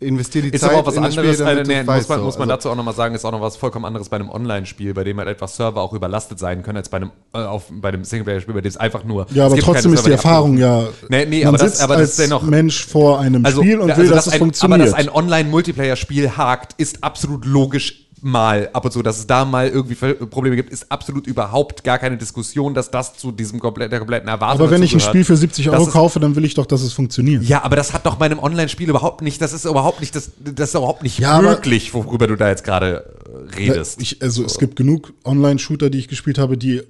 [0.00, 2.08] Investiere die Ist Zeit aber auch was in das anderes, Spiel, damit äh, nee, muss
[2.08, 2.24] man, so.
[2.24, 4.30] muss man Also- dazu auch nochmal sagen, ist auch noch was vollkommen anderes bei einem
[4.30, 7.64] Online-Spiel, bei dem halt etwas Server auch überlastet sein können, als bei einem, äh, auf,
[7.70, 9.26] bei einem Singleplayer-Spiel, bei dem es einfach nur.
[9.34, 10.84] Ja, aber trotzdem ist die Erfahrung ja.
[11.08, 14.02] Nee, nee, aber das- aber das ist dennoch- Mensch vor einem also, Spiel und also
[14.02, 14.80] will, dass, es funktioniert.
[14.80, 19.44] Aber dass ein Online-Multiplayer-Spiel hakt, ist absolut logisch mal ab und zu, dass es da
[19.44, 19.94] mal irgendwie
[20.26, 24.28] Probleme gibt, ist absolut überhaupt gar keine Diskussion, dass das zu diesem komplett, der kompletten
[24.28, 25.00] Erwartung aber wenn ich ein.
[25.00, 27.42] Spiel für 70 Das Euro ist- kaufe, dann will ich doch, dass es funktioniert.
[27.44, 30.30] Ja, aber das hat doch bei einem Online-Spiel überhaupt nicht, das ist überhaupt nicht, das,
[30.38, 33.04] das ist überhaupt nicht Ja, möglich, worüber du da jetzt gerade
[33.52, 34.00] äh, redest.
[34.02, 36.82] Ich, also es gibt genug Online-Shooter, die ich gespielt habe, die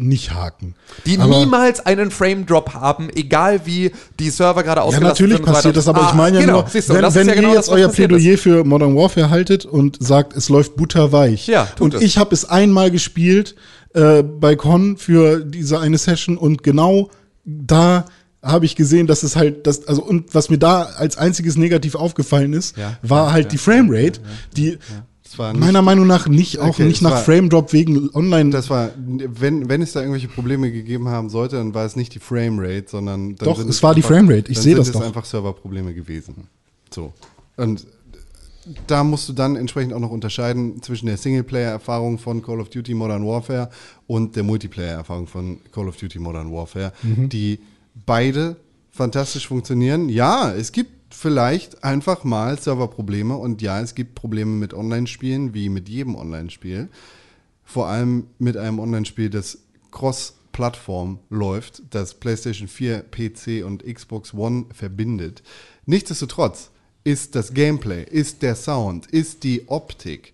[0.00, 0.74] nicht haken.
[1.06, 5.46] die aber, niemals einen Frame-Drop haben, egal wie die Server gerade Ja, ausgelastet natürlich sind.
[5.52, 7.48] passiert das, aber Ah, ich meine ja genau, nur, du, wenn, wenn ja ihr genau
[7.54, 8.42] jetzt das, was euer Plädoyer ist.
[8.42, 11.48] für Modern Warfare haltet und sagt, es läuft butterweich.
[11.48, 12.02] Ja, tut und es.
[12.02, 13.56] ich habe es einmal gespielt
[13.94, 17.10] äh, bei Con für diese eine Session und genau
[17.44, 18.04] da
[18.40, 21.96] habe ich gesehen, dass es halt, das, also und was mir da als einziges negativ
[21.96, 24.20] aufgefallen ist, Ja, war halt die Framerate,
[24.56, 24.78] die
[25.36, 28.50] nicht- meiner Meinung nach nicht auch Okay, nicht es nach war- Frame Drop wegen Online.
[28.50, 32.14] Das war, wenn, wenn es da irgendwelche Probleme gegeben haben sollte, dann war es nicht
[32.14, 34.50] die Framerate, sondern dann Doch, sind es war die einfach- Framerate.
[34.50, 35.02] Ich sehe sind das es doch.
[35.02, 36.46] einfach Serverprobleme gewesen.
[36.90, 37.12] So.
[37.56, 37.86] Und
[38.86, 42.94] da musst du dann entsprechend auch noch unterscheiden zwischen der Singleplayer-Erfahrung von Call of Duty
[42.94, 43.70] Modern Warfare
[44.06, 47.28] und der Multiplayer-Erfahrung von Call of Duty Modern Warfare, Mhm.
[47.30, 47.60] die
[48.06, 48.56] beide
[48.90, 50.08] fantastisch funktionieren.
[50.08, 55.68] Ja, es gibt vielleicht einfach mal Serverprobleme und ja, es gibt Probleme mit Online-Spielen, wie
[55.68, 56.88] mit jedem Online-Spiel.
[57.64, 59.58] Vor allem mit einem Online-Spiel, das
[59.90, 65.42] Cross-Plattform läuft, das PlayStation 4, PC und Xbox One verbindet.
[65.86, 66.70] Nichtsdestotrotz
[67.04, 70.32] ist das Gameplay, ist der Sound, ist die Optik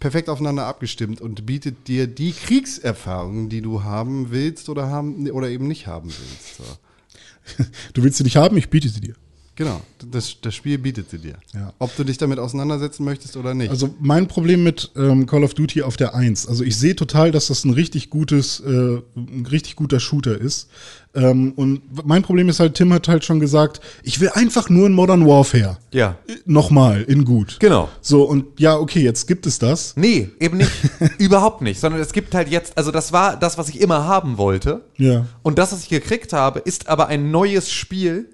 [0.00, 5.48] perfekt aufeinander abgestimmt und bietet dir die Kriegserfahrung, die du haben willst oder haben oder
[5.48, 6.56] eben nicht haben willst.
[6.56, 7.64] So.
[7.94, 9.14] du willst sie nicht haben, ich biete sie dir.
[9.58, 9.80] Genau,
[10.12, 11.34] das, das Spiel bietet sie dir.
[11.52, 11.72] Ja.
[11.80, 13.70] Ob du dich damit auseinandersetzen möchtest oder nicht.
[13.70, 17.32] Also mein Problem mit ähm, Call of Duty auf der 1, also ich sehe total,
[17.32, 20.68] dass das ein richtig gutes, äh, ein richtig guter Shooter ist.
[21.12, 24.88] Ähm, und mein Problem ist halt, Tim hat halt schon gesagt, ich will einfach nur
[24.88, 25.78] ein Modern Warfare.
[25.90, 26.18] Ja.
[26.28, 27.56] Äh, Nochmal, in gut.
[27.58, 27.88] Genau.
[28.00, 29.94] So, und ja, okay, jetzt gibt es das.
[29.96, 30.70] Nee, eben nicht.
[31.18, 31.80] Überhaupt nicht.
[31.80, 34.84] Sondern es gibt halt jetzt, also das war das, was ich immer haben wollte.
[34.98, 35.26] Ja.
[35.42, 38.28] Und das, was ich gekriegt habe, ist aber ein neues Spiel,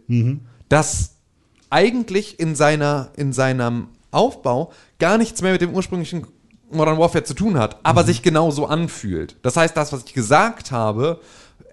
[0.69, 1.14] das
[1.75, 4.71] eigentlich in, seiner, in seinem Aufbau
[5.01, 6.25] gar nichts mehr mit dem ursprünglichen
[6.71, 9.35] Modern Warfare zu tun hat, aber sich genauso anfühlt.
[9.43, 11.21] Das heißt, das, was ich gesagt habe,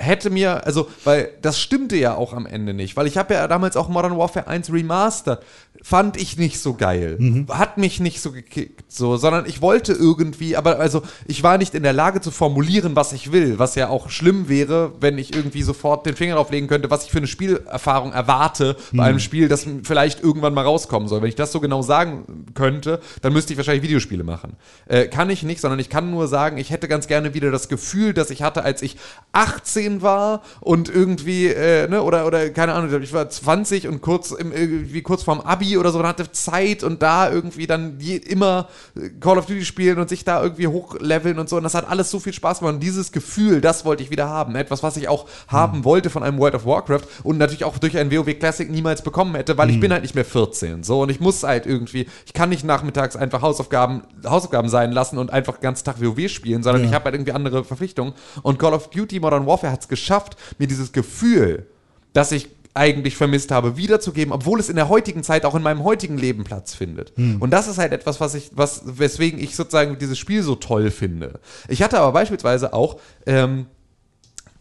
[0.01, 3.47] hätte mir, also, weil das stimmte ja auch am Ende nicht, weil ich habe ja
[3.47, 5.39] damals auch Modern Warfare 1 Remastered,
[5.83, 7.17] fand ich nicht so geil,
[7.49, 11.73] hat mich nicht so gekickt, so, sondern ich wollte irgendwie, aber also ich war nicht
[11.73, 15.35] in der Lage zu formulieren, was ich will, was ja auch schlimm wäre, wenn ich
[15.35, 19.47] irgendwie sofort den Finger drauflegen könnte, was ich für eine Spielerfahrung erwarte bei einem Spiel,
[19.47, 21.21] das vielleicht irgendwann mal rauskommen soll.
[21.21, 24.55] Wenn ich das so genau sagen könnte, dann müsste ich wahrscheinlich Videospiele machen.
[24.87, 27.69] Äh, kann ich nicht, sondern ich kann nur sagen, ich hätte ganz gerne wieder das
[27.69, 28.97] Gefühl, das ich hatte, als ich
[29.31, 34.31] 18 war und irgendwie, äh, ne, oder, oder keine Ahnung, ich war 20 und kurz
[34.31, 38.15] im, irgendwie kurz vorm Abi oder so und hatte Zeit und da irgendwie dann je,
[38.17, 41.57] immer äh, Call of Duty spielen und sich da irgendwie hochleveln und so.
[41.57, 42.75] Und das hat alles so viel Spaß gemacht.
[42.75, 44.55] Und dieses Gefühl, das wollte ich wieder haben.
[44.55, 47.97] Etwas, was ich auch haben wollte von einem World of Warcraft und natürlich auch durch
[47.97, 50.83] ein WoW Classic niemals bekommen hätte, weil ich bin halt nicht mehr 14.
[50.83, 55.17] So, und ich muss halt irgendwie, ich kann nicht nachmittags einfach Hausaufgaben, Hausaufgaben sein lassen
[55.17, 56.89] und einfach den ganzen Tag WoW spielen, sondern Ja.
[56.89, 58.13] ich habe halt irgendwie andere Verpflichtungen.
[58.43, 61.67] Und Call of Duty Modern Warfare hat es geschafft, mir dieses Gefühl,
[62.13, 65.83] das ich eigentlich vermisst habe, wiederzugeben, obwohl es in der heutigen Zeit auch in meinem
[65.83, 67.11] heutigen Leben Platz findet.
[67.39, 70.89] Und das ist halt etwas, was ich, was, weswegen ich sozusagen dieses Spiel so toll
[70.89, 71.39] finde.
[71.67, 73.65] Ich hatte aber beispielsweise auch ähm,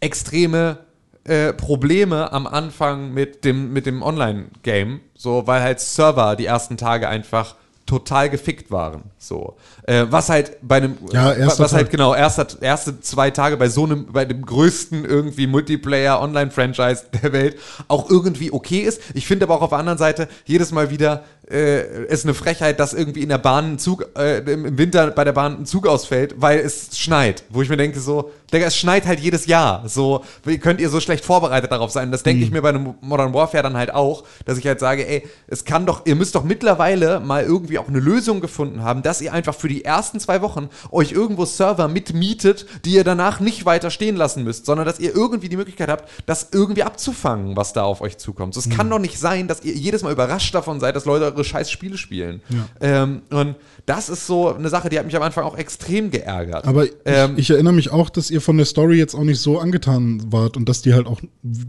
[0.01, 0.79] extreme
[1.23, 6.77] äh, Probleme am Anfang mit dem, mit dem Online-Game, so, weil halt Server die ersten
[6.77, 7.55] Tage einfach
[7.91, 9.03] total gefickt waren.
[9.17, 9.57] So.
[9.83, 11.91] Äh, was halt bei einem, Ja, was halt Tag.
[11.91, 17.57] genau, erster, erste zwei Tage bei so einem, bei dem größten irgendwie Multiplayer-Online-Franchise der Welt
[17.89, 19.01] auch irgendwie okay ist.
[19.13, 22.79] Ich finde aber auch auf der anderen Seite jedes Mal wieder äh, ist eine Frechheit,
[22.79, 25.87] dass irgendwie in der Bahn ein Zug, äh, im Winter bei der Bahn ein Zug
[25.87, 27.43] ausfällt, weil es schneit.
[27.49, 29.87] Wo ich mir denke so, Digga, es schneit halt jedes Jahr.
[29.87, 32.11] So, wie könnt ihr so schlecht vorbereitet darauf sein?
[32.11, 35.07] Das denke ich mir bei einem Modern Warfare dann halt auch, dass ich halt sage,
[35.07, 39.03] ey, es kann doch, ihr müsst doch mittlerweile mal irgendwie auch eine Lösung gefunden haben,
[39.03, 43.39] dass ihr einfach für die ersten zwei Wochen euch irgendwo Server mitmietet, die ihr danach
[43.39, 47.55] nicht weiter stehen lassen müsst, sondern dass ihr irgendwie die Möglichkeit habt, das irgendwie abzufangen,
[47.55, 48.53] was da auf euch zukommt.
[48.53, 51.25] So, es kann doch nicht sein, dass ihr jedes Mal überrascht davon seid, dass Leute
[51.25, 52.41] eure eure scheiß Spiele spielen.
[52.79, 53.55] Ähm, und
[53.85, 56.65] das ist so eine Sache, die hat mich am Anfang auch extrem geärgert.
[56.65, 59.39] Aber ich, Ähm, ich erinnere mich auch, dass ihr von der Story jetzt auch nicht
[59.39, 61.19] so angetan wart und dass die halt auch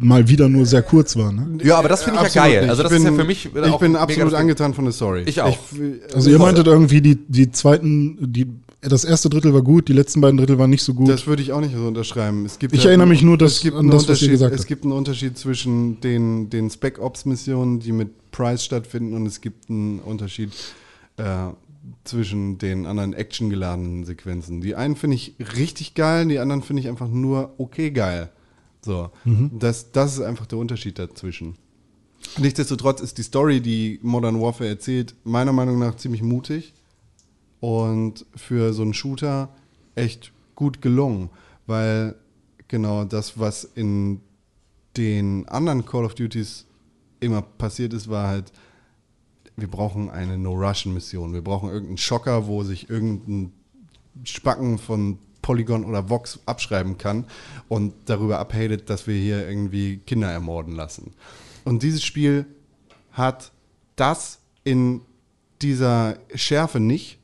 [0.00, 1.32] mal wieder nur sehr kurz war.
[1.32, 1.58] Ne?
[1.64, 2.60] ja, aber das finde ich ja Absolut geil.
[2.62, 2.70] nicht.
[2.70, 4.92] Also das ich ist bin, ja für mich Ich auch bin absolut angetan von der
[4.92, 5.22] Story.
[5.26, 5.58] Ich auch.
[5.72, 8.46] Ich, Also ihr meintet irgendwie, die, die zweiten, die,
[8.82, 11.08] das erste Drittel war gut, die letzten beiden Drittel waren nicht so gut.
[11.08, 12.44] Das würde ich auch nicht so unterschreiben.
[12.44, 14.10] Es gibt Ich ja- erinnere mich nur, dass- es gibt an einen das, was ihr
[14.10, 14.68] Unterschied, gesagt Es habt.
[14.68, 20.00] gibt einen Unterschied zwischen den, den Spec-Ops-Missionen, die mit Price stattfinden, und es gibt einen
[20.00, 20.52] Unterschied
[21.18, 21.48] äh,
[22.04, 24.60] zwischen den anderen actiongeladenen Sequenzen.
[24.60, 28.30] Die einen finde ich richtig geil, die anderen finde ich einfach nur okay geil.
[28.84, 29.52] So, Mhm.
[29.58, 31.54] das, das ist einfach der Unterschied dazwischen.
[32.38, 36.72] Nichtsdestotrotz ist die Story, die Modern Warfare erzählt, meiner Meinung nach ziemlich mutig
[37.60, 39.54] und für so einen Shooter
[39.94, 41.30] echt gut gelungen,
[41.66, 42.14] weil
[42.68, 44.20] genau das, was in
[44.96, 46.66] den anderen Call of Duties
[47.22, 48.52] immer passiert ist, war halt,
[49.56, 51.34] wir brauchen eine No-Russian-Mission.
[51.34, 53.52] Wir brauchen irgendeinen Schocker, wo sich irgendein
[54.24, 57.26] Spacken von Polygon oder Vox abschreiben kann
[57.68, 61.12] und darüber abhatet, dass wir hier irgendwie Kinder ermorden lassen.
[61.64, 62.46] Und dieses Spiel
[63.10, 63.52] hat
[63.96, 65.02] das in
[65.60, 67.18] dieser Schärfe nicht,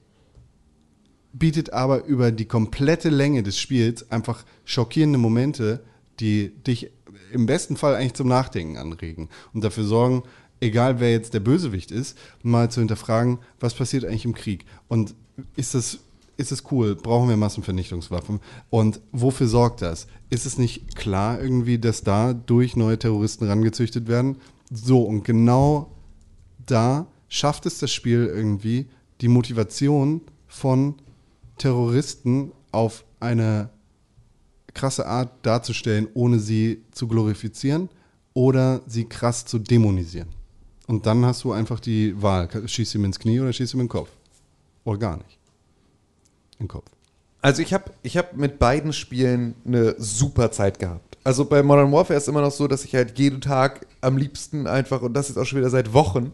[1.32, 5.84] bietet aber über die komplette Länge des Spiels einfach schockierende Momente,
[6.20, 6.90] die dich
[7.32, 10.22] im besten Fall eigentlich zum Nachdenken anregen und dafür sorgen,
[10.60, 15.14] egal wer jetzt der Bösewicht ist, mal zu hinterfragen, was passiert eigentlich im Krieg und
[15.56, 16.00] ist das
[16.38, 16.94] ist es cool?
[16.94, 18.38] Brauchen wir Massenvernichtungswaffen?
[18.70, 20.06] Und wofür sorgt das?
[20.30, 24.36] Ist es nicht klar irgendwie, dass da durch neue Terroristen rangezüchtet werden?
[24.70, 25.90] So, und genau
[26.64, 28.86] da schafft es das Spiel irgendwie,
[29.20, 30.94] die Motivation von
[31.58, 33.70] Terroristen auf eine
[34.78, 37.88] krasse Art darzustellen, ohne sie zu glorifizieren
[38.32, 40.28] oder sie krass zu dämonisieren.
[40.86, 43.86] Und dann hast du einfach die Wahl, schießt ihm ins Knie oder schießt ihm in
[43.86, 44.08] den Kopf.
[44.84, 45.38] Oder gar nicht.
[46.58, 46.90] Den Kopf.
[47.42, 51.18] Also ich habe ich hab mit beiden Spielen eine super Zeit gehabt.
[51.24, 54.66] Also bei Modern Warfare ist immer noch so, dass ich halt jeden Tag am liebsten
[54.66, 56.32] einfach, und das ist auch schon wieder seit Wochen,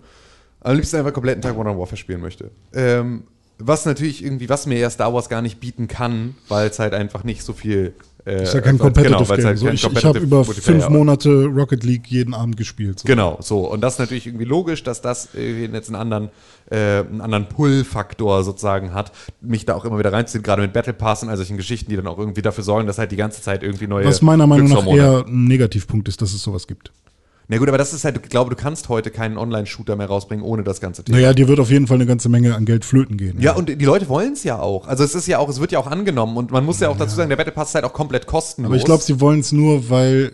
[0.61, 2.51] am liebsten einfach kompletten Tag Modern Warfare spielen möchte.
[2.73, 3.25] Ähm,
[3.59, 6.95] was natürlich irgendwie, was mir ja Star Wars gar nicht bieten kann, weil es halt
[6.95, 7.95] einfach nicht so viel.
[8.27, 9.47] Äh, ist ja kein weil- Competitive genau, es Game.
[9.47, 13.01] halt so, ich ich habe über fünf Monate Rocket League jeden Abend gespielt.
[13.01, 13.07] So.
[13.07, 13.71] Genau, so.
[13.71, 16.31] Und das ist natürlich irgendwie logisch, dass das jetzt einen anderen,
[16.71, 20.95] äh, einen anderen Pull-Faktor sozusagen hat, mich da auch immer wieder reinzuziehen, gerade mit Battle
[20.95, 23.43] Pass und all solchen Geschichten, die dann auch irgendwie dafür sorgen, dass halt die ganze
[23.43, 24.07] Zeit irgendwie neue.
[24.07, 26.93] Was meiner Meinung nach eher ein Negativpunkt ist, dass es sowas gibt.
[27.49, 30.45] Na gut, aber das ist halt, ich glaube, du kannst heute keinen Online-Shooter mehr rausbringen
[30.45, 31.19] ohne das ganze Thema.
[31.19, 33.39] Naja, dir wird auf jeden Fall eine ganze Menge an Geld flöten gehen.
[33.41, 34.87] Ja, und die Leute wollen es ja auch.
[34.87, 36.97] Also es ist ja auch, es wird ja auch angenommen und man muss ja auch
[36.97, 38.71] dazu sagen, der Battle Pass ist halt auch komplett kostenlos.
[38.71, 40.33] Aber ich glaube, sie wollen es nur, weil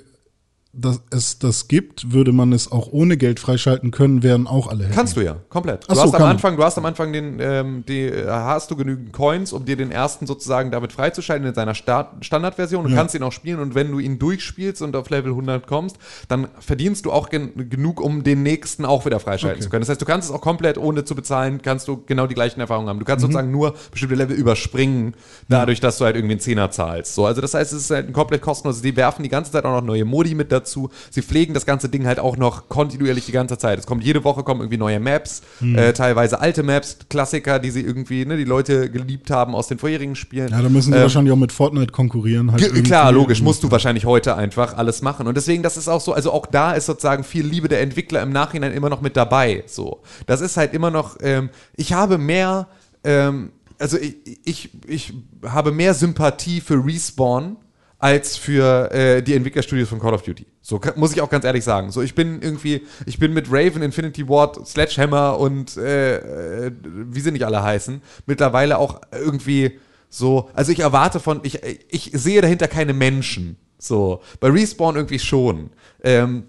[0.73, 4.85] das, es das gibt, würde man es auch ohne Geld freischalten können, wären auch alle
[4.85, 4.95] happy.
[4.95, 5.91] Kannst du ja, komplett.
[5.91, 6.23] Du so, hast am.
[6.23, 9.77] Anfang, du hast am Anfang den, ähm, die, äh, hast du genügend Coins, um dir
[9.77, 12.85] den ersten sozusagen damit freizuschalten in seiner Start Standardversion.
[12.85, 12.97] Du Ja.
[12.97, 15.97] kannst ihn auch spielen und wenn du ihn durchspielst und auf Level 100 kommst,
[16.29, 19.65] dann verdienst du auch gen genug, um den nächsten auch wieder freischalten Okay.
[19.65, 19.81] zu können.
[19.83, 22.61] Das heißt, du kannst es auch komplett ohne zu bezahlen, kannst du genau die gleichen
[22.61, 23.01] Erfahrungen haben.
[23.01, 23.07] Du Mhm.
[23.09, 25.15] kannst sozusagen nur bestimmte Level überspringen,
[25.49, 27.17] dadurch, dass du halt irgendwie einen Zehner zahlst.
[27.17, 28.83] So, also das heißt, es ist halt ein komplett kostenloses.
[28.83, 30.91] Die werfen die ganze Zeit auch noch neue Modi mit dazu.
[31.11, 33.79] Sie pflegen das ganze Ding halt auch noch kontinuierlich die ganze Zeit.
[33.79, 35.77] Es kommt jede Woche kommen irgendwie neue Maps, Mhm.
[35.79, 39.79] äh, teilweise alte Maps, Klassiker, die sie irgendwie, ne, die Leute geliebt haben aus den
[39.79, 40.49] vorherigen Spielen.
[40.49, 42.53] Ja, da müssen sie Ähm, wahrscheinlich auch mit Fortnite konkurrieren.
[42.53, 42.85] Halt.
[42.85, 45.27] Klar, logisch, musst du wahrscheinlich heute einfach alles machen.
[45.27, 48.23] Und deswegen, das ist auch so, also auch da ist sozusagen viel Liebe der Entwickler
[48.23, 49.65] im Nachhinein immer noch mit dabei.
[49.67, 50.01] So.
[50.27, 52.69] Das ist halt immer noch, ähm, ich habe mehr,
[53.05, 55.13] ähm, also ich, ich, ich
[55.47, 57.57] habe mehr Sympathie für Respawn
[58.01, 60.47] als für äh, die Entwicklerstudios von Call of Duty.
[60.63, 61.93] So muss ich auch ganz ehrlich sagen.
[61.93, 67.21] So, ich bin irgendwie, ich bin mit Raven, Infinity Ward, Sledgehammer und äh, äh, wie
[67.21, 69.79] sie nicht alle heißen, mittlerweile auch irgendwie
[70.09, 73.57] so, also ich erwarte von, ich, ich sehe dahinter keine Menschen.
[73.79, 75.71] So, bei Respawn irgendwie schon.
[76.03, 76.45] Ähm,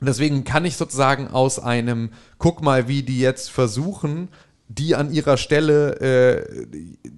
[0.00, 4.28] deswegen kann ich sozusagen aus einem, guck mal, wie die jetzt versuchen,
[4.68, 6.66] die an ihrer Stelle äh,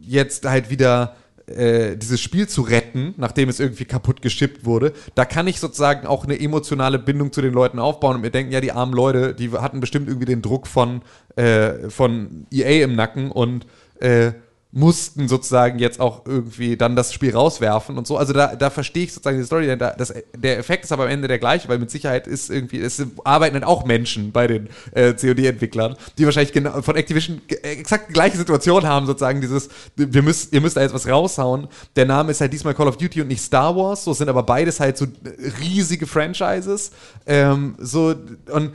[0.00, 1.16] jetzt halt wieder
[1.50, 6.06] äh, dieses Spiel zu retten, nachdem es irgendwie kaputt geschippt wurde, da kann ich sozusagen
[6.06, 9.34] auch eine emotionale Bindung zu den Leuten aufbauen und mir denken, ja, die armen Leute,
[9.34, 11.02] die hatten bestimmt irgendwie den Druck von,
[11.36, 13.66] äh, von EA im Nacken und
[14.00, 14.32] äh,
[14.72, 18.16] mussten sozusagen jetzt auch irgendwie dann das Spiel rauswerfen und so.
[18.16, 19.66] Also da, da verstehe ich sozusagen die Story.
[19.66, 22.50] denn Da, das, der Effekt ist aber am Ende der gleiche, weil mit Sicherheit ist
[22.50, 27.42] irgendwie, es arbeiten dann auch Menschen bei den äh, COD-Entwicklern, die wahrscheinlich genau von Activision
[27.48, 31.08] ge- exakt die gleiche Situation haben, sozusagen dieses, wir müsst, ihr müsst da jetzt was
[31.08, 31.66] raushauen.
[31.96, 34.44] Der Name ist halt diesmal Call of Duty und nicht Star Wars, so sind aber
[34.44, 35.06] beides halt so
[35.60, 36.92] riesige Franchises.
[37.26, 38.14] Ähm, so,
[38.52, 38.72] und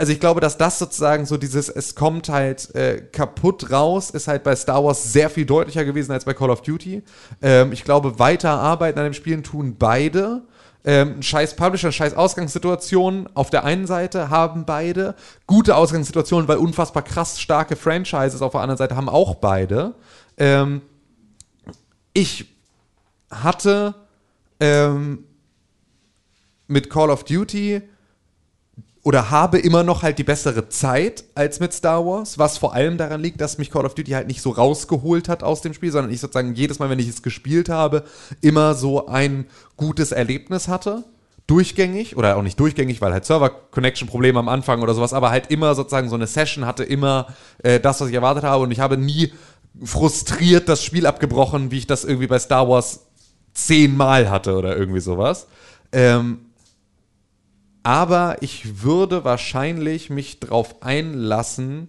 [0.00, 4.28] also ich glaube, dass das sozusagen so dieses, es kommt halt äh, kaputt raus, ist
[4.28, 7.02] halt bei Star Wars sehr viel deutlicher gewesen als bei Call of Duty.
[7.42, 10.40] Ähm, ich glaube, weiter arbeiten an dem Spielen tun beide.
[10.86, 15.16] Ähm, scheiß Publisher, scheiß Ausgangssituationen auf der einen Seite haben beide.
[15.46, 19.96] Gute Ausgangssituationen, weil unfassbar krass starke Franchises auf der anderen Seite haben auch beide.
[20.38, 20.80] Ähm,
[22.14, 22.46] ich
[23.30, 23.94] hatte
[24.60, 25.24] ähm,
[26.68, 27.82] mit Call of Duty
[29.02, 32.98] oder habe immer noch halt die bessere Zeit als mit Star Wars, was vor allem
[32.98, 35.90] daran liegt, dass mich Call of Duty halt nicht so rausgeholt hat aus dem Spiel,
[35.90, 38.04] sondern ich sozusagen jedes Mal, wenn ich es gespielt habe,
[38.42, 39.46] immer so ein
[39.76, 41.04] gutes Erlebnis hatte.
[41.46, 45.74] Durchgängig oder auch nicht durchgängig, weil halt Server-Connection-Probleme am Anfang oder sowas, aber halt immer
[45.74, 47.28] sozusagen so eine Session hatte immer
[47.64, 49.32] äh, das, was ich erwartet habe und ich habe nie
[49.82, 53.06] frustriert das Spiel abgebrochen, wie ich das irgendwie bei Star Wars
[53.52, 55.46] zehnmal hatte oder irgendwie sowas.
[55.90, 56.49] Ähm,
[57.82, 61.88] aber ich würde wahrscheinlich mich drauf einlassen,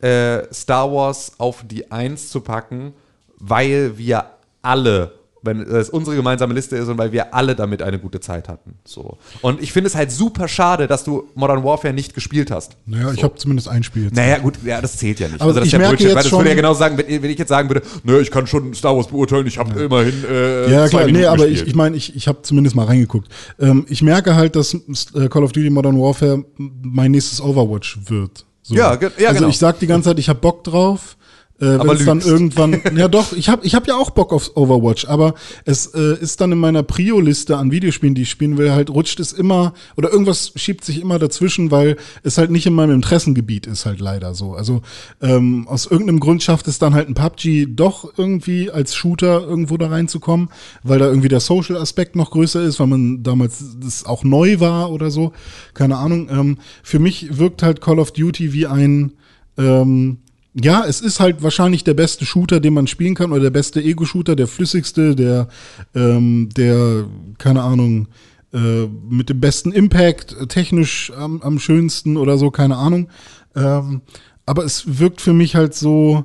[0.00, 2.94] äh, Star Wars auf die Eins zu packen,
[3.38, 4.30] weil wir
[4.62, 8.48] alle wenn es unsere gemeinsame Liste ist und weil wir alle damit eine gute Zeit
[8.48, 8.74] hatten.
[8.84, 9.18] So.
[9.40, 12.76] Und ich finde es halt super schade, dass du Modern Warfare nicht gespielt hast.
[12.86, 13.14] Naja, so.
[13.14, 14.16] ich habe zumindest ein Spiel jetzt.
[14.16, 15.40] Naja, gut, ja, das zählt ja nicht.
[15.40, 16.74] Aber also das ich ist ja merke Bullshit, jetzt weil das schon- würde ja genau
[16.74, 19.58] sagen, wenn, wenn ich jetzt sagen würde, nö, ich kann schon Star Wars beurteilen, ich
[19.58, 21.68] habe immerhin äh, Ja, zwei klar, nee, Minuten aber ich, gespielt.
[21.68, 23.28] ich meine, ich, ich habe zumindest mal reingeguckt.
[23.58, 28.44] Ähm, ich merke halt, dass äh, Call of Duty Modern Warfare mein nächstes Overwatch wird.
[28.62, 28.74] So.
[28.74, 29.48] Ja, ja, also genau.
[29.48, 31.16] ich sag die ganze Zeit, ich habe Bock drauf.
[31.60, 34.56] Äh, Aber es dann irgendwann, ja doch, ich habe ich hab ja auch Bock auf
[34.56, 38.70] Overwatch, aber es äh, ist dann in meiner Prio-Liste an Videospielen, die ich spielen will,
[38.70, 42.74] halt rutscht es immer oder irgendwas schiebt sich immer dazwischen, weil es halt nicht in
[42.74, 44.54] meinem Interessengebiet ist, halt leider so.
[44.54, 44.82] Also
[45.20, 49.76] ähm, aus irgendeinem Grund schafft es dann halt ein PUBG doch irgendwie als Shooter irgendwo
[49.76, 50.50] da reinzukommen,
[50.84, 54.92] weil da irgendwie der Social-Aspekt noch größer ist, weil man damals das auch neu war
[54.92, 55.32] oder so.
[55.74, 56.28] Keine Ahnung.
[56.30, 59.12] Ähm, für mich wirkt halt Call of Duty wie ein
[59.56, 60.18] ähm,
[60.54, 63.82] ja, es ist halt wahrscheinlich der beste Shooter, den man spielen kann, oder der beste
[63.82, 65.48] Ego-Shooter, der flüssigste, der,
[65.94, 67.06] ähm, der,
[67.38, 68.08] keine Ahnung,
[68.52, 73.08] äh, mit dem besten Impact, äh, technisch am, am schönsten oder so, keine Ahnung.
[73.54, 74.02] Ähm,
[74.46, 76.24] aber es wirkt für mich halt so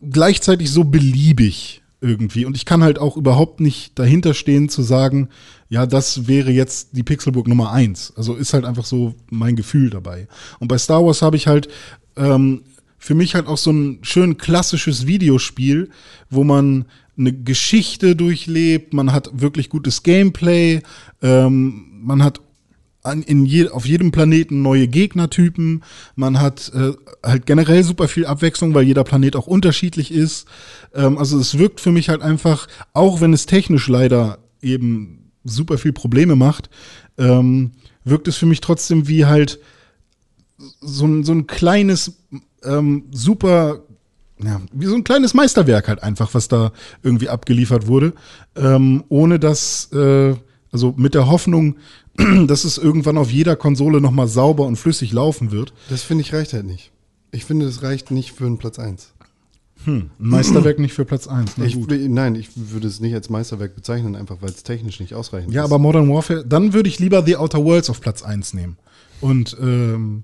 [0.00, 2.44] gleichzeitig so beliebig irgendwie.
[2.44, 5.28] Und ich kann halt auch überhaupt nicht dahinter stehen zu sagen,
[5.68, 8.12] ja, das wäre jetzt die Pixelburg Nummer eins.
[8.16, 10.26] Also ist halt einfach so mein Gefühl dabei.
[10.58, 11.68] Und bei Star Wars habe ich halt
[12.16, 12.62] ähm,
[12.98, 15.90] für mich halt auch so ein schön klassisches Videospiel,
[16.30, 16.86] wo man
[17.18, 20.80] eine Geschichte durchlebt, man hat wirklich gutes Gameplay,
[21.20, 22.40] ähm, man hat
[23.02, 25.82] an, in je, auf jedem Planeten neue Gegnertypen.
[26.14, 30.46] Man hat äh, halt generell super viel Abwechslung, weil jeder Planet auch unterschiedlich ist.
[30.94, 35.78] Ähm, also es wirkt für mich halt einfach, auch wenn es technisch leider eben super
[35.78, 36.70] viel Probleme macht,
[37.18, 37.72] ähm,
[38.04, 39.58] wirkt es für mich trotzdem wie halt
[40.80, 42.12] so ein, so ein kleines,
[42.64, 43.80] ähm, super,
[44.42, 46.72] ja, wie so ein kleines Meisterwerk halt einfach, was da
[47.02, 48.12] irgendwie abgeliefert wurde,
[48.56, 50.34] ähm, ohne dass, äh,
[50.70, 51.76] also mit der Hoffnung,
[52.46, 55.72] dass es irgendwann auf jeder Konsole nochmal sauber und flüssig laufen wird.
[55.88, 56.90] Das finde ich reicht halt nicht.
[57.30, 59.14] Ich finde, das reicht nicht für einen Platz 1.
[59.86, 61.52] Ein Meisterwerk nicht für Platz 1.
[61.56, 65.14] Na Ich, nein, ich würde es nicht als Meisterwerk bezeichnen, einfach weil es technisch nicht
[65.14, 65.64] ausreichend Ja, ist.
[65.66, 68.76] aber Modern Warfare, dann würde ich lieber The Outer Worlds auf Platz 1 nehmen.
[69.20, 70.22] Und, ähm,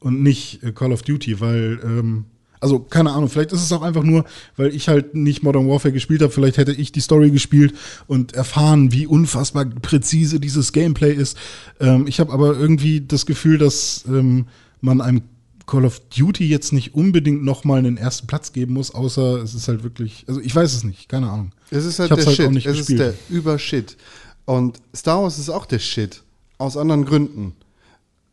[0.00, 2.24] und nicht äh, Call of Duty, weil, ähm,
[2.60, 4.24] also keine Ahnung, vielleicht ist es auch einfach nur,
[4.56, 7.74] weil ich halt nicht Modern Warfare gespielt habe, vielleicht hätte ich die Story gespielt
[8.06, 11.36] und erfahren, wie unfassbar präzise dieses Gameplay ist.
[11.80, 14.46] Ähm, ich habe aber irgendwie das Gefühl, dass ähm,
[14.80, 15.22] man einem
[15.66, 19.66] Call of Duty jetzt nicht unbedingt nochmal einen ersten Platz geben muss, außer es ist
[19.66, 21.50] halt wirklich, also ich weiß es nicht, keine Ahnung.
[21.70, 22.46] Es ist halt Ich der halt Shit.
[22.46, 23.00] auch nicht es gespielt.
[23.00, 23.96] ist der Übershit.
[24.44, 26.22] Und Star Wars ist auch der Shit.
[26.58, 27.52] Aus anderen Gründen.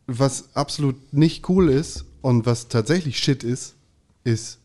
[0.06, 3.74] Was absolut nicht cool ist und was tatsächlich Shit ist,
[4.24, 4.58] ist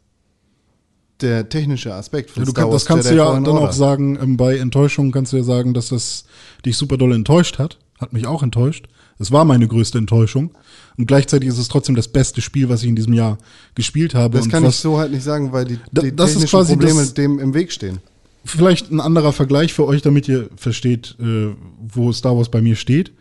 [1.22, 2.84] der technische Aspekt von Ja, du Star kann, Wars.
[2.84, 3.70] das kannst Jedi du ja dann Order.
[3.70, 6.26] auch sagen, ähm, bei Enttäuschung kannst du ja sagen, dass das
[6.66, 7.78] dich super doll enttäuscht hat.
[8.00, 8.88] Hat mich auch enttäuscht.
[9.18, 10.52] Es war meine größte Enttäuschung.
[10.98, 13.38] Und gleichzeitig ist es trotzdem das beste Spiel, was ich in diesem Jahr
[13.76, 14.38] gespielt habe.
[14.38, 17.00] Das und kann ich so halt nicht sagen, weil die, die das ist technischen Probleme
[17.02, 18.00] das- dem im Weg stehen.
[18.46, 21.50] Vielleicht ein anderer Vergleich für euch, damit ihr versteht, äh,
[21.82, 23.12] wo Star Wars bei mir steht.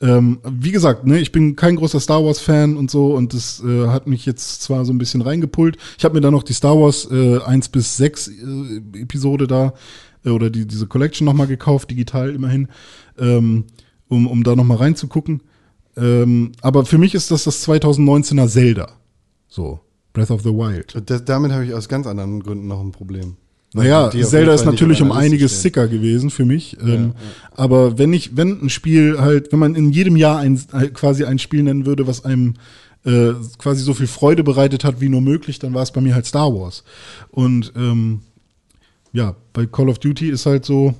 [0.00, 3.86] Ähm, wie gesagt, ne, ich bin kein großer Star Wars-Fan und so und das äh,
[3.88, 5.76] hat mich jetzt zwar so ein bisschen reingepult.
[5.98, 9.72] Ich habe mir dann noch die Star Wars äh, 1 bis 6 äh, Episode da
[10.24, 12.68] äh, oder die, diese Collection nochmal gekauft, digital immerhin,
[13.18, 13.64] ähm,
[14.08, 15.42] um, um da nochmal reinzugucken.
[15.96, 18.88] Ähm, aber für mich ist das das 2019er Zelda.
[19.48, 19.80] So,
[20.12, 20.96] Breath of the Wild.
[20.96, 23.36] Und das, damit habe ich aus ganz anderen Gründen noch ein Problem.
[23.74, 26.76] Naja, Zelda ist natürlich um einiges sicker gewesen für mich.
[26.80, 27.12] ähm,
[27.50, 31.24] Aber wenn ich, wenn ein Spiel halt, wenn man in jedem Jahr ein, halt quasi
[31.24, 32.54] ein Spiel nennen würde, was einem
[33.04, 36.14] äh, quasi so viel Freude bereitet hat wie nur möglich, dann war es bei mir
[36.14, 36.84] halt Star Wars.
[37.30, 38.20] Und ähm,
[39.12, 40.94] ja, bei Call of Duty ist halt so,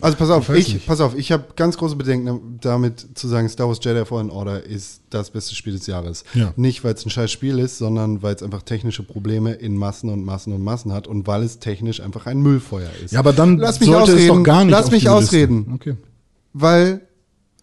[0.00, 3.48] Also pass auf, Ich ich, pass auf, ich habe ganz große Bedenken damit zu sagen,
[3.48, 6.24] Star Wars Jedi Fallen Order ist das beste Spiel des Jahres.
[6.34, 6.52] Ja.
[6.56, 10.10] Nicht, weil es ein scheiß Spiel ist, sondern weil es einfach technische Probleme in Massen
[10.10, 13.12] und Massen und Massen hat und weil es technisch einfach ein Müllfeuer ist.
[13.12, 14.36] ja, aber dann Lass mich sollte es ausreden.
[14.36, 15.72] doch gar nicht Lass mich ausreden.
[15.74, 15.96] Okay.
[16.52, 17.00] weil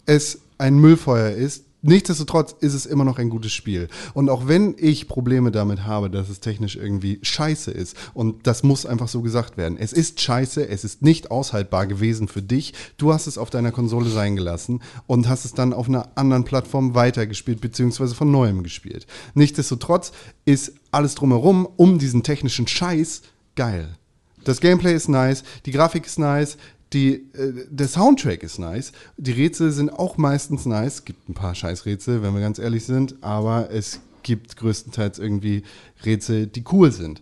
[0.05, 1.65] es ein Müllfeuer ist.
[1.85, 3.89] Nichtsdestotrotz ist es immer noch ein gutes Spiel.
[4.13, 8.63] Und auch wenn ich Probleme damit habe, dass es technisch irgendwie scheiße ist, und das
[8.63, 12.73] muss einfach so gesagt werden, es ist scheiße, es ist nicht aushaltbar gewesen für dich.
[12.95, 16.45] Du hast es auf deiner Konsole sein gelassen und hast es dann auf einer anderen
[16.45, 19.05] Plattform weitergespielt, beziehungsweise von neuem gespielt.
[19.33, 20.13] Nichtsdestotrotz
[20.45, 23.23] ist alles drumherum um diesen technischen Scheiß
[23.57, 23.97] geil.
[24.43, 26.57] Das Gameplay ist nice, die Grafik ist nice,
[26.93, 30.95] die, äh, der Soundtrack ist nice, die Rätsel sind auch meistens nice.
[30.95, 35.63] Es gibt ein paar Scheißrätsel, wenn wir ganz ehrlich sind, aber es gibt größtenteils irgendwie
[36.05, 37.21] Rätsel, die cool sind.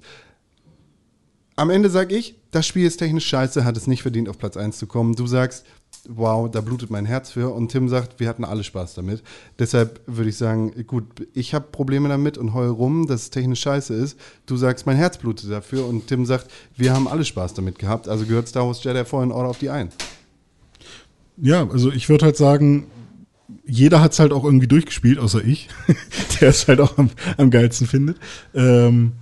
[1.56, 4.58] Am Ende sage ich, das Spiel ist technisch scheiße, hat es nicht verdient, auf Platz
[4.58, 5.16] 1 zu kommen.
[5.16, 5.66] Du sagst,
[6.08, 7.54] wow, da blutet mein Herz für.
[7.54, 9.24] Und Tim sagt, wir hatten alle Spaß damit.
[9.60, 13.62] Deshalb würde ich sagen, gut, ich habe Probleme damit und heul rum, dass es technisch
[13.62, 14.20] scheiße ist.
[14.46, 15.86] Du sagst, mein Herz blutet dafür.
[15.86, 18.08] Und Tim sagt, wir haben alle Spaß damit gehabt.
[18.08, 19.90] Also gehört Star Wars Jedi Fallen Order auf die ein.
[21.38, 22.88] Ja, also ich würde halt sagen,
[23.66, 25.70] jeder hat es halt auch irgendwie durchgespielt, außer ich,
[26.42, 28.18] der es halt auch am, am geilsten findet.
[28.54, 29.14] Ähm,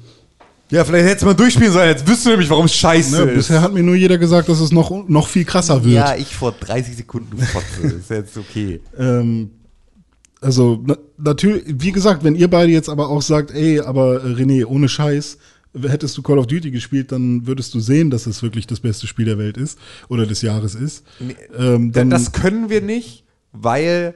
[0.71, 1.89] Ja, vielleicht hättest du mal durchspielen sollen.
[1.89, 4.59] Jetzt wüsstest du nämlich, warum es scheiße ne, bisher hat mir nur jeder gesagt, dass
[4.59, 5.95] es noch, noch viel krasser wird.
[5.95, 7.95] Ja, ich vor 30 Sekunden fotze.
[7.95, 8.79] ist jetzt okay.
[8.97, 9.49] Ähm,
[10.41, 14.27] also na, natürlich, wie gesagt, wenn ihr beide jetzt aber auch sagt, ey, aber äh,
[14.27, 15.37] René, ohne Scheiß,
[15.73, 19.07] hättest du Call of Duty gespielt, dann würdest du sehen, dass es wirklich das beste
[19.07, 19.77] Spiel der Welt ist
[20.07, 21.03] oder des Jahres ist.
[21.57, 24.15] Ähm, dann, das können wir nicht, weil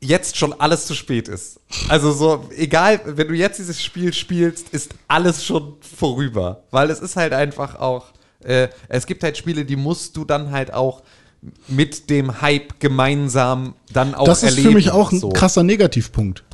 [0.00, 1.60] jetzt schon alles zu spät ist.
[1.88, 6.62] Also so, egal, wenn du jetzt dieses Spiel spielst, ist alles schon vorüber.
[6.70, 8.06] Weil es ist halt einfach auch,
[8.44, 11.02] äh, es gibt halt Spiele, die musst du dann halt auch
[11.68, 14.68] mit dem Hype gemeinsam dann auch das ist erleben.
[14.68, 15.28] für mich auch ein so.
[15.30, 16.44] krasser Negativpunkt.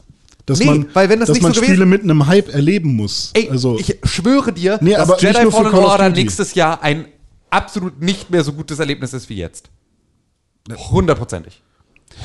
[0.46, 2.94] Dass Nee, man, weil wenn das dass nicht man so Spiele mit einem Hype erleben
[2.96, 3.30] muss.
[3.32, 7.06] Ey, also, ich schwöre dir, Nee, dass Jedi Fallen Order nächstes Jahr ein
[7.48, 9.70] absolut nicht mehr so gutes Erlebnis ist wie jetzt.
[10.90, 11.62] Hundertprozentig.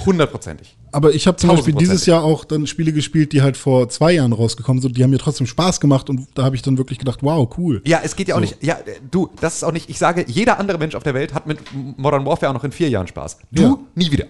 [0.06, 0.78] Hundertprozentig.
[0.92, 4.14] aber ich habe zum Beispiel dieses Jahr auch dann Spiele gespielt, die halt vor zwei
[4.14, 4.98] Jahren rausgekommen sind.
[4.98, 7.82] Die haben mir trotzdem Spaß gemacht und da habe ich dann wirklich gedacht, wow, cool.
[7.86, 8.42] Ja, es geht ja auch So.
[8.42, 8.64] nicht.
[8.64, 9.90] Ja, äh, du, das ist auch nicht.
[9.90, 11.60] Ich sage, jeder andere Mensch auf der Welt hat mit
[11.98, 13.38] Modern Warfare auch noch in vier Jahren Spaß.
[13.52, 13.80] Du Ja.
[13.96, 14.26] nie wieder.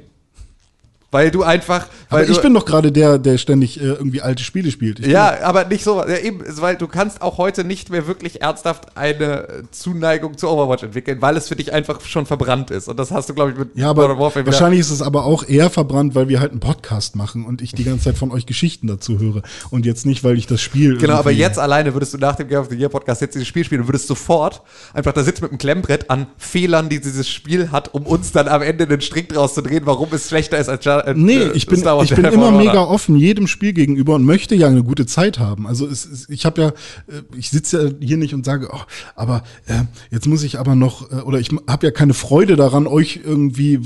[1.11, 1.87] Weil du einfach.
[2.09, 4.99] Weil Aber ich du, bin doch gerade der, der ständig äh, irgendwie alte Spiele spielt.
[4.99, 5.99] Ich Ja, aber nicht so.
[5.99, 10.83] Ja, eben, weil du kannst auch heute nicht mehr wirklich ernsthaft eine Zuneigung zu Overwatch
[10.83, 12.87] entwickeln, weil es für dich einfach schon verbrannt ist.
[12.87, 15.25] Und das hast du, glaube ich, mit Ja, aber Modern Warfare wahrscheinlich ist es aber
[15.25, 18.31] auch eher verbrannt, weil wir halt einen Podcast machen und ich die ganze Zeit von
[18.31, 19.41] euch Geschichten dazu höre.
[19.71, 20.97] Und jetzt nicht, weil ich das Spiel.
[20.97, 23.47] Genau, aber jetzt alleine würdest du nach dem Game of the Year Podcast jetzt dieses
[23.47, 24.61] Spiel spielen und würdest sofort
[24.93, 28.47] einfach da sitzen mit einem Klemmbrett an Fehlern, die dieses Spiel hat, um uns dann
[28.47, 31.37] am Ende den Strick draus zu drehen, warum es schlechter ist als Ja- äh, Nee,
[31.37, 34.55] äh, ich bin, Star Wars ich bin immer mega offen jedem Spiel gegenüber und möchte
[34.55, 35.67] ja eine gute Zeit haben.
[35.67, 36.67] Also es, es, ich habe ja,
[37.07, 38.79] äh, ich sitze ja hier nicht und sage, oh,
[39.15, 42.87] aber äh, jetzt muss ich aber noch, äh, oder ich habe ja keine Freude daran,
[42.87, 43.79] euch irgendwie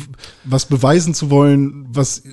[0.44, 2.24] was beweisen zu wollen, was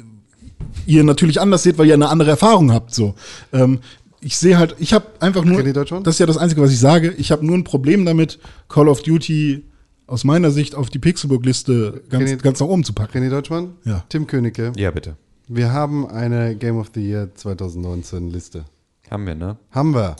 [0.86, 2.94] ihr natürlich anders seht, weil ihr eine andere Erfahrung habt.
[2.94, 3.14] So,
[3.52, 3.80] ähm,
[4.20, 5.58] ich sehe halt, ich habe einfach nur,
[6.04, 7.14] das ist ja das Einzige, was ich sage.
[7.16, 8.38] Ich habe nur ein Problem damit,
[8.68, 9.64] Call of Duty
[10.10, 13.16] aus meiner Sicht auf die Pixelbook-Liste ganz, René- ganz nach oben zu packen.
[13.18, 13.74] René Deutschmann?
[13.84, 14.04] Ja.
[14.08, 14.72] Tim Königke?
[14.76, 15.16] Ja, bitte.
[15.48, 18.64] Wir haben eine Game of the Year 2019 Liste.
[19.10, 19.56] Haben wir, ne?
[19.70, 20.16] Haben wir.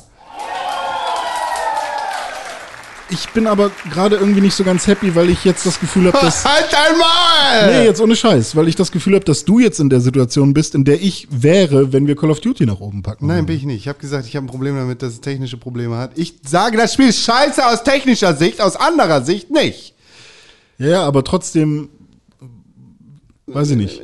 [3.10, 6.18] Ich bin aber gerade irgendwie nicht so ganz happy, weil ich jetzt das Gefühl habe,
[6.20, 6.44] dass.
[6.50, 7.80] Halt einmal!
[7.80, 10.54] Nee, jetzt ohne Scheiß, weil ich das Gefühl habe, dass du jetzt in der Situation
[10.54, 13.26] bist, in der ich wäre, wenn wir Call of Duty nach oben packen.
[13.26, 13.78] Nein, bin ich nicht.
[13.78, 16.12] Ich habe gesagt, ich habe ein Problem damit, dass es technische Probleme hat.
[16.16, 19.94] Ich sage, das Spiel ist scheiße aus technischer Sicht, aus anderer Sicht nicht.
[20.78, 21.88] Ja, ja, aber trotzdem.
[23.46, 24.00] Weiß ich nicht.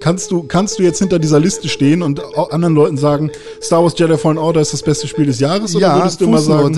[0.00, 3.30] Kannst du, kannst du jetzt hinter dieser Liste stehen und anderen Leuten sagen,
[3.62, 5.76] Star Wars Jedi Fallen Order ist das beste Spiel des Jahres?
[5.76, 6.74] Oder ja, würdest du immer sagen,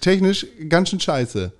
[0.00, 1.52] technisch ganz schön scheiße.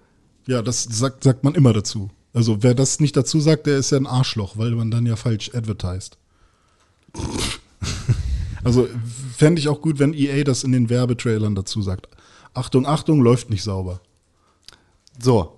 [0.46, 2.10] ja, das sagt, sagt man immer dazu.
[2.32, 5.16] Also wer das nicht dazu sagt, der ist ja ein Arschloch, weil man dann ja
[5.16, 6.18] falsch advertised.
[8.64, 8.88] also
[9.36, 12.08] fände ich auch gut, wenn EA das in den Werbetrailern dazu sagt.
[12.52, 14.00] Achtung, Achtung, läuft nicht sauber.
[15.18, 15.55] So.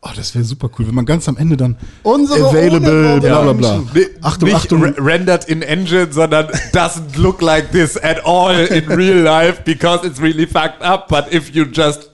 [0.00, 3.52] Oh, das wäre super cool, wenn man ganz am Ende dann Unsere available, bla bla
[3.52, 3.84] bla.
[3.94, 4.82] Nee, Achtung, nicht Achtung.
[4.84, 10.06] re- rendered in engine, sondern doesn't look like this at all in real life because
[10.06, 11.08] it's really fucked up.
[11.08, 12.10] But if you just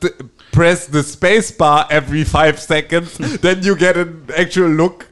[0.50, 5.06] press the space bar every five seconds, then you get an actual look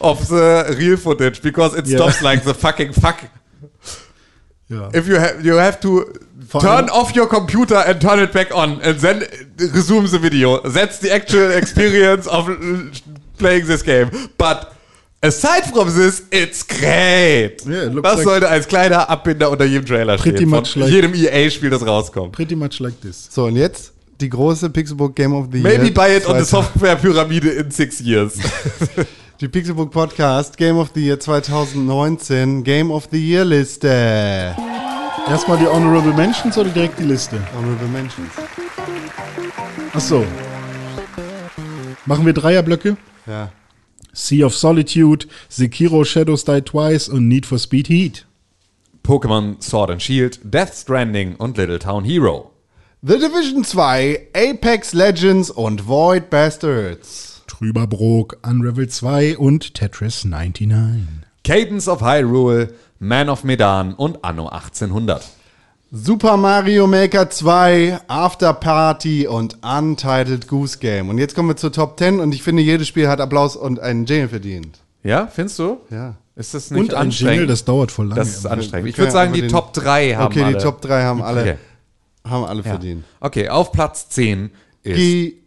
[0.00, 1.96] of the real footage because it Yeah.
[1.96, 3.24] stops like the fucking fuck.
[4.68, 4.88] Ja.
[4.94, 6.04] If you have you have to
[6.48, 9.22] Vor turn off your computer and turn it back on and then
[9.74, 10.58] resume the video.
[10.60, 12.48] That's the actual experience of
[13.38, 14.10] playing this game.
[14.38, 14.68] But
[15.22, 17.64] aside from this, it's great.
[17.66, 20.48] Yeah, it das like- sollte als kleiner Abbinder unter jedem Trailer Pretty stehen.
[20.50, 22.32] much Von like- jedem EA-Spiel, das rauskommt.
[22.32, 23.28] Pretty much like this.
[23.30, 25.94] So, und jetzt die große Pixelbook Game of the Maybe Year.
[25.94, 28.34] buy it on the 2000 Software-Pyramide in six years.
[29.40, 33.88] Die Pixelbook Podcast Game of the Year 2019 Game of the Year Liste.
[35.28, 37.40] Erstmal die Honorable Mentions oder direkt die Liste?
[37.58, 38.30] Honorable Mentions.
[39.92, 40.24] Ach so.
[42.06, 42.96] Machen wir Dreierblöcke?
[43.26, 43.50] Ja.
[44.12, 48.26] Sea of Solitude, Sekiro Shadows Die Twice und Need for Speed Heat.
[49.02, 52.52] Pokémon Sword and Shield, Death Stranding und Little Town Hero.
[53.02, 57.33] The Division 2, Apex Legends und Void Bastards.
[57.58, 61.02] Trüberbrook, Unravel 2 und Tetris 99.
[61.44, 65.22] Cadence of Hyrule, Man of Medan und Anno 1800.
[65.92, 71.08] Super Mario Maker 2, After Party und Untitled Goose Game.
[71.08, 73.78] Und jetzt kommen wir zur Top 10 und ich finde, jedes Spiel hat Applaus und
[73.78, 74.80] einen Jingle verdient.
[75.04, 75.78] Ja, findest du?
[75.90, 76.16] Ja.
[76.34, 77.32] Ist das nicht Und ein anstrengend?
[77.34, 78.18] Jingle, das dauert voll lange.
[78.20, 78.88] Das ist anstrengend.
[78.88, 80.56] Ich Okay, würde sagen, die Top 3 haben Okay, alle.
[80.56, 81.56] die Top 3 haben alle, Okay.
[82.26, 83.04] haben alle verdient.
[83.20, 84.50] Okay, auf Platz 10
[84.82, 84.96] ist.
[84.98, 85.43] Die,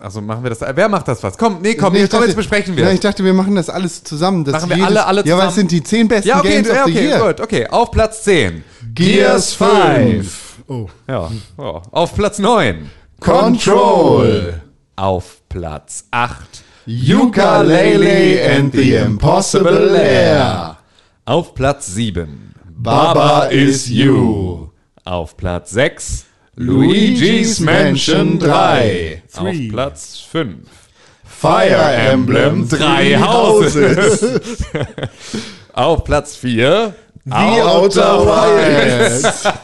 [0.00, 0.60] Also machen wir das.
[0.60, 1.36] Wer macht das was?
[1.36, 2.84] Komm, nee, komm, Nee, komm dachte- jetzt besprechen wir.
[2.84, 4.44] Nein, ich dachte, wir machen das alles zusammen.
[4.44, 5.68] dass Machen wir alle- alle Ja, weil es zusammen?
[5.68, 7.18] sind die 10 besten ja, okay, Games ja, of the okay, Year.
[7.26, 7.40] gut.
[7.40, 8.64] Okay, auf Platz 10.
[8.94, 10.56] Gears 5.
[10.68, 11.28] Oh, Ja,
[11.58, 11.82] ja.
[11.90, 12.90] Auf Platz 9.
[13.20, 14.60] Control.
[14.96, 16.62] Auf Platz 8.
[16.86, 20.76] Ukulele and the Impossible Lair.
[21.24, 22.54] Auf Platz 7.
[22.68, 24.68] Baba is You.
[25.04, 26.24] Auf Platz 6.
[26.60, 29.22] Luigi's Mansion 3.
[29.36, 29.54] Auf.
[29.70, 30.56] Platz 5.
[31.24, 34.58] Fire Emblem Drei Houses.
[35.72, 36.94] Auf Platz 4.
[37.24, 37.32] The
[37.62, 39.44] Outer Wilds.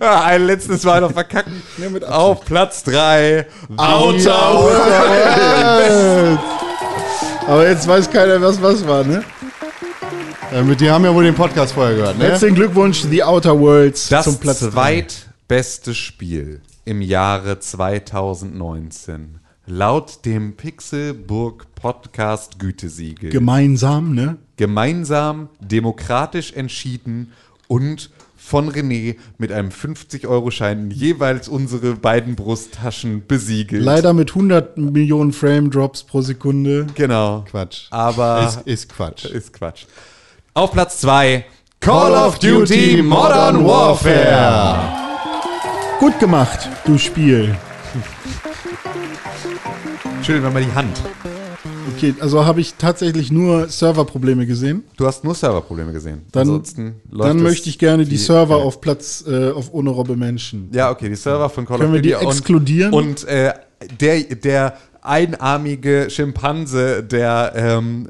[0.00, 1.62] Ah, ein letztes Mal noch verkacken.
[2.08, 3.46] Auf Platz 3.
[3.78, 6.40] Outer Wilds.
[7.46, 9.24] aber jetzt weiß keiner, was was war, ne?
[10.50, 12.24] Damit die haben ja wohl den Podcast vorher gehört, ne?
[12.26, 15.06] Herzlichen Glückwunsch, The Outer Worlds Das zum Platz drei.
[15.54, 19.38] Zweitbeste Spiel im Jahre 2019.
[19.66, 23.30] Laut dem Pixelburg Podcast Gütesiegel.
[23.30, 24.38] Gemeinsam, ne?
[24.56, 27.30] Gemeinsam, demokratisch entschieden
[27.68, 33.84] und von René mit einem 50-Euro-Schein jeweils unsere beiden Brusttaschen besiegelt.
[33.84, 36.88] Leider mit 100 Millionen Frame Drops pro Sekunde.
[36.96, 37.44] Genau.
[37.48, 37.86] Quatsch.
[37.90, 39.26] Aber Ist, ist Quatsch.
[39.26, 39.84] ist Quatsch.
[40.52, 41.44] Auf Platz 2
[41.78, 45.13] Call of Duty Modern Warfare.
[46.00, 47.54] Gut gemacht, du Spiel.
[50.22, 51.00] Schön, wenn mal die Hand.
[51.96, 54.84] Okay, also habe ich tatsächlich nur Serverprobleme gesehen.
[54.96, 56.22] Du hast nur Serverprobleme gesehen.
[56.32, 59.90] Dann, Ansonsten läuft dann möchte ich gerne die wie- Server auf Platz äh, auf ohne
[59.90, 60.68] Robbe Menschen.
[60.72, 62.24] Ja, okay, die Server von Call Können of wir die Duty.
[62.26, 62.92] und- exkludieren?
[62.92, 63.52] Und äh,
[64.00, 68.08] der, der einarmige Schimpanse, der ähm,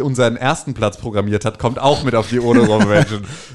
[0.00, 2.66] unseren ersten Platz programmiert hat, kommt auch mit auf die Ohne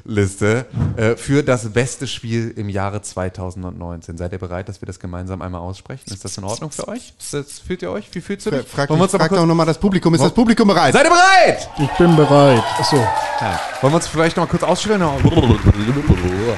[0.06, 4.18] Liste äh, für das beste Spiel im Jahre 2019.
[4.18, 6.04] Seid ihr bereit, dass wir das gemeinsam einmal aussprechen?
[6.14, 7.14] Ist das in Ordnung für euch?
[7.32, 8.08] Das, fühlt ihr euch?
[8.12, 8.68] Wie fühlst du dich?
[8.68, 10.14] Frag, Wollen wir uns frag doch nochmal das Publikum.
[10.14, 10.94] Ist das Publikum bereit?
[10.94, 11.70] Seid ihr bereit?
[11.80, 12.64] Ich bin bereit.
[12.80, 13.60] Achso, Ja.
[13.82, 15.02] Wollen wir uns vielleicht noch mal kurz ausstellen?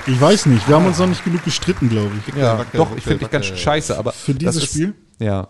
[0.08, 0.68] ich weiß nicht.
[0.68, 2.36] Wir haben uns noch nicht genug gestritten, glaube ich.
[2.36, 4.94] Ja, wackel, doch, ich finde dich ganz scheiße, aber Für das dieses ist- Spiel?
[5.20, 5.48] Ja.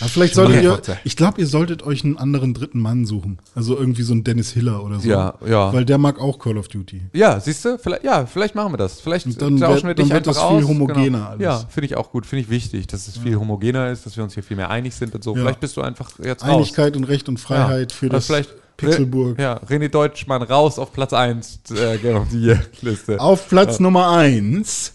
[0.00, 3.38] Aber vielleicht solltet ihr, ich glaube, ihr solltet euch einen anderen dritten Mann suchen.
[3.54, 5.08] Also irgendwie so einen Dennis Hiller oder so.
[5.08, 5.72] Ja, ja.
[5.72, 7.02] Weil der mag auch Call of Duty.
[7.12, 7.78] Ja, siehst du?
[7.78, 9.00] Vielleicht, ja, vielleicht machen wir das.
[9.00, 10.68] Vielleicht Und dann tauschen wird- wir dann dich wird einfach das viel aus.
[10.68, 11.24] homogener genau.
[11.26, 11.40] alles.
[11.42, 12.26] Ja, finde ich auch gut.
[12.26, 14.94] Finde ich wichtig, dass es viel homogener ist, dass wir uns hier viel mehr einig
[14.94, 15.34] sind und so.
[15.34, 15.42] Ja.
[15.42, 16.50] Vielleicht bist du einfach jetzt raus.
[16.50, 17.96] Einigkeit und Recht und Freiheit Ja.
[17.98, 19.38] für Also das vielleicht Pixelburg.
[19.38, 21.98] Ja, René Deutschmann raus auf Platz 1 äh,
[22.30, 23.20] the Year Liste.
[23.20, 24.92] Auf Platz Nummer 1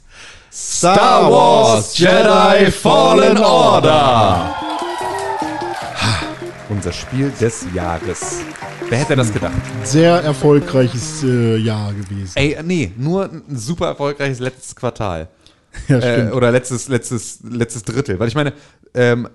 [0.51, 4.55] Star Wars Jedi Fallen Order.
[6.69, 8.41] Unser Spiel des Jahres.
[8.89, 9.53] Wer hätte das gedacht?
[9.83, 12.33] sehr erfolgreiches äh, Jahr gewesen.
[12.35, 15.27] Ey, nee, nur ein super erfolgreiches letztes Quartal.
[15.87, 16.33] Ja, äh, stimmt.
[16.33, 18.19] oder letztes, letztes, letztes Drittel.
[18.19, 18.53] Weil ich meine,
[18.93, 19.29] ähm,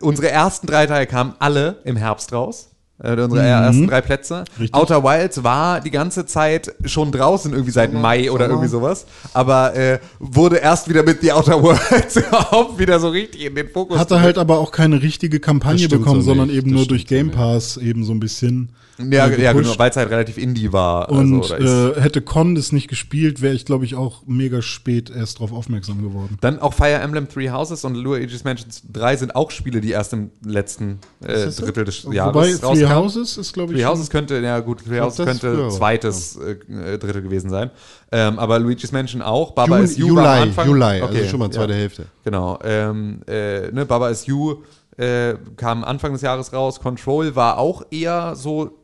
[0.00, 2.71] unsere ersten drei Teile kamen alle im Herbst raus.
[3.02, 4.44] Äh, unsere ersten drei Plätze.
[4.58, 4.74] Richtig.
[4.74, 9.06] Outer Wilds war die ganze Zeit schon draußen, irgendwie seit Mai oder irgendwie sowas.
[9.32, 13.68] Aber äh, wurde erst wieder mit The Outer Worlds überhaupt wieder so richtig in den
[13.68, 13.98] Fokus.
[13.98, 17.30] Hatte halt aber auch keine richtige Kampagne bekommen, so sondern eben Das nur durch Game
[17.32, 18.68] Pass eben so ein bisschen.
[19.10, 21.10] Ja, äh, ja, genau, weil es halt relativ Indie war.
[21.10, 21.96] Und also, oder ist.
[21.96, 25.52] äh, hätte Con das nicht gespielt, wäre ich, glaube ich, auch mega spät erst drauf
[25.52, 26.38] aufmerksam geworden.
[26.40, 30.12] Dann auch Fire Emblem Three Houses und Luigi's Mansion 3 sind auch Spiele, die erst
[30.12, 31.48] im letzten äh?
[31.50, 32.96] Drittel des Wobei Jahres Three rauskamen.
[32.96, 37.22] Houses ist, glaube ich, Three Houses könnte, ja gut, Three Houses könnte zweites äh, Drittel
[37.22, 37.70] gewesen sein.
[38.10, 39.52] Ähm, aber Luigi's Mansion auch.
[39.52, 40.68] Baba Juni, is You war am Juli, Anfang.
[40.68, 41.78] Juli, also Okay, schon mal zweite ja.
[41.78, 42.06] Hälfte.
[42.24, 42.58] Genau.
[42.62, 44.62] Ähm, äh, ne, Baba is You
[44.98, 46.80] äh, kam Anfang des Jahres raus.
[46.80, 48.78] Control war auch eher so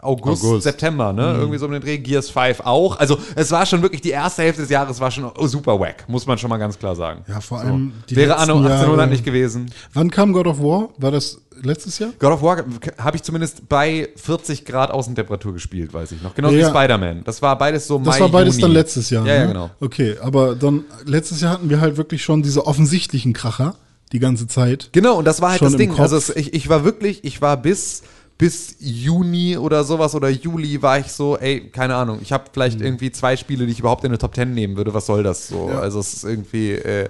[0.00, 0.64] August, August.
[0.64, 1.34] September, ne?
[1.38, 1.98] Irgendwie so um den Dreh.
[1.98, 2.98] Gears 5 auch.
[2.98, 6.26] Also es war schon wirklich, die erste Hälfte des Jahres war schon super wack, muss
[6.26, 7.24] man schon mal ganz klar sagen.
[7.28, 9.70] Ja, vor allem die Wäre Anno 1800 Jahre- nicht gewesen.
[9.92, 10.88] Wann kam God of War?
[10.98, 12.10] War das letztes Jahr?
[12.18, 12.64] God of War
[12.98, 16.34] habe ich zumindest bei 40 Grad Außentemperatur gespielt, weiß ich noch.
[16.34, 16.66] Genau Ja.
[16.66, 17.22] wie Spider-Man.
[17.22, 18.62] Das war beides so Das Mai, war beides Juni.
[18.62, 19.24] dann letztes Jahr.
[19.24, 19.48] Ja, ja, ne?
[19.48, 19.70] genau.
[19.78, 23.76] Okay, aber dann letztes Jahr hatten wir halt wirklich schon diese offensichtlichen Kracher
[24.12, 24.90] die ganze Zeit.
[24.92, 25.98] Genau, und das war halt das Ding.
[25.98, 28.02] Also es, ich, ich war wirklich, ich war bis,
[28.38, 32.78] bis Juni oder sowas oder Juli war ich so, ey, keine Ahnung, ich habe vielleicht
[32.80, 32.84] Mhm.
[32.86, 34.92] irgendwie zwei Spiele, die ich überhaupt in eine Top 10 nehmen würde.
[34.94, 35.66] Was soll das so?
[35.66, 37.08] Also es ist irgendwie äh,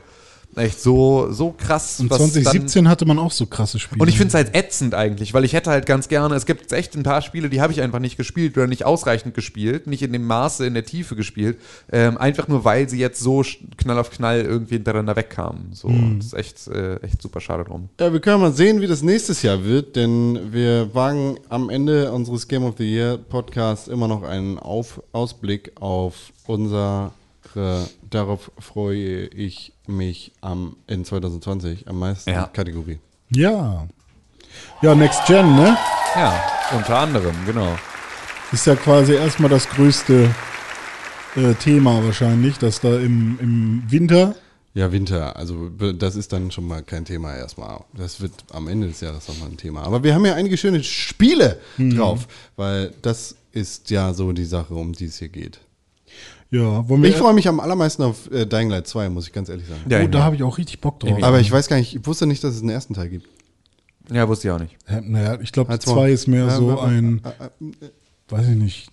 [0.56, 1.98] echt so, so krass.
[2.00, 4.00] Und was dann- 2017 hatte man auch so krasse Spiele.
[4.02, 6.70] Und ich finde es halt ätzend eigentlich, weil ich hätte halt ganz gerne, es gibt
[6.72, 10.02] echt ein paar Spiele, die habe ich einfach nicht gespielt oder nicht ausreichend gespielt, nicht
[10.02, 11.58] in dem Maße, in der Tiefe gespielt,
[11.90, 13.42] ähm, einfach nur weil sie jetzt so
[13.76, 15.72] knall auf knall irgendwie hintereinander wegkamen.
[15.72, 16.18] So, Mhm.
[16.18, 17.88] das ist echt, äh, echt super schade drum.
[17.98, 22.12] Ja, wir können mal sehen, wie das nächstes Jahr wird, denn wir wagen am Ende
[22.12, 26.14] unseres Game of the Year Podcasts immer noch einen auf Ausblick auf
[27.54, 32.46] unsere, darauf freue ich mich am, in 2020 am meisten Ja.
[32.46, 32.98] Kategorie.
[33.30, 33.86] Ja.
[34.82, 35.76] Ja, Next Gen, ne?
[36.14, 36.42] Ja,
[36.76, 37.76] unter anderem, genau.
[38.52, 40.34] Ist ja quasi erstmal das größte
[41.36, 44.34] äh, Thema wahrscheinlich, dass da im, im Winter
[44.74, 47.80] Ja, Winter, also das ist dann schon mal kein Thema erstmal.
[47.94, 49.82] Das wird am Ende des Jahres nochmal ein Thema.
[49.84, 52.26] Aber wir haben ja einige schöne Spiele drauf,
[52.56, 55.60] weil das ist ja so die Sache, um die es hier geht.
[56.52, 57.08] Ja, wollen wir.
[57.10, 59.80] Ich freue mich am allermeisten auf äh, Dying Light 2, muss ich ganz ehrlich sagen.
[59.88, 61.22] Ja, oh, da habe ich auch richtig Bock drauf.
[61.22, 63.26] Aber ich weiß gar nicht, ich wusste nicht, dass es einen ersten Teil gibt.
[64.12, 64.76] ja, wusste ich auch nicht.
[64.88, 66.08] Ja, naja, ich glaube, Halt's zwei Maul.
[66.10, 67.86] ist mehr Ja, so wa- wa- ein, äh,
[68.28, 68.88] weiß ich nicht,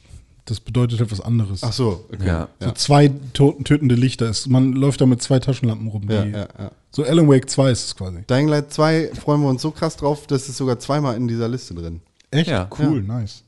[0.46, 1.62] das bedeutet etwas anderes.
[1.64, 2.26] Ach so, okay.
[2.26, 2.48] Ja.
[2.62, 4.30] So zwei toten, tötende Lichter.
[4.30, 6.04] Ist, man läuft da mit zwei Taschenlampen rum.
[6.10, 6.72] Ja, die, ja, ja.
[6.92, 8.24] So Alan Wake 2 ist es quasi.
[8.28, 11.48] Dying Light 2 freuen wir uns so krass drauf, das ist sogar zweimal in dieser
[11.50, 12.00] Liste drin.
[12.32, 12.50] Echt?
[12.50, 12.68] Ja.
[12.80, 13.44] Cool, nice.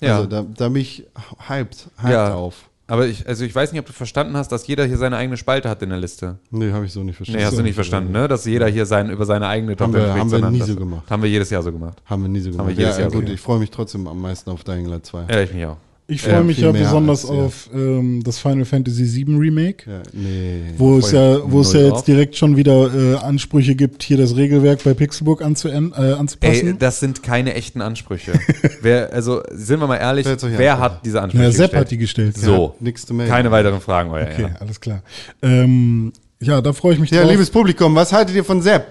[0.00, 0.16] Ja.
[0.16, 1.04] Also da, da bin ich
[1.48, 2.34] hyped, hyped Ja.
[2.34, 2.68] auf.
[2.88, 5.36] Aber ich, also ich weiß nicht, ob du verstanden hast, dass jeder hier seine eigene
[5.36, 6.38] Spalte hat in der Liste.
[6.50, 7.40] Nee, habe ich so nicht verstanden.
[7.40, 8.28] Nee, hast du nicht verstanden, ne?
[8.28, 11.10] Dass jeder hier sein, über seine eigene Haben wir- spricht, haben wir nie so gemacht.
[11.10, 12.00] Haben wir jedes Jahr so gemacht.
[12.04, 12.68] Haben wir nie so gemacht.
[12.68, 13.34] wir jedes ja, Jahr so gut, gemacht.
[13.34, 15.24] ich freue mich trotzdem am meisten auf Dying Light 2.
[15.28, 15.78] Ja, ich mich auch.
[16.08, 17.42] Ich freue mich viel ja besonders als, ja.
[17.42, 19.90] auf ähm, das Final Fantasy VII Remake.
[19.90, 20.62] Ja, nee.
[20.76, 22.04] Wo es ja, mich wo es ja jetzt drauf.
[22.04, 26.68] direkt schon wieder äh, Ansprüche gibt, hier das Regelwerk bei Pixelbook anzuen, äh, anzupassen.
[26.68, 28.34] Ey, das sind keine echten Ansprüche.
[28.82, 31.80] wer, also, sind wir mal ehrlich, wer hat diese Ansprüche ja, Sepp gestellt?
[31.80, 32.38] hat die gestellt.
[32.38, 33.32] So, Nichts zu melden.
[33.32, 35.02] keine weiteren Fragen, euer Okay, alles klar.
[35.42, 37.32] Ähm, ja, da freue ich mich Ja, drauf.
[37.32, 38.86] liebes Publikum, was haltet ihr von Sepp?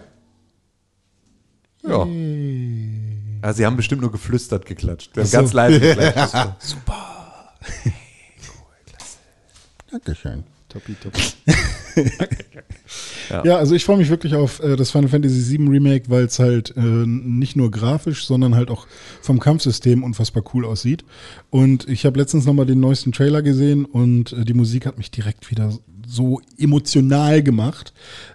[1.88, 2.06] Ja.
[3.46, 5.16] Also, sie haben bestimmt nur geflüstert geklatscht.
[5.16, 5.38] Wir haben so.
[5.38, 6.34] ganz leise geklatscht.
[9.92, 10.44] Dankeschön.
[10.68, 11.22] Toppi, toppi.
[13.44, 16.40] Ja, also ich freue mich wirklich auf äh, das Final Fantasy VII Remake, weil es
[16.40, 18.88] halt äh, nicht nur grafisch, sondern halt auch
[19.22, 21.06] vom Kampfsystem unfassbar cool aussieht.
[21.50, 25.12] Und ich habe letztens nochmal den neuesten Trailer gesehen und äh, die Musik hat mich
[25.12, 25.72] direkt wieder
[26.08, 27.94] so emotional gemacht.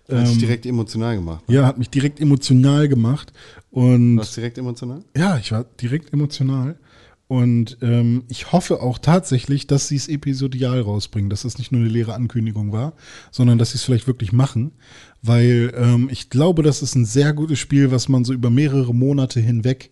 [0.08, 1.44] Hat dich Ähm, direkt emotional gemacht.
[1.48, 3.32] ja, hat mich direkt emotional gemacht.
[3.70, 5.02] Und Warst du direkt emotional?
[5.16, 6.76] ja, ich war direkt emotional.
[7.28, 11.80] Und ähm, ich hoffe auch tatsächlich, dass sie es episodial rausbringen, dass es nicht nur
[11.80, 12.92] eine leere Ankündigung war,
[13.30, 14.72] sondern dass sie es vielleicht wirklich machen.
[15.22, 18.92] Weil ähm, ich glaube, das ist ein sehr gutes Spiel, was man so über mehrere
[18.92, 19.90] Monate hinweg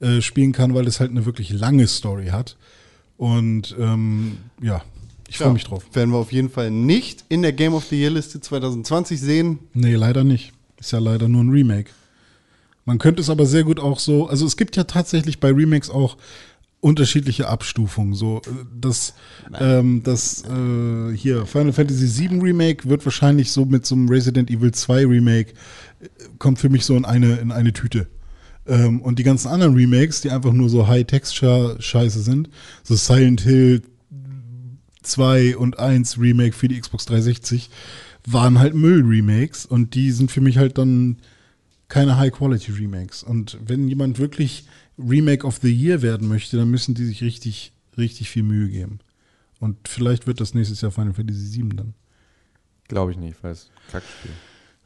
[0.00, 2.58] äh, spielen kann, weil es halt eine wirklich lange Story hat.
[3.16, 4.82] Und ähm, ja,
[5.34, 5.84] ich freue Ja, mich drauf.
[5.92, 9.58] Werden wir auf jeden Fall nicht in der Game of the Year Liste 2020 sehen.
[9.72, 10.52] Nee, leider nicht.
[10.78, 11.90] Ist ja leider nur ein Remake.
[12.84, 15.90] Man könnte es aber sehr gut auch so, also es gibt ja tatsächlich bei Remakes
[15.90, 16.16] auch
[16.80, 18.14] unterschiedliche Abstufungen.
[18.14, 19.14] So, äh, das,
[19.58, 24.50] ähm, das äh, hier Final Fantasy VII Remake wird wahrscheinlich so mit so einem Resident
[24.50, 25.54] Evil 2 Remake
[26.00, 26.08] äh,
[26.38, 28.06] kommt für mich so in eine in eine Tüte.
[28.66, 32.50] Ähm, und die ganzen anderen Remakes, die einfach nur so High-Texture-Scheiße sind,
[32.82, 33.82] so Silent Hill
[35.04, 37.70] 2 und 1 Remake für die Xbox 360
[38.26, 41.18] waren halt Müll-Remakes und die sind für mich halt dann
[41.88, 43.22] keine High-Quality-Remakes.
[43.22, 44.64] Und wenn jemand wirklich
[44.98, 49.00] Remake of the Year werden möchte, dann müssen die sich richtig, richtig viel Mühe geben.
[49.60, 51.94] Und vielleicht wird das nächstes Jahr Final Fantasy VII dann.
[52.88, 54.30] Glaube ich nicht, weil es ein Kackspiel.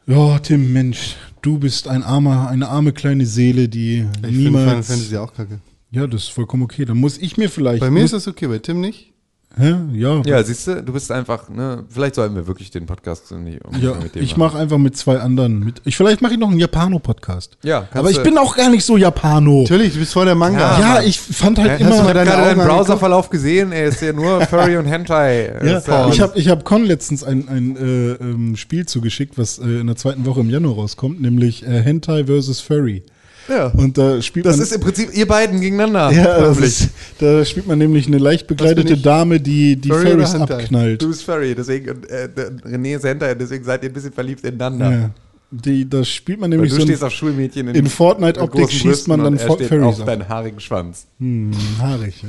[0.07, 4.33] Ja, Tim, Mensch, du bist ein armer, eine arme kleine Seele, die Ich finde Final
[4.33, 4.87] niemals.
[4.87, 5.61] Fantasy auch kacke.
[5.91, 6.85] Ja, das ist vollkommen okay.
[6.85, 7.81] Dann muss ich mir vielleicht.
[7.81, 9.13] Bei mir ist das okay, bei Tim nicht.
[9.59, 9.75] Hä?
[9.93, 10.23] Ja.
[10.25, 13.95] Ja, siehst du, du bist einfach, ne, vielleicht sollten wir wirklich den Podcast nicht Ja,
[14.01, 15.61] mit dem ich mache einfach mit zwei anderen.
[15.65, 17.57] Mit, ich, vielleicht mache ich noch einen Japano-Podcast.
[17.63, 19.63] Ja, kannst Aber ich du- bin auch gar nicht so Japano.
[19.63, 20.79] Natürlich, du bist voll der Manga.
[20.81, 21.91] Ja, ich fand halt Hä, immer.
[21.91, 23.73] hast du mal deine gerade deinen Augen Browserverlauf gesehen?
[23.73, 25.47] Er ist ja nur Furry und Hentai.
[25.65, 29.39] ja, ist ja- ich habe ich hab Con letztens ein, ein äh, ähm, Spiel zugeschickt,
[29.39, 32.61] was äh, in der zweiten Woche im Januar rauskommt, nämlich äh, Hentai vs.
[32.61, 33.03] Furry.
[33.49, 33.67] Ja.
[33.69, 34.65] Und da spielt Das man.
[34.67, 36.11] ist im Prinzip ihr beiden gegeneinander.
[36.13, 36.81] ja, das Wirklich.
[36.81, 39.03] ist, da spielt man nämlich eine leicht bekleidete ich?
[39.03, 40.55] Dame, die die Furry Hentai?
[40.57, 41.03] abknallt.
[41.03, 42.29] Du bist Furry, deswegen, und, äh,
[42.65, 44.91] René ist Hentai, deswegen seid ihr ein bisschen verliebt ineinander.
[44.91, 45.11] Ja.
[45.51, 49.39] Die, da spielt man nämlich du so stehst Schulmädchen in, in Fortnite-Optik schießt man dann
[49.39, 50.07] steht Furries auf ab.
[50.07, 51.07] deinen haarigen Schwanz.
[51.19, 52.29] hm, haarig, ja.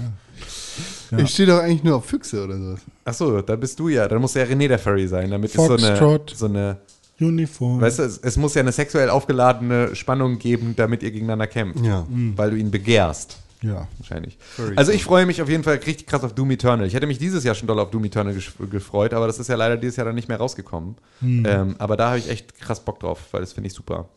[1.11, 1.23] Ja.
[1.23, 2.79] Ich stehe doch eigentlich nur auf Füchse oder sowas.
[3.03, 4.07] Achso, da bist du ja.
[4.07, 5.97] Dann muss ja René der Furry sein, damit ist so eine,
[6.33, 6.77] so eine
[7.19, 7.81] Uniform.
[7.81, 11.83] Weißt du, es, es muss ja eine sexuell aufgeladene Spannung geben, damit ihr gegeneinander kämpft.
[11.83, 12.05] Ja.
[12.09, 13.37] Weil du ihn begehrst.
[13.61, 13.87] ja.
[13.97, 14.37] Wahrscheinlich.
[14.39, 16.87] Furry Also ich freue mich auf jeden Fall richtig krass auf Doom Eternal.
[16.87, 18.35] Ich hätte mich dieses Jahr schon doll auf Doom Eternal
[18.71, 20.95] gefreut, aber das ist ja leider dieses Jahr dann nicht mehr rausgekommen.
[21.21, 24.07] Ähm, aber da habe ich echt krass Bock drauf, weil das finde ich super.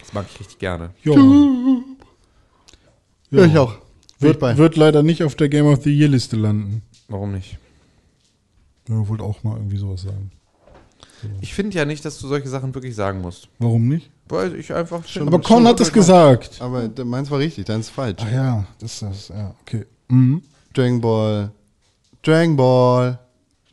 [0.00, 0.90] Das mag ich richtig gerne.
[1.04, 1.14] Ja.
[3.30, 3.74] Ja, ich auch.
[4.20, 4.56] Wird, bei.
[4.56, 6.82] wird leider nicht auf der Game of the Year Liste landen.
[7.08, 7.58] Warum nicht?
[8.88, 10.30] Ja, wollte auch mal irgendwie sowas sagen.
[11.40, 13.48] Ich finde ja nicht, dass du solche Sachen wirklich sagen musst.
[13.58, 14.10] Warum nicht?
[14.28, 15.28] Weil ich einfach schon.
[15.28, 16.60] Aber Con hat es gesagt.
[16.60, 18.22] Aber meins war richtig, deins ist falsch.
[18.24, 19.86] Ach ja, das ist das, ja, okay.
[20.08, 20.42] Mhm.
[20.72, 21.52] Dragon Ball.
[22.22, 23.18] Dragon Ball.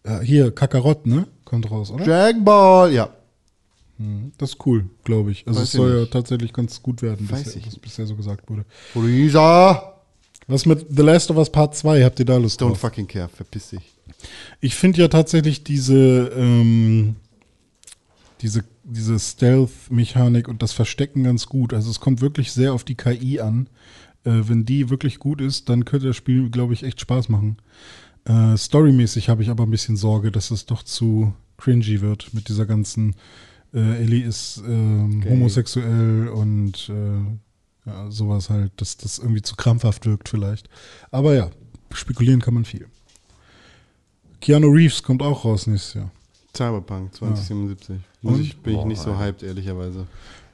[0.06, 1.28] Ja, hier, Kakarott, ne?
[1.46, 2.04] Kommt raus, oder?
[2.04, 2.94] Dragon Ball.
[2.94, 3.10] Ja.
[4.38, 5.46] Das ist cool, glaube ich.
[5.48, 8.16] Also Weiß es soll ja tatsächlich ganz gut werden, Weiß bisher, ich was bisher so
[8.16, 8.66] gesagt wurde.
[8.96, 10.00] Lisa.
[10.48, 12.04] Was mit The Last of Us Part 2?
[12.04, 12.80] Habt ihr da Lust Don't drauf?
[12.80, 13.30] fucking care.
[13.30, 13.82] Verpiss dich.
[14.60, 17.16] Ich finde ja tatsächlich diese, ähm,
[18.42, 21.74] diese, diese Stealth-Mechanik und das Verstecken ganz gut.
[21.74, 23.68] Also es kommt wirklich sehr auf die KI an.
[24.24, 27.58] Äh, wenn die wirklich gut ist, dann könnte das Spiel, glaube ich, echt Spaß machen.
[28.26, 32.50] Äh, storymäßig habe ich aber ein bisschen Sorge, dass es doch zu cringy wird mit
[32.50, 33.16] dieser ganzen
[33.74, 35.32] äh, Ellie ist ähm, Gay.
[35.32, 40.70] homosexuell und äh, ja, sowas halt, dass das irgendwie zu krampfhaft wirkt vielleicht.
[41.10, 41.50] Aber ja,
[41.94, 42.88] spekulieren kann man viel.
[44.40, 46.12] Keanu Reeves kommt auch raus nächstes Jahr.
[46.56, 48.02] Cyberpunk 2077.
[48.22, 48.42] Muss Und?
[48.42, 50.06] ich, bin ich Boah, nicht so hyped, ehrlicherweise.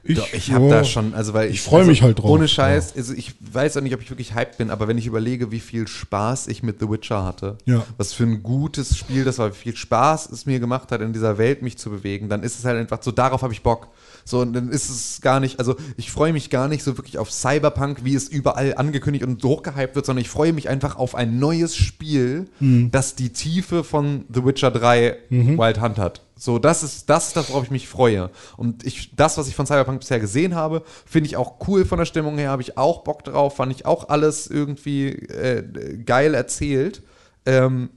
[0.09, 2.29] Doch, ich habe ja, da schon, also weil ich, Ich freu also, mich halt drauf.
[2.29, 5.05] Ohne Scheiß, also ich weiß auch nicht, ob ich wirklich hyped bin, aber wenn ich
[5.05, 7.85] überlege, wie viel Spaß ich mit The Witcher hatte, Ja.
[7.97, 11.11] was für ein gutes Spiel das war, wie viel Spaß es mir gemacht hat, in
[11.11, 13.89] dieser Welt mich zu bewegen, dann ist es halt einfach so, darauf habe ich Bock.
[14.27, 17.17] So, und dann ist es gar nicht, also ich freue mich gar nicht so wirklich
[17.17, 21.15] auf Cyberpunk, wie es überall angekündigt und hochgehypt wird, sondern ich freue mich einfach auf
[21.15, 22.91] ein neues Spiel, Mhm.
[22.91, 26.21] das die Tiefe von The Witcher 3 Wild Hunt hat.
[26.35, 28.29] So, das ist das, ist das, worauf ich mich freue.
[28.57, 31.97] Und ich, das, was ich von Cyberpunk bisher gesehen habe, finde ich auch cool von
[31.97, 35.63] der Stimmung her, habe ich auch Bock drauf, fand ich auch alles irgendwie äh,
[36.05, 37.01] geil erzählt.
[37.45, 37.89] Ähm,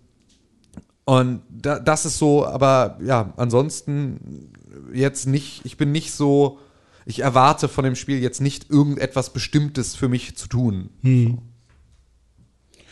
[1.05, 4.50] und da, das ist so, aber ja, ansonsten
[4.93, 6.59] jetzt nicht, ich bin nicht so,
[7.07, 10.91] ich erwarte von dem Spiel jetzt nicht irgendetwas Bestimmtes für mich zu tun.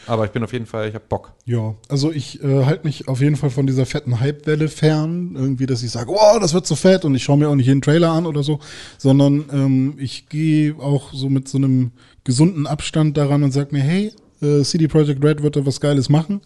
[0.09, 1.35] Aber ich bin auf jeden Fall, ich habe Bock.
[1.45, 5.35] Ja, also ich äh, halte mich auf jeden Fall von dieser fetten Hypewelle fern.
[5.37, 7.66] Irgendwie, dass ich sage, wow, das wird so fett und ich schaue mir auch nicht
[7.66, 8.59] jeden Trailer an oder so,
[8.97, 11.93] sondern ähm, ich gehe auch so mit so einem
[12.25, 16.09] gesunden Abstand daran und sage mir, hey, äh, CD Projekt Red wird da was Geiles
[16.09, 16.41] machen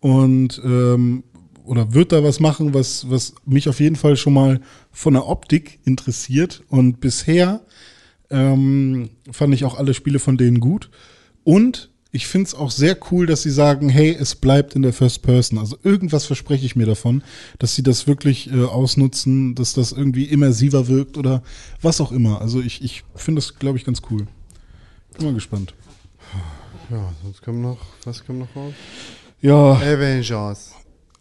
[0.00, 1.24] und ähm,
[1.64, 4.60] oder wird da was machen, was, was mich auf jeden Fall schon mal
[4.90, 6.62] von der Optik interessiert.
[6.68, 7.60] Und bisher
[8.30, 10.90] ähm, fand ich auch alle Spiele von denen gut.
[11.44, 14.92] Und ich finde es auch sehr cool, dass sie sagen, hey, es bleibt in der
[14.92, 15.58] First Person.
[15.58, 17.22] Also irgendwas verspreche ich mir davon,
[17.58, 21.42] dass sie das wirklich äh, ausnutzen, dass das irgendwie immersiver wirkt oder
[21.80, 22.42] was auch immer.
[22.42, 24.26] Also ich, ich finde das, glaube ich, ganz cool.
[25.16, 25.74] Bin mal gespannt.
[26.90, 28.74] Ja, sonst kommt noch, was kommt noch raus?
[29.40, 30.72] Ja, Avengers.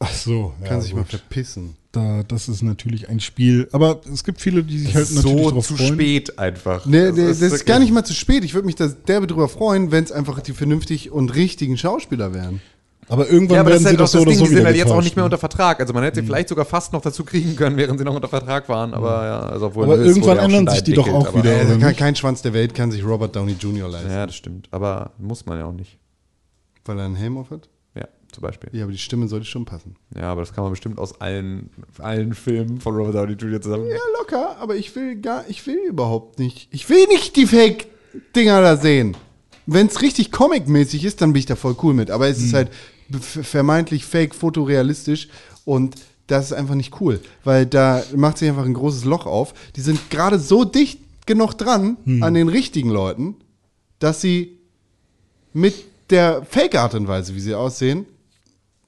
[0.02, 0.54] Ach so.
[0.64, 1.12] Kann ja, sich mal gut.
[1.12, 1.76] verpissen.
[1.92, 3.68] da, das ist natürlich ein Spiel.
[3.72, 5.94] Aber es gibt viele, die sich halt natürlich so zu freuen.
[5.94, 6.86] spät einfach.
[6.86, 8.44] Nee, nee, das, ist gar nicht mal zu spät.
[8.44, 12.34] Ich würde mich da derbe drüber freuen, wenn es einfach die vernünftig und richtigen Schauspieler
[12.34, 12.62] wären.
[13.08, 14.56] Aber irgendwann Ja, aber das werden ist sie halt doch so das Ding, so die
[14.56, 15.26] sind halt jetzt auch nicht mehr ne?
[15.26, 15.82] unter Vertrag.
[15.82, 18.70] Also man hätte vielleicht sogar fast noch dazu kriegen können, während sie noch unter Vertrag
[18.70, 18.94] waren.
[18.94, 21.52] Aber ja, also obwohl Aber irgendwann ja ändern sich die doch auch wieder.
[21.52, 23.90] Äh, oder kein, Schwanz der Welt kann sich Robert Downey Jr.
[23.90, 24.70] leisten, Ja, das stimmt.
[24.72, 25.98] Aber muss man ja auch nicht.
[26.86, 27.68] weil er einen Helm auf hat.
[27.68, 27.70] Ja,
[28.32, 28.70] zum Beispiel.
[28.74, 29.96] Ja, aber die Stimme sollte schon passen.
[30.16, 33.62] Ja, aber das kann man bestimmt aus allen, allen Filmen von Robert Downey Jr.
[33.62, 33.88] zusammen.
[33.90, 36.68] Ja, locker, aber ich will gar, ich will überhaupt nicht.
[36.72, 39.16] Ich will nicht die Fake-Dinger da sehen.
[39.68, 42.10] wenn es richtig comic-mäßig ist, dann bin ich da voll cool mit.
[42.12, 42.46] Aber es Hm.
[42.46, 42.70] ist halt
[43.20, 45.28] vermeintlich fake, fotorealistisch
[45.66, 45.96] und
[46.28, 49.54] das ist einfach nicht cool, weil da macht sich einfach ein großes Loch auf.
[49.76, 52.24] Die sind gerade so dicht genug dran Hm.
[52.24, 53.36] an den richtigen Leuten,
[54.00, 54.58] dass sie
[55.54, 55.76] mit
[56.10, 58.06] der Fake-Art und Weise, wie sie aussehen,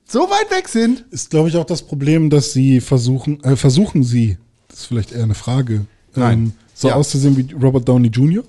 [0.06, 1.06] so weit weg sind.
[1.12, 5.12] Ist, glaube ich, auch das Problem, dass sie versuchen, äh, versuchen sie, das ist vielleicht
[5.12, 5.86] eher eine Frage,
[6.16, 6.40] Nein.
[6.40, 6.96] ähm, so Ja.
[6.96, 8.44] auszusehen wie Robert Downey Jr.?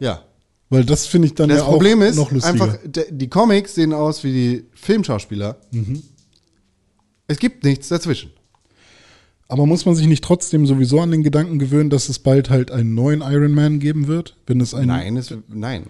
[0.00, 0.22] Ja.
[0.68, 2.64] Weil das finde ich dann Das ja Problem auch ist noch lustiger.
[2.64, 2.78] einfach,
[3.10, 5.56] die Comics sehen aus wie die Filmschauspieler.
[5.70, 6.02] Mhm.
[7.28, 8.30] Es gibt nichts dazwischen.
[9.48, 12.72] Aber muss man sich nicht trotzdem sowieso an den Gedanken gewöhnen, dass es bald halt
[12.72, 14.36] einen neuen Iron Man geben wird?
[14.46, 15.86] Wenn es einen, Nein, es, nein.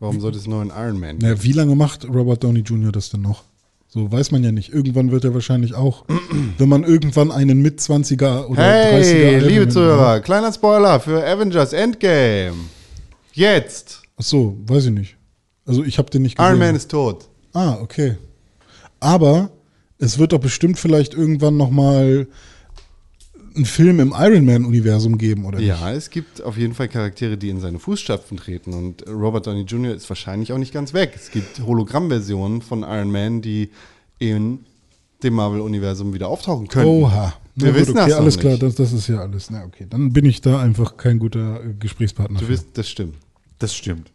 [0.00, 1.30] Warum sollte es einen neuen Iron Man geben?
[1.30, 2.90] Naja, wie lange macht Robert Downey Jr.
[2.90, 3.44] das denn noch?
[3.92, 4.72] So weiß man ja nicht.
[4.72, 6.04] Irgendwann wird er wahrscheinlich auch,
[6.58, 11.72] wenn man irgendwann einen mit 20er oder 30er Hey, liebe Zuhörer, kleiner Spoiler für Avengers
[11.72, 12.54] Endgame.
[13.32, 14.02] Jetzt.
[14.16, 15.16] Ach so, weiß ich nicht.
[15.66, 16.50] Also ich habe den nicht gesehen.
[16.50, 17.28] Iron Man ist tot.
[17.52, 18.16] Ah, okay.
[19.00, 19.50] Aber
[19.98, 22.28] es wird doch bestimmt vielleicht irgendwann noch mal
[23.54, 25.68] einen Film im Iron Man Universum geben, oder nicht?
[25.68, 28.72] Ja, es gibt auf jeden Fall Charaktere, die in seine Fußstapfen treten.
[28.72, 29.94] Und Robert Downey Jr.
[29.94, 31.12] ist wahrscheinlich auch nicht ganz weg.
[31.14, 33.70] Es gibt Hologrammversionen von Iron Man, die
[34.18, 34.60] in
[35.22, 36.86] dem Marvel-Universum wieder auftauchen können.
[36.86, 37.34] Oha.
[37.56, 38.40] Wir wissen okay, das noch alles nicht.
[38.40, 39.50] klar, das, das ist ja alles.
[39.50, 42.40] Na okay, dann bin ich da einfach kein guter äh, Gesprächspartner.
[42.40, 43.16] Du wirst, das stimmt.
[43.58, 44.10] Das stimmt.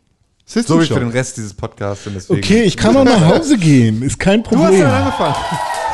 [0.48, 2.06] System So wie für den Rest dieses Podcasts.
[2.06, 4.80] Und deswegen Okay, ich kann auch nach Hause gehen, ist kein Du hast Problem.
[4.82, 5.36] ja angefangen.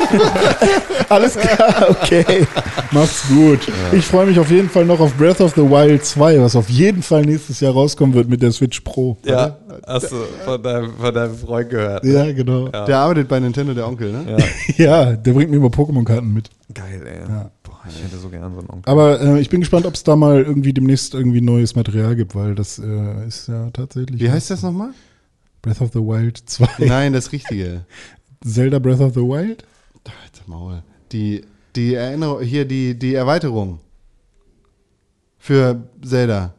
[1.09, 2.47] Alles klar, okay.
[2.91, 3.59] Macht's gut.
[3.91, 6.69] Ich freue mich auf jeden Fall noch auf Breath of the Wild 2, was auf
[6.69, 9.17] jeden Fall nächstes Jahr rauskommen wird mit der Switch Pro.
[9.23, 12.03] Ja, hast du von deinem, von deinem Freund gehört.
[12.03, 12.67] Ja, genau.
[12.73, 14.37] Ja, Der arbeitet bei Nintendo, der Onkel, ne?
[14.77, 15.13] Ja.
[15.15, 16.49] der bringt mir immer Pokémon-Karten mit.
[16.73, 17.27] Geil, ey.
[17.27, 17.51] Boah,
[17.87, 18.91] ich hätte so gern so einen Onkel.
[18.91, 22.35] Aber äh, ich bin gespannt, ob es da mal irgendwie demnächst irgendwie neues Material gibt,
[22.35, 24.19] weil das äh, ist ja tatsächlich.
[24.21, 24.91] Wie heißt das nochmal?
[25.61, 26.85] Breath of the Wild 2.
[26.85, 27.85] Nein, das Richtige.
[28.43, 29.63] Zelda Breath of the Wild?
[30.05, 30.81] Alter Maul.
[31.11, 31.45] Die,
[31.75, 33.79] die Erinnerung, hier die, die Erweiterung
[35.37, 36.53] für Zelda.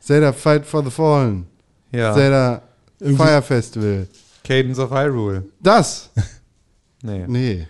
[0.00, 1.46] Zelda Fight for the Fallen.
[1.92, 2.14] Ja.
[2.14, 2.62] Zelda
[3.00, 4.06] Irgendwie- Fire Festival.
[4.44, 5.44] Cadence of Hyrule.
[5.60, 6.10] Das?
[7.02, 7.24] Nee.
[7.28, 7.66] Nee.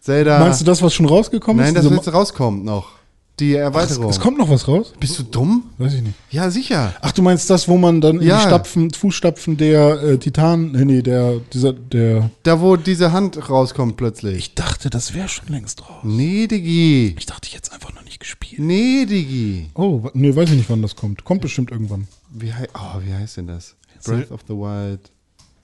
[0.00, 0.38] Zelda.
[0.40, 1.76] Meinst du das, was schon rausgekommen Nein, ist?
[1.76, 3.00] das Diese jetzt rauskommt noch.
[3.38, 4.10] Die Ach, es, Erweiterung.
[4.10, 4.92] es kommt noch was raus?
[5.00, 5.70] Bist du dumm?
[5.78, 6.14] Weiß ich nicht.
[6.30, 6.94] Ja, sicher.
[7.00, 8.36] Ach, du meinst das, wo man dann in Ja.
[8.36, 12.30] die Stapfen, Fußstapfen der äh, Titan, nee, nee, der, dieser, der.
[12.42, 14.36] Da, wo diese Hand rauskommt plötzlich.
[14.36, 16.00] Ich dachte, das wäre schon längst raus.
[16.02, 17.14] Nee, Digi.
[17.18, 18.60] Ich dachte, jetzt einfach noch nicht gespielt.
[18.60, 19.70] Nee, Digi.
[19.74, 21.24] Oh, nee, weiß ich nicht, wann das kommt.
[21.24, 22.08] Kommt bestimmt irgendwann.
[22.30, 23.74] Wie, hei oh, wie heißt denn das?
[24.04, 25.10] Breath of the Wild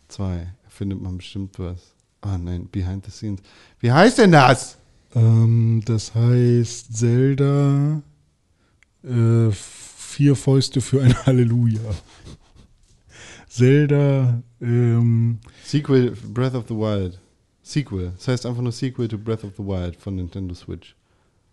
[0.09, 0.47] 2.
[0.69, 1.79] Findet man bestimmt was.
[2.23, 3.41] Ah, nein, Behind the Scenes.
[3.81, 4.79] Wie heißt denn das?
[5.15, 8.03] Ähm, das heißt Zelda
[9.03, 11.81] äh, Vier Fäuste für ein Halleluja.
[13.49, 17.19] Zelda, ähm, Sequel, Breath of the Wild.
[17.63, 18.13] Sequel.
[18.17, 20.95] Das heißt einfach nur Sequel to Breath of the Wild von Nintendo Switch.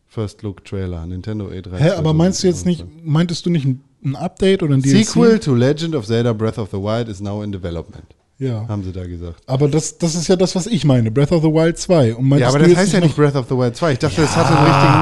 [0.07, 1.77] First Look Trailer, Nintendo E3.
[1.77, 5.05] hä, aber meinst du jetzt nicht, meintest du nicht ein, Update oder ein DLC?
[5.05, 8.05] Sequel to Legend of Zelda Breath of the Wild is now in development.
[8.43, 8.67] Ja.
[8.67, 9.41] Haben sie da gesagt.
[9.47, 11.11] Aber das, das ist ja das, was ich meine.
[11.11, 12.15] Breath of the Wild 2.
[12.15, 13.93] Und Ja, aber du das heißt ja nicht noch- Breath of the Wild 2.
[13.93, 15.01] Ich dachte, das hatte einen richtigen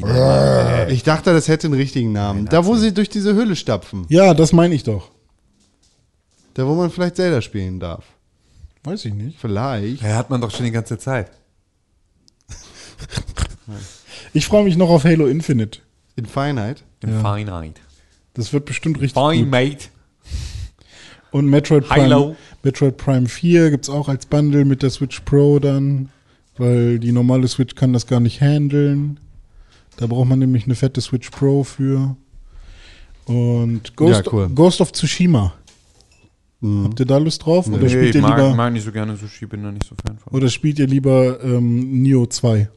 [0.00, 0.90] Namen.
[0.90, 2.46] Ich dachte, das hätte einen richtigen Namen.
[2.46, 4.04] Da, wo sie durch diese Höhle stapfen.
[4.08, 5.10] Ja, das meine ich doch.
[6.54, 8.04] Da, wo man vielleicht Zelda spielen darf.
[8.84, 9.38] Weiß ich nicht.
[9.38, 10.02] Vielleicht.
[10.02, 11.30] Ja, hat man doch schon die ganze Zeit.
[14.34, 15.80] Ich freue mich noch auf Halo Infinite.
[16.16, 16.76] In Finite.
[17.02, 17.34] In Ja.
[17.34, 17.80] Finite.
[18.34, 19.50] Das wird bestimmt richtig Fine, gut.
[19.50, 19.88] mate.
[21.32, 22.36] Und Metroid Prime.
[22.62, 26.10] Metroid Prime 4 gibt es auch als Bundle mit der Switch Pro dann,
[26.58, 29.18] weil die normale Switch kann das gar nicht handeln.
[29.96, 32.16] Da braucht man nämlich eine fette Switch Pro für.
[33.26, 34.48] Und Ghost, Ja, cool.
[34.54, 35.54] Ghost of Tsushima.
[36.84, 37.66] Habt ihr da Lust drauf?
[37.66, 39.84] Oder, Nee, spielt ich ihr mag, lieber, mag nicht so gerne Sushi, bin da nicht
[39.84, 40.32] so Fan von.
[40.32, 42.68] oder spielt ihr lieber ähm, Neo 2?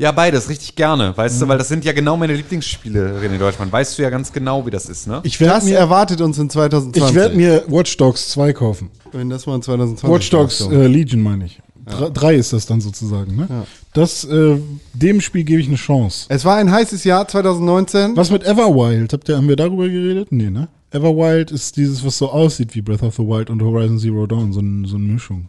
[0.00, 3.70] Ja, beides, richtig gerne, weißt du, weil das sind ja genau meine Lieblingsspiele, René Deutschmann.
[3.70, 5.20] Weißt du ja ganz genau, wie das ist, ne?
[5.24, 7.10] Ich werde Das mir, erwartet uns in 2020.
[7.10, 8.90] ich werd mir Watch Dogs 2 kaufen.
[9.12, 11.60] Wenn das mal in 2020 Watch Dogs äh, Legion meine ich.
[11.86, 13.46] Dre- Drei ist das dann sozusagen, ne?
[13.50, 13.66] Ja.
[13.92, 14.56] Das, äh,
[14.94, 16.26] dem Spiel gebe ich eine Chance.
[16.30, 18.16] Es war ein heißes Jahr 2019.
[18.16, 19.12] Was mit Everwild?
[19.12, 20.28] Habt ihr, haben wir darüber geredet?
[20.30, 20.68] Nee, ne?
[20.92, 24.52] Everwild ist dieses, was so aussieht wie Breath of the Wild und Horizon Zero Dawn.
[24.54, 25.48] So, ein, so eine Mischung.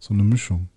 [0.00, 0.68] So eine Mischung.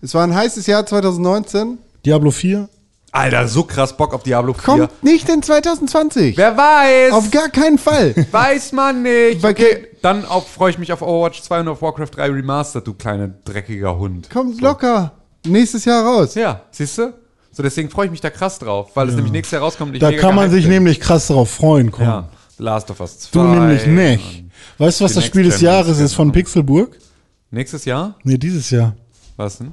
[0.00, 1.78] Es war ein heißes Jahr 2019.
[2.06, 2.68] Diablo 4?
[3.10, 4.62] Alter, so krass Bock auf Diablo 4.
[4.62, 6.36] Kommt nicht in 2020.
[6.36, 7.12] Wer weiß?
[7.12, 8.14] Auf gar keinen Fall.
[8.30, 9.44] weiß man nicht.
[9.44, 13.28] Okay, dann freue ich mich auf Overwatch 2 und auf Warcraft 3 Remastered, du kleiner
[13.28, 14.30] dreckiger Hund.
[14.30, 15.12] Kommt locker.
[15.46, 16.34] Nächstes Jahr raus.
[16.34, 17.12] Ja, siehst du?
[17.50, 19.90] So, deswegen freue ich mich da krass drauf, weil es nämlich nächstes Jahr rauskommt.
[19.90, 20.74] und ich Da mega kann man gehypt sich bin.
[20.74, 22.04] nämlich krass drauf freuen, komm.
[22.04, 22.28] Ja,
[22.58, 23.30] Last of Us 2.
[23.32, 24.44] Du nämlich nicht.
[24.78, 26.34] Weißt du, was Die das Next Spiel des Gen Jahres ist ist von genau.
[26.34, 26.98] Pixelburg?
[27.50, 28.14] Nächstes Jahr?
[28.22, 28.94] Nee, dieses Jahr.
[29.36, 29.72] Was denn?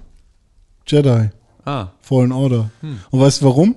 [0.87, 1.29] Jedi.
[1.65, 2.69] Ah, Fallen Order.
[2.81, 3.75] Und weißt du warum?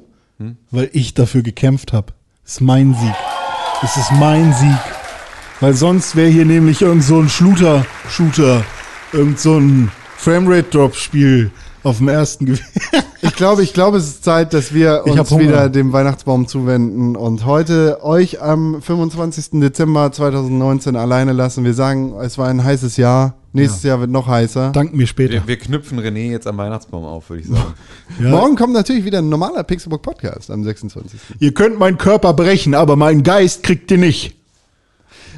[0.70, 2.12] Weil ich dafür gekämpft habe.
[2.44, 3.14] ist mein Sieg.
[3.82, 4.78] Es ist mein Sieg.
[5.60, 8.62] Weil sonst wäre hier nämlich irgend so ein Shooter-Shooter,
[9.12, 11.50] irgend so ein Framerate-Drop-Spiel
[11.82, 12.64] auf dem ersten gewesen.
[13.26, 17.44] Ich glaube, ich glaube, es ist Zeit, dass wir uns wieder dem Weihnachtsbaum zuwenden und
[17.44, 19.60] heute euch am 25.
[19.60, 21.64] Dezember 2019 alleine lassen.
[21.64, 23.34] Wir sagen, es war ein heißes Jahr.
[23.52, 24.70] Nächstes Jahr wird noch heißer.
[24.72, 25.32] Dank mir später.
[25.32, 27.74] wir, wir knüpfen René jetzt am Weihnachtsbaum auf, würde ich sagen.
[28.22, 28.30] Ja.
[28.30, 31.18] Morgen kommt natürlich wieder ein normaler Pixelbook Podcast am 26.
[31.40, 34.36] Ihr könnt meinen Körper brechen, aber meinen Geist kriegt ihr nicht.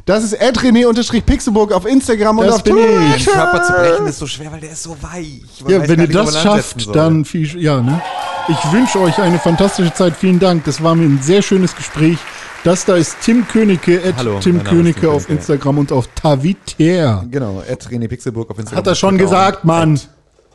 [0.09, 2.99] Das ist René-Pixelburg auf Instagram und Das auf bin Twitter.
[2.99, 5.43] Den Körper zu brechen ist so schwer, weil der ist so weich.
[5.63, 8.01] Man Ja, wenn ihr das schafft, dann viel, ja, ne?
[8.49, 10.17] Ich wünsche euch eine fantastische Zeit.
[10.17, 10.65] Vielen Dank.
[10.65, 12.17] Das war mir ein sehr schönes Gespräch.
[12.65, 15.29] Das da ist Tim Königke, at Hallo, Tim Königke auf.
[15.29, 17.27] Instagram und auf Taviter.
[17.31, 18.79] Genau, at René Pixelburg auf Instagram.
[18.79, 20.01] Hat er schon und gesagt, Mann.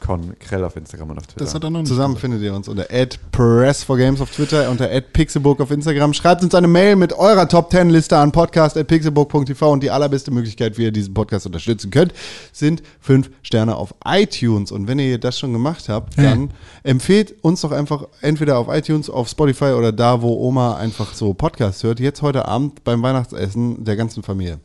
[0.06, 1.46] Con Krell auf Instagram und auf Twitter.
[1.46, 1.88] Das hat er noch nicht.
[1.88, 2.84] Zusammen findet ihr uns unter
[3.32, 6.14] @press4games auf Twitter, unter @pixelburg auf Instagram.
[6.14, 10.78] Schreibt uns eine Mail mit eurer Top 10 Liste an podcast@pixelburg.tv und die allerbeste Möglichkeit,
[10.78, 12.14] wie ihr diesen Podcast unterstützen könnt,
[12.52, 14.72] sind fünf Sterne auf iTunes.
[14.72, 16.24] Und wenn ihr das schon gemacht habt, Ja.
[16.32, 16.52] dann
[16.84, 21.34] empfehlt uns doch einfach entweder auf iTunes, auf Spotify oder da, wo Oma einfach so
[21.34, 22.00] Podcasts hört.
[22.00, 24.60] Jetzt heute Abend beim Weihnachtsessen der ganzen Familie.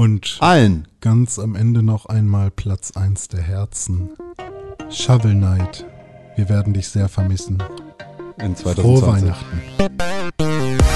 [0.00, 0.88] Und Allen.
[1.02, 4.08] ganz am Ende noch einmal Platz 1 der Herzen.
[4.88, 5.84] Shovel Knight.
[6.36, 7.62] Wir werden dich sehr vermissen.
[8.38, 9.28] In Frohe 2020.
[9.76, 10.89] Weihnachten.